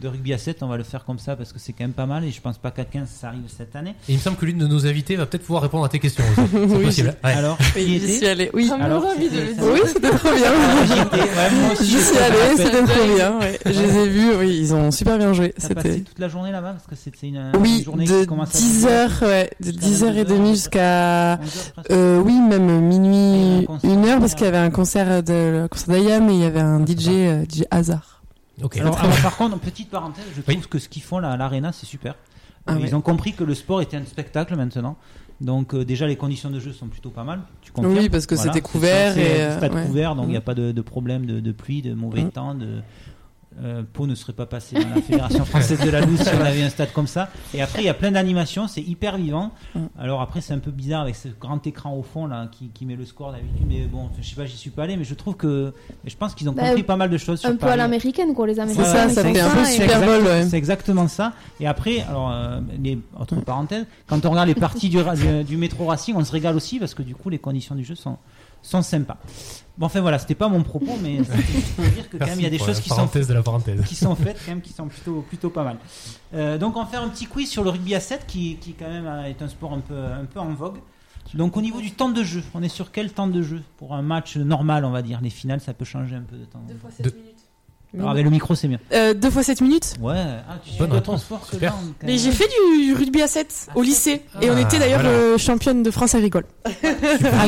[0.00, 1.92] de rugby à 7 on va le faire comme ça parce que c'est quand même
[1.92, 3.94] pas mal et je pense pas qu'à 15 ça arrive cette année.
[4.08, 5.98] Et il me semble que l'une de nos invités va peut-être pouvoir répondre à tes
[5.98, 6.24] questions
[6.54, 7.14] Oui, possible.
[7.24, 7.32] Ouais.
[7.32, 8.50] Alors j'y suis allée.
[8.54, 8.70] Oui.
[8.80, 9.62] Alors, envie de.
[9.62, 10.52] Oui, c'était trop bien.
[10.86, 12.56] J'y aussi, J'y suis rappelle.
[12.56, 13.38] c'était trop bien.
[13.40, 13.58] ouais.
[13.64, 15.54] Je les ai vus, oui, ils ont super bien joué.
[15.58, 16.00] T'as passé C'était.
[16.04, 18.58] toute la journée là-bas parce que c'était une, Oui, une journée de qui commence à
[18.58, 21.90] 10h, ouais, de Jusqu'à 10h30 jusqu'à 11 heures presque.
[21.92, 23.90] Euh, oui, même minuit, un concert.
[23.90, 26.60] une heure, parce qu'il y avait un concert de concert d'Ayam et il y avait
[26.60, 28.15] un DJ, euh, DJ Hazard.
[28.62, 28.76] Ok.
[28.78, 30.62] Alors, alors, par contre, petite parenthèse, je trouve Oui.
[30.68, 32.14] que ce qu'ils font là à l'arena, c'est super.
[32.66, 32.82] Ah Euh, ouais.
[32.88, 34.96] Ils ont compris que le sport était un spectacle maintenant.
[35.40, 37.40] Donc euh, déjà les conditions de jeu sont plutôt pas mal.
[37.60, 39.84] Tu confirmes Oui, parce que Voilà, c'était c'est couvert et, euh, stade ouais.
[39.84, 40.42] couvert, donc il n'y a Mm.
[40.44, 42.30] pas de, de problème de, de pluie, de mauvais Mm.
[42.30, 42.80] temps, de
[43.62, 46.44] Euh, Pau ne serait pas passé dans la Fédération française de la loose si on
[46.44, 47.30] avait un stade comme ça.
[47.54, 49.50] Et après, il y a plein d'animations, c'est hyper vivant.
[49.74, 49.84] Mm.
[49.98, 52.84] Alors après, c'est un peu bizarre avec ce grand écran au fond là qui, qui
[52.84, 53.66] met le score d'habitude.
[53.66, 55.72] Mais bon, je sais pas, j'y suis pas allé, mais je trouve que.
[56.04, 57.78] Je pense qu'ils ont Bah, compris pas mal de choses sur Un peu à Paris.
[57.78, 58.84] l'américaine, quoi, les Américains.
[58.84, 60.46] ça, ils ça font fait un peu C'est Super exact- Bowl, ouais.
[60.48, 61.32] C'est exactement ça.
[61.58, 65.44] Et après, alors, euh, les, entre parenthèses, quand on regarde les parties du, ra- du,
[65.44, 67.94] du métro Racing, on se régale aussi parce que du coup, les conditions du jeu
[67.94, 68.18] sont,
[68.66, 69.18] sont sympas.
[69.78, 72.40] Bon, enfin voilà, c'était pas mon propos, mais c'était juste pour dire que quand même,
[72.40, 73.82] il y a des choses qui sont de la parenthèse.
[73.84, 75.78] qui sont faites quand même qui sont plutôt plutôt pas mal.
[76.34, 78.72] Euh, donc on va faire un petit quiz sur le rugby à 7 qui, qui
[78.72, 80.78] quand même euh, est un sport un peu un peu en vogue.
[81.34, 83.94] Donc au niveau du temps de jeu, on est sur quel temps de jeu pour
[83.94, 85.20] un match normal, on va dire?
[85.20, 86.62] Les finales, ça peut changer un peu de temps.
[86.68, 87.10] Deux fois Deux.
[87.10, 87.35] 7 minutes.
[88.06, 88.78] Avec le micro, c'est bien.
[88.92, 91.22] Euh, deux fois 7 minutes Ouais, ah, tu Bonne suis réponse.
[91.22, 92.48] sport que là, Mais j'ai fait
[92.84, 94.22] du rugby à 7 au lycée.
[94.42, 95.14] et on Ah, était d'ailleurs voilà.
[95.16, 96.44] euh, championne de France agricole.
[96.68, 97.44] Ah,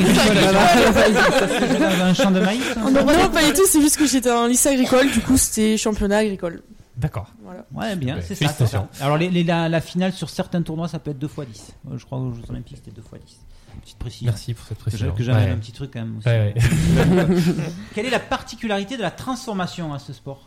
[2.05, 2.63] un champ de maïs.
[2.77, 2.91] hein.
[2.91, 6.19] non, pas du tout, c'est juste que j'étais en lycée agricole, du coup c'était championnat
[6.19, 6.63] agricole.
[6.99, 7.29] D'accord.
[7.45, 7.65] Voilà.
[7.73, 8.89] Ouais, bien, Ouais, c'est ça.
[9.01, 11.75] Alors les, les- la, la finale sur certains tournois, ça peut être 2 x 10.
[11.93, 13.39] Euh, Je crois aux Jeux Olympiques, c'était 2 x 10.
[13.83, 14.27] Petite précision.
[14.33, 15.13] Merci pour cette précision.
[15.15, 15.51] que j'amène Ouais.
[15.53, 16.27] un petit truc quand même aussi.
[16.29, 17.35] Ouais, ouais.
[17.95, 20.43] Quelle est la particularité de la transformation à ce sport?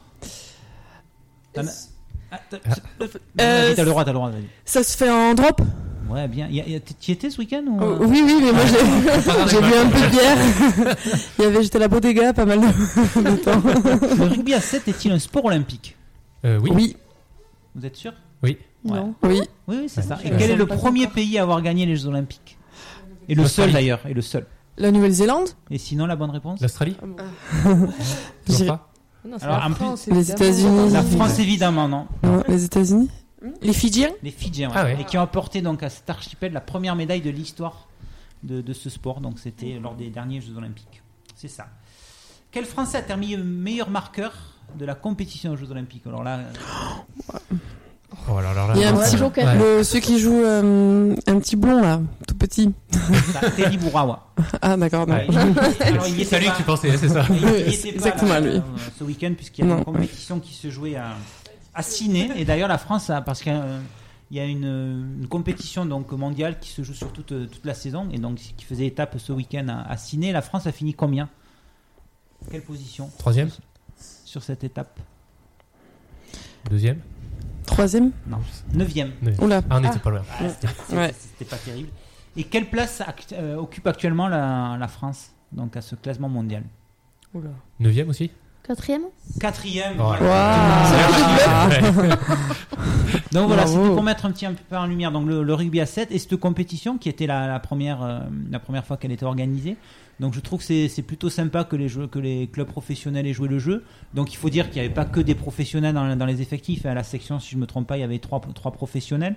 [1.58, 1.62] Ah,
[2.50, 3.08] t'as- Euh,
[3.40, 4.32] Vas-y, T'as le droit, t'as le droit.
[4.66, 5.62] Ça se fait en drop?
[6.10, 6.48] Ouais, bien.
[7.00, 7.78] Tu y étais ce week-end ou...
[7.82, 10.96] Oh, Oui, oui, mais moi j'ai j'ai bu un peu de bière.
[11.40, 12.68] Il y avait, j'étais à la bodega pas mal de,
[13.32, 13.62] de temps.
[14.18, 15.96] Le rugby à 7 est-il un sport olympique?
[16.46, 16.72] Euh, oui.
[16.74, 16.98] Oui,
[17.76, 18.14] Vous êtes sûr?
[18.44, 18.58] Oui.
[18.84, 19.14] Non.
[19.24, 19.42] oui.
[19.68, 20.18] Oui, oui, c'est ça.
[20.24, 22.58] Et quel est le premier pays à avoir gagné les Jeux olympiques?
[23.30, 24.46] Et le seul d'ailleurs, et le seul.
[24.78, 25.50] La Nouvelle-Zélande?
[25.70, 26.62] Et sinon, la bonne réponse?
[26.62, 26.96] L'Australie
[28.46, 28.66] plus,
[29.76, 30.32] France, les.
[30.32, 30.92] États-Unis.
[30.92, 32.08] La France, évidemment, non.
[32.24, 33.10] Non, les États-Unis
[33.62, 34.76] Les Fidjiens Les Fidjiens, ouais.
[34.76, 34.98] Ah ouais.
[35.00, 37.88] et qui ont apporté donc à cet archipel la première médaille de l'histoire
[38.44, 39.22] de, de ce sport.
[39.22, 41.04] Donc c'était lors des derniers Jeux Olympiques.
[41.36, 41.68] C'est ça.
[42.52, 44.34] Quel Français a terminé meilleur marqueur
[44.78, 47.56] de la compétition aux Jeux Olympiques Alors là, euh,
[48.30, 48.74] Oh là là là.
[48.76, 49.46] Il y a un petit Joker.
[49.46, 49.78] Ouais.
[49.78, 52.72] le, ceux qui jouent euh, un petit blond là, tout petit.
[53.56, 54.28] Terry Bourawa.
[54.62, 55.08] Ah d'accord.
[55.08, 55.28] Ouais,
[56.26, 57.26] C'est à lui que tu pensais, c'est ça.
[57.30, 58.50] il- pas, exactement là, lui.
[58.58, 58.60] euh,
[59.00, 59.78] ce week-end puisqu'il y a Non.
[59.80, 61.14] une compétition qui se jouait à,
[61.74, 62.30] à Ciné.
[62.36, 63.80] Et d'ailleurs la France, a, parce qu'il y a, euh,
[64.30, 67.74] il y a une, une compétition donc mondiale qui se joue sur toute, toute la
[67.74, 70.32] saison et donc qui faisait étape ce week-end à, à Ciné.
[70.34, 71.30] La France a fini combien?
[72.52, 73.10] Quelle position?
[73.20, 73.50] Troisième?
[74.32, 74.98] Sur cette étape
[76.70, 77.00] Deuxième
[77.66, 78.40] Troisième Non,
[78.74, 79.12] neuvième.
[79.40, 79.62] Oula.
[79.70, 80.22] Ah, on n'était pas loin.
[80.40, 81.14] Ah, c'était- Ouais.
[81.50, 81.90] pas terrible.
[82.38, 86.64] Et quelle place act- euh, occupe actuellement la, la France donc à ce classement mondial?
[87.80, 88.32] Neuvième aussi?
[88.64, 89.04] Quatrième?
[89.40, 89.96] Quatrième.
[89.98, 90.88] Voilà.
[93.32, 95.80] Donc voilà, c'était pour mettre un petit un peu en lumière donc le, le rugby
[95.82, 98.20] à 7 et cette compétition qui était la, la première euh,
[98.50, 99.78] la première fois qu'elle était organisée.
[100.22, 103.34] Donc je trouve que c'est plutôt sympa que les jeux, que les clubs professionnels aient
[103.34, 103.84] joué le jeu.
[104.14, 106.86] Donc il faut dire qu'il n'y avait pas que des professionnels dans, dans les effectifs.
[106.86, 109.36] À la section, si je me trompe pas, il y avait trois trois professionnels.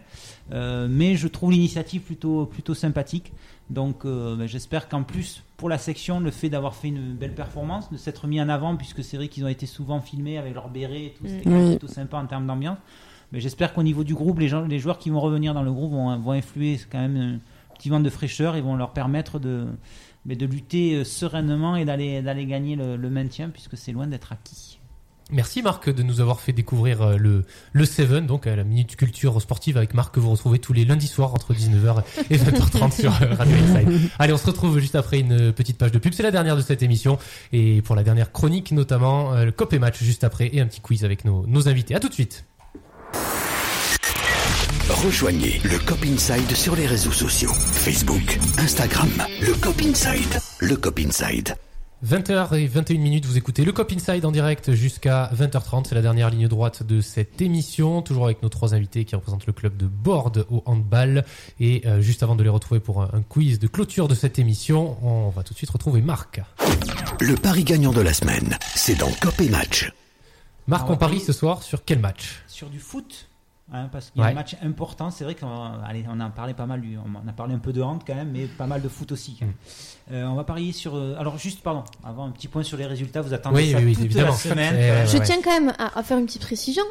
[0.52, 3.32] Euh, mais je trouve l'initiative plutôt plutôt sympathique.
[3.70, 7.34] Donc euh, ben, j'espère qu'en plus pour la section, le fait d'avoir fait une belle
[7.34, 10.52] performance, de s'être mis en avant, puisque c'est vrai qu'ils ont été souvent filmés avec
[10.52, 11.70] leur béret et tout, c'était Oui.
[11.70, 12.76] plutôt sympa en termes d'ambiance.
[13.32, 15.72] Mais j'espère qu'au niveau du groupe, les, gens, les joueurs qui vont revenir dans le
[15.72, 19.38] groupe vont, vont influer quand même un petit vent de fraîcheur et vont leur permettre
[19.38, 19.66] de,
[20.26, 24.06] mais de lutter euh, sereinement et d'aller d'aller gagner le, le maintien puisque c'est loin
[24.06, 24.78] d'être acquis.
[25.30, 29.40] Merci Marc de nous avoir fait découvrir euh, le, le Seven, donc la minute culture
[29.40, 33.22] sportive avec Marc que vous retrouvez tous les lundis soirs entre 19h et 20h30 sur
[33.22, 34.10] euh, Radio Inside.
[34.18, 36.12] Allez, on se retrouve juste après une petite page de pub.
[36.12, 37.18] C'est la dernière de cette émission
[37.52, 40.80] et pour la dernière chronique notamment le cop et match juste après et un petit
[40.80, 41.94] quiz avec nos, nos invités.
[41.94, 42.44] À tout de suite.
[44.90, 47.52] Rejoignez le Cop Inside sur les réseaux sociaux.
[47.54, 49.08] Facebook, Instagram,
[49.40, 50.40] le Cop Inside.
[50.60, 51.56] Le Cop Inside.
[52.06, 55.86] 20h et 21 minutes, vous écoutez le Cop Inside en direct jusqu'à 20h30.
[55.88, 58.02] C'est la dernière ligne droite de cette émission.
[58.02, 61.24] Toujours avec nos trois invités qui représentent le club de Borde au handball.
[61.60, 64.38] Et euh, juste avant de les retrouver pour un, un quiz de clôture de cette
[64.38, 66.42] émission, on va tout de suite retrouver Marc.
[67.20, 69.90] Le pari gagnant de la semaine, c'est dans Cop et Match.
[70.66, 72.42] Marc, on parie ce soir sur quel match?
[72.48, 73.28] Sur du foot,
[73.72, 74.32] hein, parce qu'il y a Ouais.
[74.32, 75.48] un match important, c'est vrai qu'on
[75.86, 78.30] allez, on a parlé pas mal, on a parlé un peu de hand quand même,
[78.32, 79.36] mais pas mal de foot aussi.
[79.40, 79.52] même.
[80.12, 80.94] Euh, on va parier sur.
[80.96, 83.78] euh, alors juste, pardon, avant un petit point sur les résultats, vous attendez Oui, ça
[83.78, 84.28] oui, oui, toute évidemment.
[84.32, 84.74] la semaine.
[84.76, 85.24] Eh, ouais, Je ouais.
[85.24, 86.84] tiens quand même à, à faire une petite précision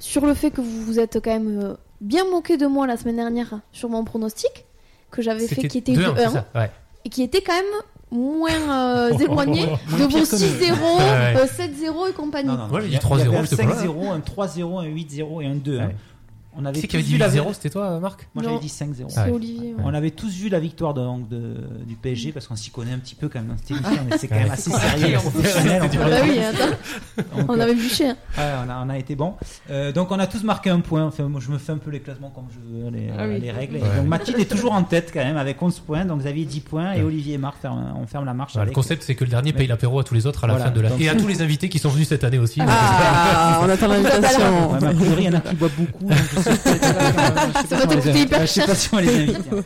[0.00, 2.96] sur le fait que vous vous êtes quand même euh, bien moqué de moi la
[2.96, 4.64] semaine dernière sur mon pronostic
[5.10, 6.70] que j'avais fait qui était de 2-1, c'est 1 ça Ouais.
[7.04, 7.64] et qui était quand même
[8.10, 10.98] moins euh, éloigné de vos que 6-0, nous.
[10.98, 11.36] Ouais.
[11.36, 12.48] euh, 7-0 et compagnie.
[12.48, 12.74] Non, non, non.
[12.74, 13.82] Ouais, j'ai il y a- dit 3-0, il y avait un j'étais pas là.
[13.82, 15.78] 5-0, un 3-0, un 8-0 et un 2.
[15.80, 15.90] hein.
[16.60, 18.66] On avait C'est qui avait dit vu la 0 C'était toi, Marc Moi j'avais dit
[18.66, 19.04] 5-0.
[19.04, 19.30] Ah C'est ouais.
[19.30, 19.74] Olivier.
[19.74, 19.82] ouais.
[19.84, 21.54] On avait tous vu la victoire de, donc, de-
[21.86, 24.18] du PSG parce qu'on s'y connaît un petit peu quand même dans cette émission, mais
[24.18, 25.30] c'est quand même assez sérieux on
[27.38, 28.12] Ah bah euh, avait bûché.
[28.36, 29.34] on, a, été bon.
[29.70, 31.04] Euh, donc on a tous marqué un point.
[31.04, 33.40] Enfin, moi je me fais un peu les classements comme je veux, les, Ah oui.
[33.40, 33.76] les règles.
[33.76, 33.96] Ouais.
[33.96, 36.04] Donc Mathilde est toujours en tête quand même avec 11 points.
[36.04, 37.02] Donc Xavier 10 points et.
[37.02, 38.56] Olivier et Marc on ferme la marche.
[38.56, 40.70] Le concept, c'est que le dernier paye l'apéro à tous les autres à la fin
[40.70, 40.90] de la.
[40.98, 42.60] Et à tous les invités qui sont venus cette année aussi.
[42.66, 44.74] Ah, on attend l'invitation.
[44.74, 46.08] A priori, il y en a qui boivent beaucoup.
[46.48, 48.22] Donc Ça on te les coûter invite.
[48.26, 48.66] hyper Ouais, Je sais cher.
[48.66, 49.38] pas si on les invite.
[49.38, 49.64] en fait.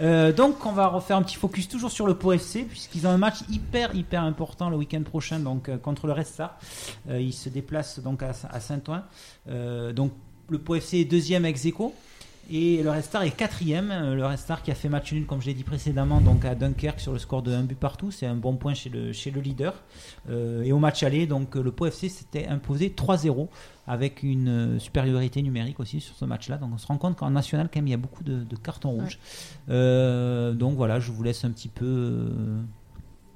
[0.00, 3.10] Euh, donc on va refaire un petit focus toujours sur le Pau FC puisqu'ils ont
[3.10, 6.58] un match hyper hyper important le week-end prochain donc euh, contre le Resta.
[7.08, 9.02] Euh, ils se déplacent donc à, à Saint-Ouen.
[9.48, 10.12] Euh, donc
[10.48, 11.94] le Pau FC est deuxième ex aequo
[12.50, 13.90] et le Restar est quatrième.
[13.90, 16.54] Euh, Le Restar qui a fait match nul comme je l'ai dit précédemment donc à
[16.54, 18.10] Dunkerque sur le score de 1 but partout.
[18.10, 19.74] C'est un bon point chez le, chez le leader.
[20.28, 23.48] Euh, et au match aller donc euh, le Pau FC s'était imposé 3-0
[23.86, 26.56] avec une supériorité numérique aussi sur ce match-là.
[26.56, 28.56] Donc on se rend compte qu'en national, quand même, il y a beaucoup de, de
[28.56, 29.18] cartons rouges.
[29.70, 32.60] Euh, donc voilà, je vous laisse un petit peu, euh,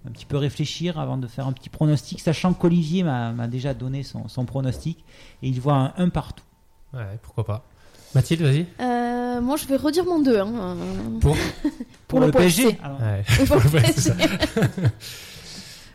[0.06, 3.74] un petit peu réfléchir avant de faire un petit pronostic, sachant qu'Olivier m'a m'a déjà
[3.74, 5.04] donné son, son pronostic
[5.42, 6.44] et il voit un 1 partout.
[6.94, 7.64] Ouais, pourquoi pas.
[8.16, 8.66] Mathilde, vas-y.
[8.80, 10.38] Euh, moi, je vais redire mon 2.
[10.40, 10.48] Hein.
[10.56, 11.36] euh, Pour
[12.08, 12.64] Pour le PSG.
[12.64, 12.78] PSG.
[13.00, 13.46] Ouais.
[13.46, 14.00] pour le Ouais, PSG.
[14.10, 14.14] ça.
[14.16, 14.90] Ouais,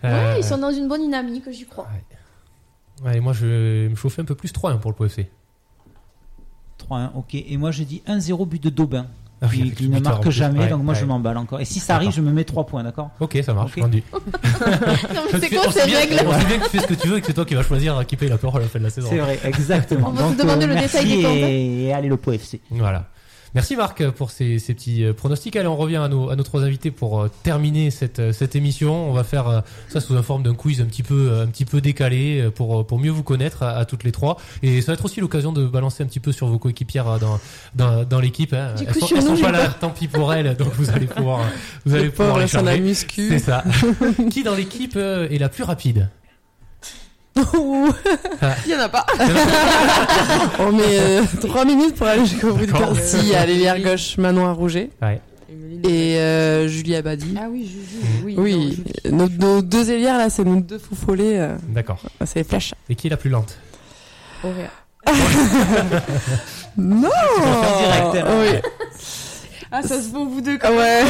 [0.04, 1.88] Euh, ils sont dans une bonne dynamique, j'y crois.
[3.06, 5.30] Allez, moi je vais me chauffer un peu plus 3 pour le PFC.
[6.90, 7.36] 3-1, ok.
[7.36, 9.08] Et moi je dis 1-0 but de Daubin.
[9.44, 11.08] Ah oui, qui, le ne marque jamais, Ouais, donc moi je ouais.
[11.08, 11.60] m'emballe encore.
[11.60, 13.80] Et si ça arrive, je me mets 3 points, d'accord Ok, ça marche, Ok.
[13.84, 14.04] vendu.
[14.14, 16.80] Non, mais c'est quoi On ces sait bien- règles On sait bien que tu fais
[16.80, 18.62] ce que tu veux et que c'est toi qui vas choisir qui paye la parole
[18.62, 19.08] à la fin de la saison.
[19.10, 20.10] C'est vrai, exactement.
[20.10, 22.62] On va donc, demander le merci détail des comptes, et, et allez le Pau FC.
[22.70, 23.08] Voilà.
[23.54, 25.56] Merci Marc pour ces, ces petits euh, pronostics.
[25.58, 28.56] Allez, on revient à nos, à nos trois invités pour euh, terminer cette, euh, cette
[28.56, 29.10] émission.
[29.10, 31.82] On va faire ça sous la forme d'un quiz un petit peu, un petit peu
[31.82, 34.38] décalé pour, pour mieux vous connaître à, à toutes les trois.
[34.64, 37.40] Et ça va être aussi l'occasion de balancer un petit peu sur vos coéquipières dans,
[37.76, 38.54] dans, dans l'équipe.
[38.54, 38.76] Hein.
[38.80, 40.56] Elles coup, sont, elles pas là, tant pis pour elles.
[40.56, 41.42] Donc vous allez pouvoir,
[41.86, 42.48] vous allez Le pouvoir les.
[42.96, 43.64] C'est ça.
[44.30, 46.10] Qui dans l'équipe est la plus rapide?
[48.66, 49.06] Il y en a pas.
[50.60, 52.94] On met 3 minutes pour aller jusqu'au bout du D'accord.
[52.94, 53.04] quart.
[53.04, 54.90] Si, à l'ailière gauche, Manon Rouget.
[55.02, 55.20] Ouais.
[55.84, 57.36] Et euh, Julie Abadi.
[57.40, 58.36] Ah oui, Juju, oui.
[58.38, 61.40] Oui, nos, nos deux ailières là, c'est nos deux fous follets.
[61.40, 62.00] euh, D'accord.
[62.26, 62.74] c'est les flèches.
[62.90, 63.58] Et qui est la plus lente?
[64.44, 64.70] Auréa.
[66.78, 67.10] Non
[67.80, 68.26] direct, elle.
[68.54, 68.60] Oui.
[69.72, 71.02] Ah, ça se voit au bout de Ah Ouais.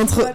[0.00, 0.28] Entre...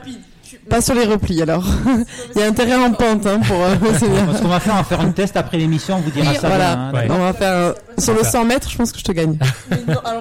[0.70, 1.66] Pas sur les replis alors.
[2.36, 3.58] Il y a intérêt en pente hein, pour.
[3.62, 3.76] euh.
[4.00, 6.38] Ce qu'on va faire, on va faire un test après l'émission, on vous dira Oui,
[6.40, 6.48] ça.
[6.48, 7.08] Voilà, hein, Ouais.
[7.10, 9.38] on va faire un- sur le 100 mètres, je pense que je te gagne.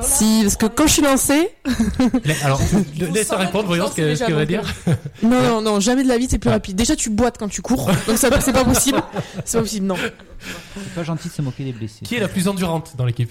[0.02, 1.50] Si, parce que quand je suis lancée,
[2.42, 2.60] Alors,
[3.14, 4.62] laisse répondre, voyons ce qu'elle va dire.
[5.22, 6.74] Non, non, non, jamais de la vie c'est plus rapide.
[6.76, 9.02] Déjà, tu boites quand tu cours, donc ça, c'est pas possible.
[9.44, 9.96] C'est pas possible, non.
[10.74, 12.00] C'est pas gentil de se moquer des blessés.
[12.02, 13.30] Qui est la plus endurante dans l'équipe?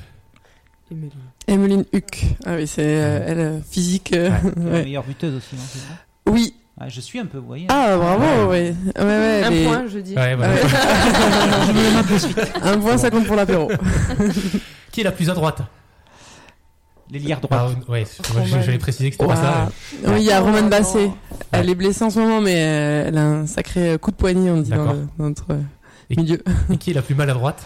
[1.48, 2.26] Emeline Huck.
[2.46, 4.14] Ah oui, c'est euh, elle, euh, physique.
[4.14, 4.84] euh, La ouais.
[4.84, 6.54] meilleure buteuse aussi, non Oui.
[6.82, 7.66] Ah, Je suis un peu, vous voyez.
[7.70, 8.74] Ah, bravo, oui.
[8.98, 10.16] Ouais, ouais, Un point, je dis.
[10.16, 10.54] Ouais, voilà.
[10.54, 10.60] Ouais.
[11.68, 12.52] je me le note de suite.
[12.64, 13.70] Un point, ça compte pour l'apéro.
[14.92, 15.62] Qui est la plus à droite?
[17.12, 17.78] L'ailière Ah, droite.
[17.90, 19.70] ouais, moi, je- j'avais précisé que c'était pas ça.
[20.06, 20.70] Oui, il y a Romane.
[20.70, 21.10] Basset.
[21.52, 24.50] Elle est blessée en ce moment, mais euh, elle a un sacré coup de poignet,
[24.52, 24.94] on dit, dans, D'accord.
[24.94, 25.62] le- dans notre euh,
[26.12, 26.42] Et- milieu.
[26.72, 27.66] Et qui est la plus maladroite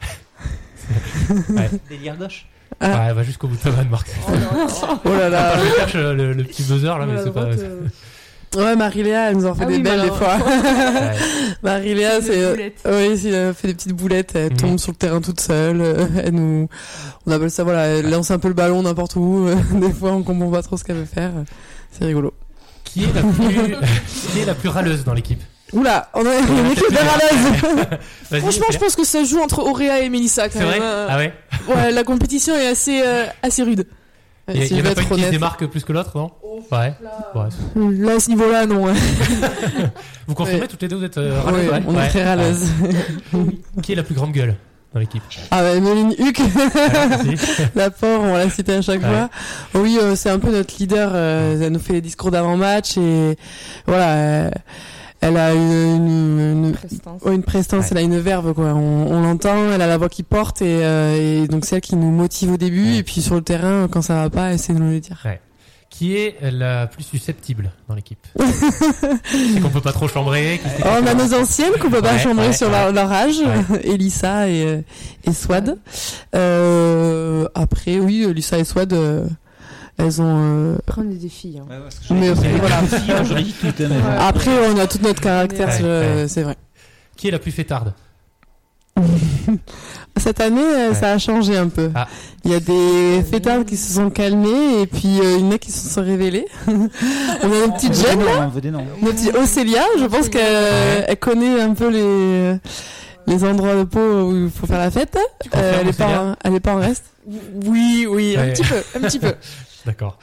[1.50, 1.70] ouais.
[1.90, 2.46] L'ailière gauche?
[2.80, 3.06] Ah.
[3.08, 4.08] Ouais, va jusqu'au bout de ta vanne, Marc.
[5.04, 5.52] Oh là là.
[5.52, 7.46] Attends, je cherche euh, le, le petit buzzer là, mais c'est pas.
[8.56, 10.36] Ouais, Marie-Léa, elle nous en fait Ah des oui, belles des fois.
[10.36, 11.16] Ouais.
[11.62, 12.38] Marie-Léa, c'est.
[12.42, 12.56] euh.
[12.86, 14.56] Oui, c'est, elle fait des petites boulettes, elle Mhm.
[14.56, 16.68] tombe sur le terrain toute seule, euh, elle nous,
[17.26, 20.12] on appelle ça, voilà, elle lance un peu le ballon n'importe où, euh, des fois
[20.12, 21.32] on comprend pas trop ce qu'elle veut faire,
[21.90, 22.32] c'est rigolo.
[22.84, 23.76] Qui est la plus,
[24.32, 25.42] qui est la plus râleuse dans l'équipe?
[25.72, 27.98] Oula, on a une équipe de râleuses
[28.30, 30.82] Vas-y, Franchement, je pense que ça joue entre Auréa et Mélissa quand C'est vrai même.
[30.82, 31.06] euh.
[31.10, 31.32] Ah ouais
[31.68, 33.86] Ouais, la compétition est assez, euh, assez rude.
[34.54, 36.30] Il y, Si y en a pas une qui se démarque plus que l'autre, non
[36.70, 36.94] Ouais.
[37.34, 37.48] Ouais.
[37.98, 38.86] Là, à ce niveau-là, non.
[38.88, 38.94] hein.
[40.28, 40.68] Vous confirmez Ouais.
[40.68, 42.08] toutes les deux, vous êtes euh, Oui, râleuses, ouais on est Ouais.
[42.08, 42.66] très râleuses.
[43.82, 44.54] Qui est la plus grande gueule
[44.94, 46.38] dans l'équipe Ah bah, Emeline Huck,
[47.74, 49.08] la pauvre, on l'a cité à chaque Ouais.
[49.08, 49.28] fois.
[49.82, 53.36] Oui, euh, c'est un peu notre leader, euh, elle nous fait les discours d'avant-match et
[53.86, 54.50] voilà, euh,
[55.28, 57.22] elle a une, une, une- Prestance.
[57.22, 57.88] Ouais, une prestance, Ouais.
[57.92, 58.66] elle a une verve quoi.
[58.74, 61.80] On, on l'entend, elle a la voix qui porte et, euh, et donc c'est elle
[61.82, 62.96] qui nous motive au début Ouais.
[62.98, 65.22] et puis sur le terrain quand ça va pas, elle sait nous le dire.
[65.88, 68.18] Qui est la plus susceptible dans l'équipe
[69.24, 70.60] C'est qu'on peut pas trop chambrer.
[70.62, 72.66] qui c'est Oh, on a qui- nos anciennes qu'on peut pas Ouais, chambrer ouais, sur
[72.66, 72.72] ouais.
[72.72, 73.80] leur, leur âge, Ouais.
[73.84, 74.80] Elissa et, euh,
[75.24, 75.78] et Swad.
[76.34, 79.26] Euh, après oui, Elissa et Swad, euh,
[79.98, 80.24] elles ont.
[80.74, 81.58] euh, Prendre des défis.
[81.60, 81.66] Hein.
[81.70, 81.76] Ouais,
[82.18, 82.76] Mais après, voilà.
[82.88, 82.94] Tout.
[83.12, 84.18] hein, mais.
[84.20, 86.28] Après on a tout notre caractère, Ouais, c'est- ouais.
[86.28, 86.56] c'est vrai.
[87.16, 87.92] Qui est la plus fêtarde
[90.18, 90.94] Cette année, euh, Ouais.
[90.94, 91.90] ça a changé un peu.
[91.94, 92.08] Ah.
[92.44, 95.52] Il y a des fêtards qui se sont calmés et puis euh, il y en
[95.52, 96.46] a qui se sont révélés.
[96.68, 96.72] On
[97.52, 98.84] a une petite On jeune, on noms.
[99.02, 99.82] notre petite Océlia.
[99.98, 102.56] Je pense qu'elle connaît un peu les
[103.28, 105.18] les endroits de peau où il faut faire la fête.
[105.54, 107.04] Euh, elle est pas, en- elle est pas en reste.
[107.66, 108.38] Oui, oui, Ouais.
[108.38, 109.32] un petit peu, un petit peu.
[109.86, 110.18] D'accord.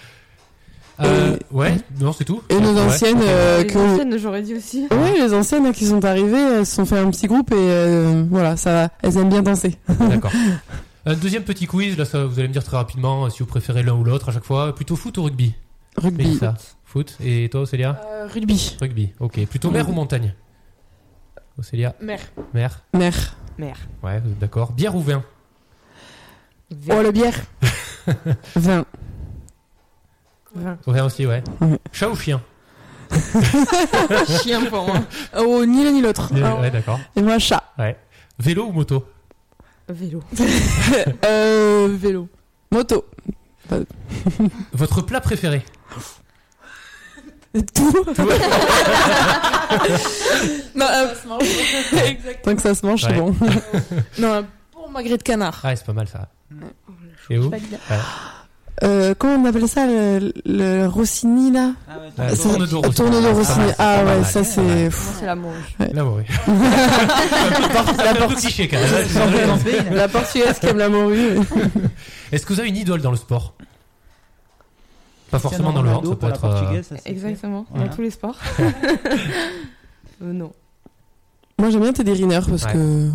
[0.99, 2.43] Euh, ouais, non, c'est tout.
[2.49, 2.81] Et nos Ouais.
[2.81, 4.87] anciennes, euh, Les que- anciennes, j'aurais dit aussi.
[4.91, 8.23] oui, les anciennes qui sont arrivées, elles se sont fait un petit groupe et euh,
[8.29, 8.89] voilà, ça, va.
[9.01, 9.75] elles aiment bien danser.
[9.89, 10.31] D'accord.
[11.07, 13.47] Un deuxième petit quiz, là, ça, vous allez me dire très rapidement euh, si vous
[13.47, 14.75] préférez l'un ou l'autre à chaque fois.
[14.75, 15.55] Plutôt foot ou rugby?
[15.97, 16.25] Rugby.
[16.25, 16.53] Mélissa
[16.85, 17.17] Foot.
[17.23, 18.77] Et toi, Océlia Euh, rugby.
[18.79, 19.13] Rugby.
[19.19, 19.43] Ok.
[19.47, 20.35] Plutôt mer ou montagne?
[21.57, 22.19] Océlia Mer.
[22.53, 22.81] Mer.
[22.93, 23.35] Mère.
[23.57, 23.77] Mère.
[24.03, 24.71] Ouais, vous êtes d'accord.
[24.73, 25.23] Bière ou vin?
[26.89, 27.35] Oh, la bière.
[28.55, 28.85] Vin.
[30.55, 31.43] Vin aussi, ouais.
[31.61, 31.79] Ouais.
[31.91, 32.41] Chat ou chien
[34.43, 35.01] Chien pour moi.
[35.37, 36.31] Oh, ni l'un ni l'autre.
[36.43, 36.99] Ah, Ouais, d'accord.
[37.15, 37.63] Et moi, chat.
[37.77, 37.95] Ouais.
[38.39, 39.05] Vélo ou moto
[39.89, 40.21] Vélo.
[41.25, 42.27] Euh, vélo.
[42.71, 43.05] Moto.
[44.73, 45.63] Votre plat préféré
[47.75, 47.93] Tout.
[50.75, 51.13] Non, euh.
[52.43, 53.17] Tant que ça se mange, c'est Ouais.
[53.17, 53.35] bon.
[54.17, 55.59] Non, pour magret de canard.
[55.63, 56.29] Ah, c'est pas mal ça.
[57.29, 57.77] Et où Valide.
[58.81, 62.75] Euh, comment on appelle ça, le, le Rossini, là Ah ouais, Euh, C'est- tourne de
[62.75, 62.95] Rossini.
[62.95, 63.65] Tourne de Rossini.
[63.67, 64.89] c'est Ah pas ouais, ça c'est...
[64.89, 65.53] C'est la morue.
[65.79, 65.91] Ouais.
[68.03, 69.95] la cliché quand même.
[69.95, 71.37] La portugaise qui aime la morue.
[72.31, 73.53] Est-ce que vous avez une idole dans le sport?
[75.29, 76.45] Pas forcément dans le hand, ça peut être.
[76.45, 77.87] euh, Exactement, Voilà.
[77.89, 78.37] dans tous les sports.
[78.59, 80.51] Euh, non.
[81.59, 82.73] Moi j'aime bien Teddy Riner parce Ouais.
[82.73, 83.09] que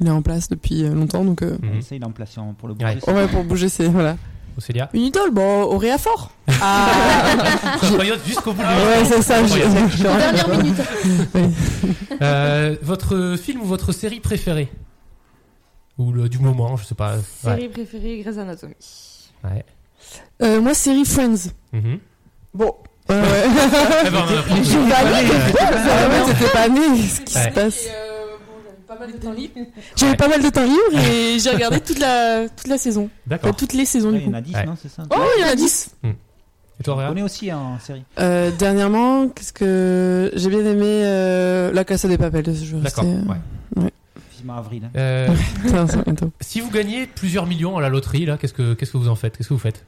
[0.00, 1.40] il est en place depuis longtemps donc.
[1.82, 2.98] Ça, il est en place pour le bouger.
[3.08, 4.16] ouais pour bouger c'est voilà.
[4.56, 6.30] Océlia Une idole, bon, Auréa Fort.
[6.64, 6.90] Ah
[8.26, 9.44] jusqu'au bout de ouais c'est ça.
[9.44, 10.02] je-.
[10.02, 10.76] Dernière minute.
[12.20, 14.70] Euh, Votre film ou votre série préférée
[15.98, 17.14] Ou le, du moment, je sais pas.
[17.42, 18.74] Série préférée, Grey's Anatomy.
[19.44, 19.64] Ouais.
[20.42, 21.50] Euh, moi série Friends.
[21.72, 21.98] Mhm.
[22.54, 22.74] Bon.
[23.08, 23.16] Ouais.
[24.58, 24.78] Je suis
[26.52, 26.80] pas née.
[26.96, 27.44] Qu'est-ce qui Ouais.
[27.44, 28.11] se passe pas
[29.06, 29.54] mal de temps libre.
[29.96, 30.16] J'avais Ouais.
[30.16, 33.02] pas mal de temps libre et j'ai regardé toute la toute la saison.
[33.04, 33.56] Enfin, D'accord.
[33.56, 34.64] toutes les saisons Ouais, du il y en a 10, Ouais.
[34.66, 35.90] non C'est ça Oh, il y en a 10.
[36.04, 38.02] Et toi, On Réa connaît aussi en série.
[38.18, 42.44] Euh, dernièrement, qu'est-ce que j'ai bien aimé euh, La Casa des Papel.
[42.46, 43.04] Je vais D'accord.
[43.04, 43.28] rester,
[43.76, 43.90] Ouais.
[44.36, 44.82] Vivement avril.
[44.86, 44.90] hein.
[44.96, 45.28] Euh,
[45.62, 46.32] Putain, ça, bientôt.
[46.40, 49.14] si vous gagnez plusieurs millions à la loterie, là, qu'est-ce que qu'est-ce que vous en
[49.14, 49.36] faites?
[49.36, 49.84] Qu'est-ce que vous faites?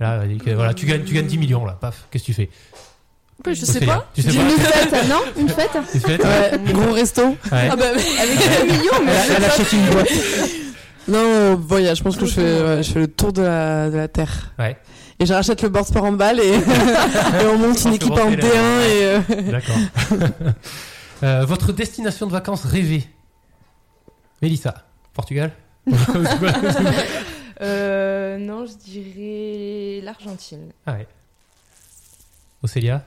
[0.00, 2.50] Là, euh, voilà, tu gagnes, tu gagnes 10 millions là, paf, qu'est-ce que tu fais?
[3.46, 4.10] Je sais pas.
[4.14, 7.22] Tu sais Une fête, non Une fête Tu fais Ouais, gros resto.
[7.22, 7.68] Ouais.
[7.70, 10.08] Ah bah, Avec un million, mais Elle, elle achète une boîte.
[11.06, 11.98] Non, voyage.
[11.98, 14.52] Je pense que je fais, ouais, je fais le tour de la, de la terre.
[14.58, 14.76] Ouais.
[15.20, 18.30] Et je rachète le board sport en balle et, et on monte une équipe en
[18.30, 19.20] que D1 et euh,
[19.50, 19.76] D'accord.
[21.22, 23.08] Euh, votre destination de vacances rêvée
[24.42, 24.84] Mélissa,
[25.14, 25.52] Portugal
[27.60, 30.70] Euh, non, je dirais l'Argentine.
[30.86, 31.08] Ah ouais.
[32.62, 33.04] Océlia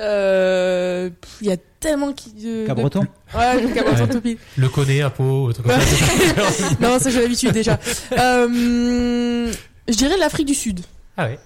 [0.00, 1.10] euh,
[1.40, 2.32] il y a tellement qui.
[2.32, 3.00] de- Cabreton.
[3.00, 4.08] de- Ouais, le Cabreton Ouais.
[4.10, 4.38] tout pile.
[4.56, 6.64] Le connaît à peau, truc comme ça.
[6.80, 7.78] Non, ça j'ai l'habitude déjà.
[8.12, 9.52] Euh,
[9.88, 10.80] je dirais l'Afrique du Sud.
[11.16, 11.38] ah ouais.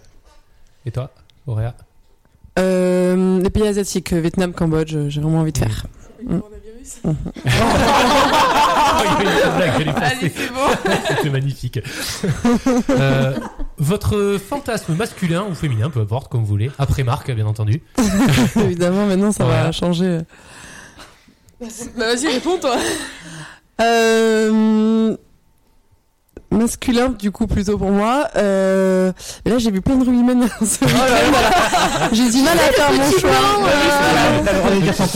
[0.87, 1.11] Et toi,
[1.47, 1.75] Auréa?
[2.59, 5.87] Euh, les pays asiatiques, Vietnam, Cambodge, j'ai vraiment envie de faire.
[6.25, 6.39] Mm.
[7.05, 7.13] Oh,
[9.05, 10.33] il y a eu une blague, je l'ai Allez, pensé.
[10.35, 10.93] c'est bon.
[11.09, 11.81] C'était magnifique.
[12.91, 13.37] Euh,
[13.79, 17.83] votre fantasme masculin ou féminin, peu importe, comme vous voulez, après Marc, bien entendu.
[18.57, 19.65] Évidemment, maintenant ça Voilà.
[19.65, 20.21] va changer.
[21.61, 21.67] Bah
[22.15, 22.77] vas-y, réponds toi.
[23.81, 25.17] Euh,
[26.59, 28.29] masculin, du coup, plutôt pour moi.
[28.37, 29.13] Euh,
[29.45, 30.41] et là, j'ai vu plein de rugbymen
[30.81, 32.09] voilà.
[32.13, 33.31] J'ai du mal à faire mon choix.
[33.65, 34.93] Ouais.
[34.93, 35.07] ça,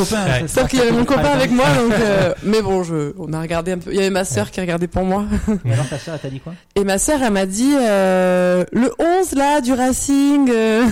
[0.61, 1.93] Sauf qu'il y avait mon copain avec moi, donc.
[1.93, 3.91] euh, mais bon, je, on a regardé un peu.
[3.93, 5.25] Il y avait ma sœur qui regardait pour moi.
[5.65, 6.55] Et alors ta soeur, elle t'a dit quoi?
[6.75, 10.51] Et ma sœur, elle m'a dit euh, le 11 là du Racing.
[10.51, 10.85] euh,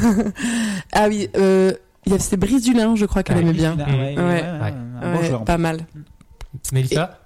[0.93, 1.72] ah oui, euh,
[2.06, 3.77] il y avait- c'était Brice Dulin, je crois qu'elle Ouais, aimait bien.
[3.77, 4.43] Ouais, ouais, ouais, Ouais.
[4.43, 5.44] ouais, un bon Ouais, joueur.
[5.44, 5.81] pas mal.
[6.72, 7.18] Mélissa?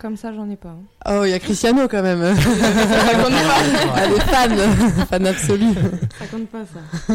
[0.00, 0.70] Comme ça, j'en ai pas.
[0.70, 0.80] hein.
[1.20, 2.22] Oh, il y a Cristiano quand même.
[2.22, 4.58] Elle est fan,
[5.10, 5.74] fan absolue.
[6.18, 7.14] Ça compte pas, ça.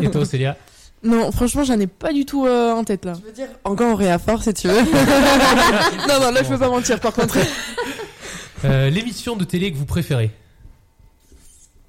[0.00, 0.56] Et toi, Océlia
[1.02, 3.12] Non, franchement, j'en ai pas du tout euh, en tête là.
[3.20, 4.74] Je veux dire, encore Auréa fort si tu veux?
[6.08, 7.36] non, non, là je peux pas mentir par contre.
[8.64, 10.30] Euh, L'émission de télé que vous préférez?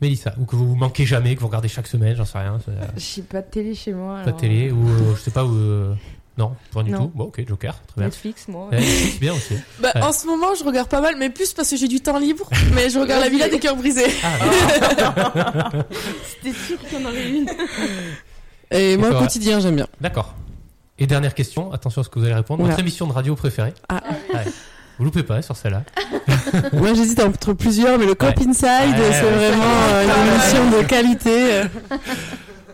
[0.01, 2.59] Mélissa, ou que vous manquez jamais, que vous regardez chaque semaine, j'en sais rien.
[2.67, 4.19] euh, J'ai pas de télé chez moi.
[4.25, 5.95] Pas de télé, ou euh, je sais pas où.
[6.37, 6.97] Non, pas du Non.
[7.07, 7.11] tout.
[7.13, 8.05] Bon, ok, Joker, très bien.
[8.05, 8.67] Netflix, moi.
[8.71, 9.53] Ouais, c'est bien aussi.
[9.79, 10.01] Bah, Ouais.
[10.01, 12.49] En ce moment, je regarde pas mal, mais plus parce que j'ai du temps libre.
[12.73, 14.07] Mais je regarde la Villa des cœurs brisés.
[14.23, 15.69] Ah,
[16.43, 17.47] C'était sûr qu'il y en aurait une.
[18.71, 19.87] Et moi, toi quotidien, j'aime bien.
[20.01, 20.33] D'accord.
[20.97, 22.63] Et dernière question, attention à ce que vous allez répondre.
[22.63, 24.01] Votre émission de radio préférée Ah.
[24.33, 24.45] Ouais.
[24.99, 25.83] Vous loupez pas sur celle-là.
[26.73, 28.29] Moi, j'hésite entre plusieurs, mais le Cop.
[28.37, 29.49] Inside, Ouais, c'est ouais.
[29.49, 31.61] vraiment euh, une émission de qualité.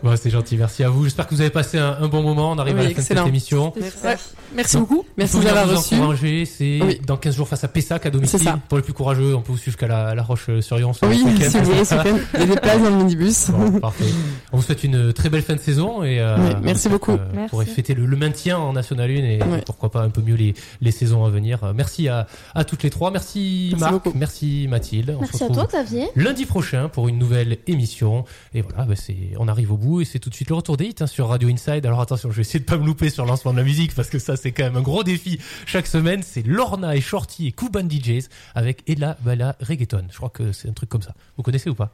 [0.02, 1.04] Bon, c'est gentil, merci à vous.
[1.04, 2.52] J'espère que vous avez passé un, un bon moment.
[2.52, 3.72] On arrive Oui, à la fin de cette émission.
[3.76, 4.16] Ouais.
[4.54, 4.82] Merci Non.
[4.82, 5.04] beaucoup.
[5.16, 5.94] Merci de l'avoir reçu.
[5.94, 6.44] encourager.
[6.44, 7.00] C'est Oui.
[7.06, 8.38] dans 15 jours face à Pessac à domicile.
[8.38, 8.58] C'est ça.
[8.68, 10.92] Pour les plus courageux, on peut vous suivre jusqu'à la, la Roche-sur-Yon.
[11.02, 11.82] Oui, si vous voulez.
[12.34, 13.50] Il y a des places dans le minibus.
[13.50, 14.04] Bon, parfait.
[14.52, 17.16] On vous souhaite une très belle fin de saison et euh, Oui, merci beaucoup.
[17.34, 17.50] Merci.
[17.50, 20.54] pourrez fêter le, le maintien en National 1 et pourquoi pas un peu mieux les,
[20.80, 21.62] les saisons à venir.
[21.64, 23.10] Euh, Merci à, à toutes les trois.
[23.10, 23.92] Merci, Merci Marc.
[23.92, 24.12] beaucoup.
[24.18, 25.10] Merci Mathilde.
[25.18, 26.08] On se Merci à toi, Xavier.
[26.16, 28.24] lundi prochain pour une nouvelle émission.
[28.54, 30.76] Et voilà, bah, c'est, on arrive au bout et c'est tout de suite le retour
[30.76, 31.86] des hits hein, sur Radio Inside.
[31.86, 33.94] Alors attention, je vais essayer de pas me louper sur le lancement de la musique
[33.94, 36.22] parce que ça c'est quand même un gros défi chaque semaine.
[36.22, 40.04] C'est Lorna et Shorty et Kuban DJs avec Ella Bala Reggaeton.
[40.10, 41.14] Je crois que c'est un truc comme ça.
[41.36, 41.92] Vous connaissez ou pas?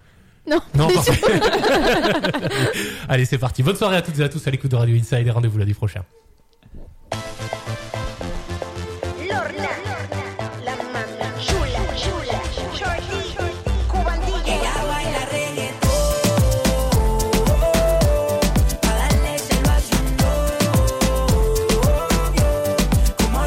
[0.49, 0.61] Non.
[0.75, 1.21] Non, parfait.
[3.09, 3.63] Allez, c'est parti.
[3.63, 5.75] Bonne soirée à toutes et à tous à l'écoute de Radio Inside et rendez-vous lundi
[5.75, 6.03] prochain.